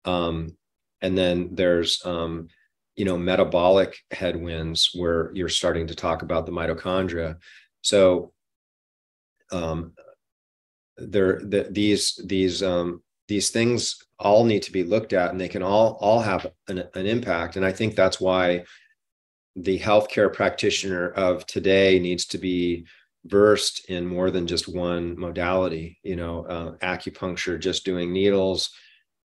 Um, 0.04 0.56
and 1.00 1.16
then 1.16 1.50
there's 1.52 2.04
um, 2.04 2.48
you 2.96 3.04
know 3.04 3.16
metabolic 3.16 3.98
headwinds 4.10 4.90
where 4.94 5.30
you're 5.34 5.48
starting 5.48 5.86
to 5.88 5.94
talk 5.94 6.22
about 6.22 6.46
the 6.46 6.52
mitochondria. 6.52 7.36
So 7.82 8.32
um, 9.52 9.92
there 10.96 11.40
the, 11.40 11.68
these 11.70 12.20
these 12.24 12.62
um, 12.62 13.02
these 13.28 13.50
things 13.50 14.02
all 14.18 14.44
need 14.44 14.62
to 14.62 14.72
be 14.72 14.84
looked 14.84 15.12
at 15.12 15.30
and 15.30 15.40
they 15.40 15.48
can 15.48 15.62
all 15.62 15.98
all 16.00 16.20
have 16.20 16.46
an, 16.68 16.84
an 16.94 17.06
impact 17.06 17.56
and 17.56 17.66
i 17.66 17.72
think 17.72 17.94
that's 17.94 18.18
why 18.20 18.64
the 19.56 19.78
healthcare 19.78 20.32
practitioner 20.32 21.10
of 21.10 21.46
today 21.46 21.98
needs 21.98 22.26
to 22.26 22.38
be 22.38 22.84
versed 23.24 23.88
in 23.88 24.06
more 24.06 24.30
than 24.30 24.46
just 24.46 24.68
one 24.68 25.18
modality 25.18 25.98
you 26.02 26.14
know 26.14 26.44
uh, 26.44 26.72
acupuncture 26.76 27.58
just 27.58 27.84
doing 27.84 28.12
needles 28.12 28.70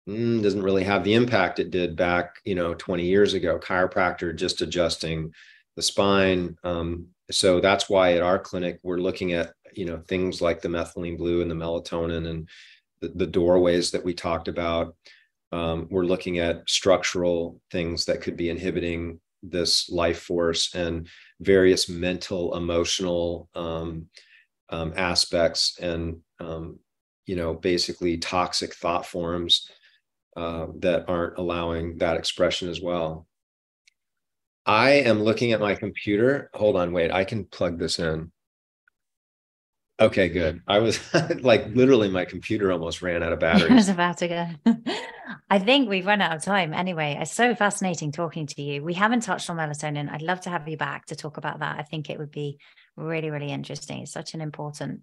mm, 0.09 0.41
doesn't 0.43 0.63
really 0.63 0.84
have 0.84 1.03
the 1.03 1.13
impact 1.13 1.59
it 1.59 1.71
did 1.71 1.95
back 1.95 2.36
you 2.43 2.55
know 2.55 2.73
20 2.73 3.05
years 3.05 3.34
ago. 3.34 3.57
Chiropractor 3.59 4.36
just 4.36 4.61
adjusting 4.61 5.32
the 5.76 5.82
spine 5.82 6.57
um, 6.63 7.07
so 7.32 7.59
that's 7.59 7.89
why 7.89 8.13
at 8.13 8.21
our 8.21 8.39
clinic 8.39 8.80
we're 8.84 8.97
looking 8.97 9.34
at 9.34 9.53
you 9.73 9.86
know 9.86 10.01
things 10.07 10.41
like 10.41 10.61
the 10.61 10.67
methylene 10.67 11.17
blue 11.17 11.41
and 11.41 11.49
the 11.49 11.55
melatonin 11.55 12.28
and 12.28 12.49
the, 13.01 13.09
the 13.09 13.28
doorways 13.28 13.91
that 13.91 14.03
we 14.03 14.13
talked 14.13 14.47
about. 14.47 14.95
Um, 15.51 15.88
we're 15.89 16.05
looking 16.05 16.39
at 16.39 16.67
structural 16.69 17.61
things 17.71 18.05
that 18.05 18.21
could 18.21 18.36
be 18.36 18.49
inhibiting 18.49 19.19
this 19.49 19.89
life 19.89 20.21
force 20.21 20.73
and 20.75 21.07
various 21.39 21.89
mental 21.89 22.55
emotional 22.55 23.49
um, 23.55 24.07
um, 24.69 24.93
aspects 24.95 25.77
and 25.79 26.17
um, 26.39 26.79
you 27.25 27.35
know 27.35 27.53
basically 27.53 28.17
toxic 28.17 28.73
thought 28.75 29.05
forms 29.05 29.69
uh, 30.37 30.67
that 30.79 31.05
aren't 31.07 31.37
allowing 31.37 31.97
that 31.97 32.17
expression 32.17 32.69
as 32.69 32.81
well. 32.81 33.27
I 34.65 34.91
am 34.91 35.21
looking 35.21 35.51
at 35.51 35.59
my 35.61 35.75
computer. 35.75 36.49
Hold 36.53 36.75
on 36.75 36.91
wait 36.91 37.11
i 37.11 37.23
can 37.23 37.45
plug 37.45 37.77
this 37.77 37.99
in 37.99 38.31
Okay, 39.99 40.27
good. 40.27 40.61
I 40.67 40.79
was 40.79 40.99
like 41.41 41.67
literally 41.67 42.09
my 42.09 42.25
computer 42.25 42.71
almost 42.71 43.01
ran 43.01 43.23
out 43.23 43.31
of 43.31 43.39
battery. 43.39 43.69
I 43.71 43.75
was 43.75 43.89
about 43.89 44.17
to 44.17 44.27
go. 44.27 44.49
I 45.49 45.59
think 45.59 45.89
we've 45.89 46.05
run 46.05 46.21
out 46.21 46.35
of 46.35 46.43
time 46.43 46.73
anyway. 46.73 47.17
It's 47.19 47.33
so 47.33 47.55
fascinating 47.55 48.11
talking 48.11 48.47
to 48.47 48.61
you. 48.61 48.83
We 48.83 48.93
haven't 48.93 49.21
touched 49.21 49.49
on 49.49 49.57
melatonin. 49.57 50.11
I'd 50.11 50.21
love 50.21 50.41
to 50.41 50.49
have 50.49 50.67
you 50.67 50.75
back 50.75 51.05
to 51.07 51.15
talk 51.15 51.37
about 51.37 51.59
that. 51.59 51.79
I 51.79 51.83
think 51.83 52.09
it 52.09 52.19
would 52.19 52.31
be 52.31 52.59
really, 52.97 53.29
really 53.29 53.51
interesting. 53.51 54.01
It's 54.01 54.11
such 54.11 54.33
an 54.33 54.41
important 54.41 55.01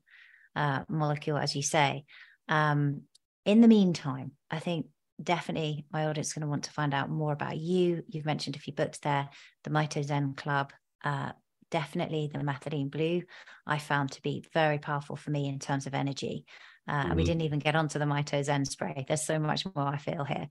uh, 0.54 0.80
molecule, 0.88 1.38
as 1.38 1.56
you 1.56 1.62
say. 1.62 2.04
Um, 2.48 3.02
in 3.46 3.60
the 3.60 3.68
meantime, 3.68 4.32
I 4.50 4.58
think 4.58 4.86
definitely 5.22 5.86
my 5.90 6.06
audience 6.06 6.28
is 6.28 6.32
going 6.34 6.42
to 6.42 6.48
want 6.48 6.64
to 6.64 6.70
find 6.70 6.92
out 6.92 7.08
more 7.08 7.32
about 7.32 7.56
you. 7.56 8.02
You've 8.08 8.26
mentioned 8.26 8.56
a 8.56 8.60
few 8.60 8.74
books 8.74 8.98
there, 8.98 9.28
the 9.64 9.70
Mito 9.70 10.04
Zen 10.04 10.34
Club, 10.34 10.72
uh, 11.04 11.32
definitely 11.72 12.30
the 12.32 12.38
methylene 12.38 12.90
blue 12.90 13.22
I 13.66 13.78
found 13.78 14.12
to 14.12 14.22
be 14.22 14.44
very 14.52 14.78
powerful 14.78 15.16
for 15.16 15.30
me 15.30 15.48
in 15.48 15.58
terms 15.58 15.86
of 15.86 15.94
energy. 15.94 16.44
Uh, 16.86 16.92
mm-hmm. 16.92 17.10
And 17.10 17.16
we 17.16 17.24
didn't 17.24 17.42
even 17.42 17.58
get 17.58 17.74
onto 17.74 17.98
the 17.98 18.04
Mito 18.04 18.42
Zen 18.44 18.64
spray. 18.64 19.04
There's 19.08 19.26
so 19.26 19.38
much 19.38 19.64
more 19.74 19.88
I 19.88 19.96
feel 19.96 20.24
here. 20.24 20.48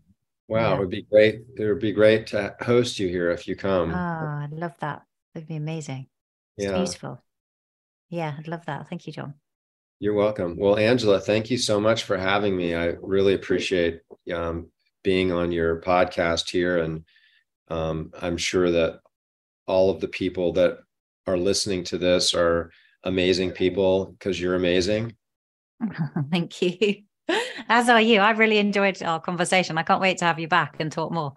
Wow, 0.49 0.71
yeah. 0.71 0.75
it 0.77 0.79
would 0.79 0.91
be 0.91 1.03
great. 1.03 1.41
It 1.57 1.65
would 1.65 1.81
be 1.81 1.93
great 1.93 2.29
to 2.29 2.55
host 2.61 2.99
you 2.99 3.09
here 3.09 3.31
if 3.31 3.49
you 3.49 3.57
come. 3.57 3.91
Oh, 3.91 3.95
I'd 3.97 4.53
love 4.53 4.75
that. 4.81 5.03
It'd 5.35 5.49
be 5.49 5.57
amazing. 5.57 6.07
It's 6.57 6.67
yeah. 6.67 6.77
beautiful. 6.77 7.23
Yeah, 8.11 8.35
I'd 8.39 8.49
love 8.49 8.65
that. 8.67 8.89
Thank 8.89 9.07
you, 9.07 9.13
John. 9.13 9.35
You're 9.99 10.15
welcome. 10.15 10.57
Well, 10.57 10.77
Angela, 10.77 11.19
thank 11.21 11.51
you 11.51 11.59
so 11.59 11.81
much 11.81 12.05
for 12.05 12.17
having 12.17 12.57
me. 12.57 12.75
I 12.75 12.95
really 13.01 13.35
appreciate 13.35 14.03
um, 14.33 14.69
being 15.07 15.31
on 15.31 15.53
your 15.53 15.81
podcast 15.81 16.51
here. 16.51 16.79
And 16.79 17.05
um, 17.69 18.11
I'm 18.21 18.37
sure 18.37 18.71
that 18.73 19.01
all 19.67 19.89
of 19.91 20.01
the 20.01 20.09
people 20.09 20.53
that 20.55 20.79
are 21.27 21.39
listening 21.39 21.85
to 21.85 21.99
this 21.99 22.35
are 22.35 22.71
amazing 23.05 23.53
people 23.53 24.07
because 24.07 24.41
you're 24.41 24.57
amazing. 24.57 25.15
Thank 26.31 26.61
you. 26.61 27.03
As 27.69 27.89
are 27.89 28.01
you. 28.01 28.21
I've 28.21 28.39
really 28.39 28.59
enjoyed 28.59 29.01
our 29.03 29.21
conversation. 29.21 29.79
I 29.79 29.83
can't 29.83 30.01
wait 30.01 30.19
to 30.19 30.25
have 30.25 30.39
you 30.39 30.49
back 30.49 30.77
and 30.81 30.91
talk 30.91 31.13
more 31.13 31.35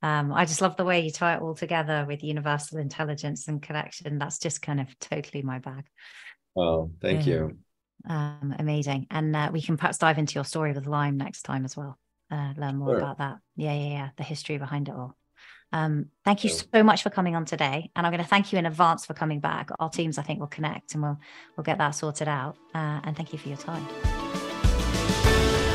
um, 0.00 0.32
I 0.32 0.44
just 0.44 0.60
love 0.60 0.76
the 0.76 0.84
way 0.84 1.00
you 1.00 1.10
tie 1.10 1.34
it 1.34 1.42
all 1.42 1.54
together 1.54 2.04
with 2.06 2.22
universal 2.22 2.78
intelligence 2.78 3.48
and 3.48 3.60
connection. 3.60 4.18
That's 4.18 4.38
just 4.38 4.62
kind 4.62 4.80
of 4.80 4.98
totally 5.00 5.42
my 5.42 5.58
bag. 5.58 5.84
Oh, 6.56 6.92
thank 7.00 7.26
you. 7.26 7.58
Um, 8.08 8.54
amazing. 8.58 9.08
And 9.10 9.34
uh, 9.34 9.50
we 9.52 9.60
can 9.60 9.76
perhaps 9.76 9.98
dive 9.98 10.18
into 10.18 10.34
your 10.34 10.44
story 10.44 10.72
with 10.72 10.86
Lyme 10.86 11.16
next 11.16 11.42
time 11.42 11.64
as 11.64 11.76
well. 11.76 11.98
Uh, 12.30 12.52
learn 12.56 12.76
more 12.76 12.90
sure. 12.90 12.98
about 12.98 13.18
that. 13.18 13.38
Yeah, 13.56 13.72
yeah, 13.72 13.88
yeah. 13.88 14.08
The 14.16 14.22
history 14.22 14.58
behind 14.58 14.88
it 14.88 14.94
all. 14.94 15.16
Um, 15.72 16.06
thank 16.24 16.44
you 16.44 16.50
so 16.50 16.82
much 16.82 17.02
for 17.02 17.10
coming 17.10 17.36
on 17.36 17.44
today, 17.44 17.90
and 17.94 18.06
I'm 18.06 18.12
going 18.12 18.22
to 18.22 18.28
thank 18.28 18.52
you 18.52 18.58
in 18.58 18.66
advance 18.66 19.04
for 19.04 19.14
coming 19.14 19.40
back. 19.40 19.70
Our 19.78 19.90
teams, 19.90 20.18
I 20.18 20.22
think, 20.22 20.40
will 20.40 20.46
connect 20.46 20.94
and 20.94 21.02
we'll 21.02 21.18
we'll 21.56 21.64
get 21.64 21.78
that 21.78 21.90
sorted 21.90 22.28
out. 22.28 22.56
Uh, 22.74 23.00
and 23.04 23.16
thank 23.16 23.32
you 23.32 23.38
for 23.38 23.48
your 23.48 23.58
time. 23.58 23.86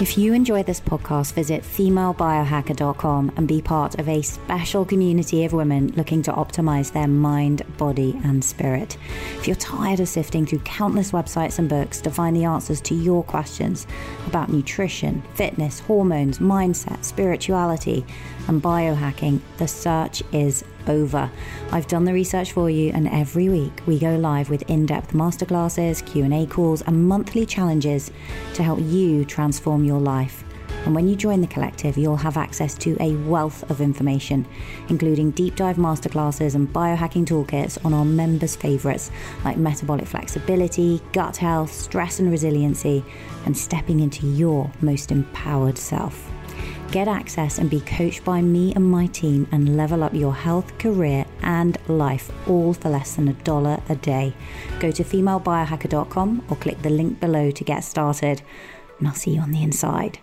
If 0.04 0.18
you 0.18 0.34
enjoy 0.34 0.64
this 0.64 0.82
podcast, 0.82 1.32
visit 1.32 1.64
femalebiohacker.com 1.64 3.32
and 3.38 3.48
be 3.48 3.62
part 3.62 3.98
of 4.00 4.10
a 4.10 4.22
special 4.22 4.84
community 4.84 5.46
of 5.46 5.54
women 5.54 5.94
looking 5.96 6.22
to 6.24 6.34
optimize 6.34 6.92
their 6.92 7.08
mind, 7.08 7.62
body, 7.78 8.20
and 8.26 8.44
spirit. 8.44 8.98
If 9.38 9.48
you're 9.48 9.56
tired 9.56 10.02
of 10.02 10.10
sifting 10.10 10.46
through 10.46 10.60
countless 10.60 11.14
websites 11.14 11.58
and 11.58 11.70
books 11.70 12.02
to 12.02 12.12
find 12.12 12.36
the 12.36 12.44
answers 12.44 12.82
to 12.82 12.94
your 12.94 13.24
questions 13.24 13.88
about 14.28 14.50
nutrition, 14.52 15.24
fitness, 15.36 15.80
hormones, 15.80 16.40
mindset, 16.40 17.06
spirituality, 17.06 18.06
and 18.50 18.62
biohacking, 18.62 19.40
the 19.58 19.70
search 19.70 20.22
is 20.34 20.66
over. 20.90 21.30
I've 21.72 21.88
done 21.88 22.06
the 22.06 22.14
research 22.14 22.52
for 22.52 22.70
you 22.70 22.92
and 22.94 23.08
every 23.08 23.50
week 23.50 23.82
we 23.86 24.00
go 24.00 24.16
live 24.16 24.50
with 24.50 24.70
in-depth 24.70 25.14
masterclasses, 25.14 26.06
Q&A 26.06 26.46
calls 26.46 26.82
and 26.82 27.08
monthly 27.08 27.46
challenges 27.46 28.12
to 28.54 28.64
help 28.64 28.80
you 28.82 29.26
transform 29.26 29.84
your 29.84 30.00
life. 30.00 30.44
And 30.86 30.94
when 30.94 31.08
you 31.08 31.16
join 31.16 31.40
the 31.40 31.48
collective, 31.48 31.98
you'll 31.98 32.18
have 32.18 32.36
access 32.36 32.74
to 32.80 32.98
a 33.00 33.16
wealth 33.28 33.70
of 33.72 33.80
information, 33.80 34.46
including 34.90 35.32
deep 35.32 35.56
dive 35.56 35.78
masterclasses 35.78 36.56
and 36.56 36.68
biohacking 36.68 37.26
toolkits 37.26 37.84
on 37.86 37.94
our 37.94 38.04
members' 38.04 38.56
favorites 38.56 39.10
like 39.46 39.56
metabolic 39.56 40.06
flexibility, 40.06 41.02
gut 41.14 41.38
health, 41.38 41.72
stress 41.72 42.20
and 42.20 42.30
resiliency, 42.30 43.04
and 43.46 43.58
stepping 43.58 44.02
into 44.02 44.28
your 44.28 44.70
most 44.82 45.12
empowered 45.12 45.78
self. 45.78 46.30
Get 46.94 47.08
access 47.08 47.58
and 47.58 47.72
be 47.72 47.80
coached 47.82 48.24
by 48.24 48.44
me 48.44 48.72
and 48.76 48.86
my 48.86 49.08
team 49.08 49.48
and 49.52 49.76
level 49.76 50.04
up 50.04 50.14
your 50.14 50.36
health, 50.36 50.78
career, 50.78 51.26
and 51.42 51.76
life 51.88 52.30
all 52.48 52.72
for 52.76 52.90
less 52.90 53.16
than 53.16 53.28
a 53.30 53.34
dollar 53.34 53.82
a 53.90 53.96
day. 53.96 54.36
Go 54.80 54.92
to 54.92 55.04
femalebiohacker.com 55.04 56.46
or 56.52 56.56
click 56.58 56.84
the 56.84 56.92
link 56.92 57.20
below 57.20 57.50
to 57.50 57.64
get 57.64 57.84
started, 57.84 58.44
and 59.00 59.08
I'll 59.08 59.16
see 59.16 59.32
you 59.32 59.42
on 59.42 59.50
the 59.50 59.64
inside. 59.64 60.20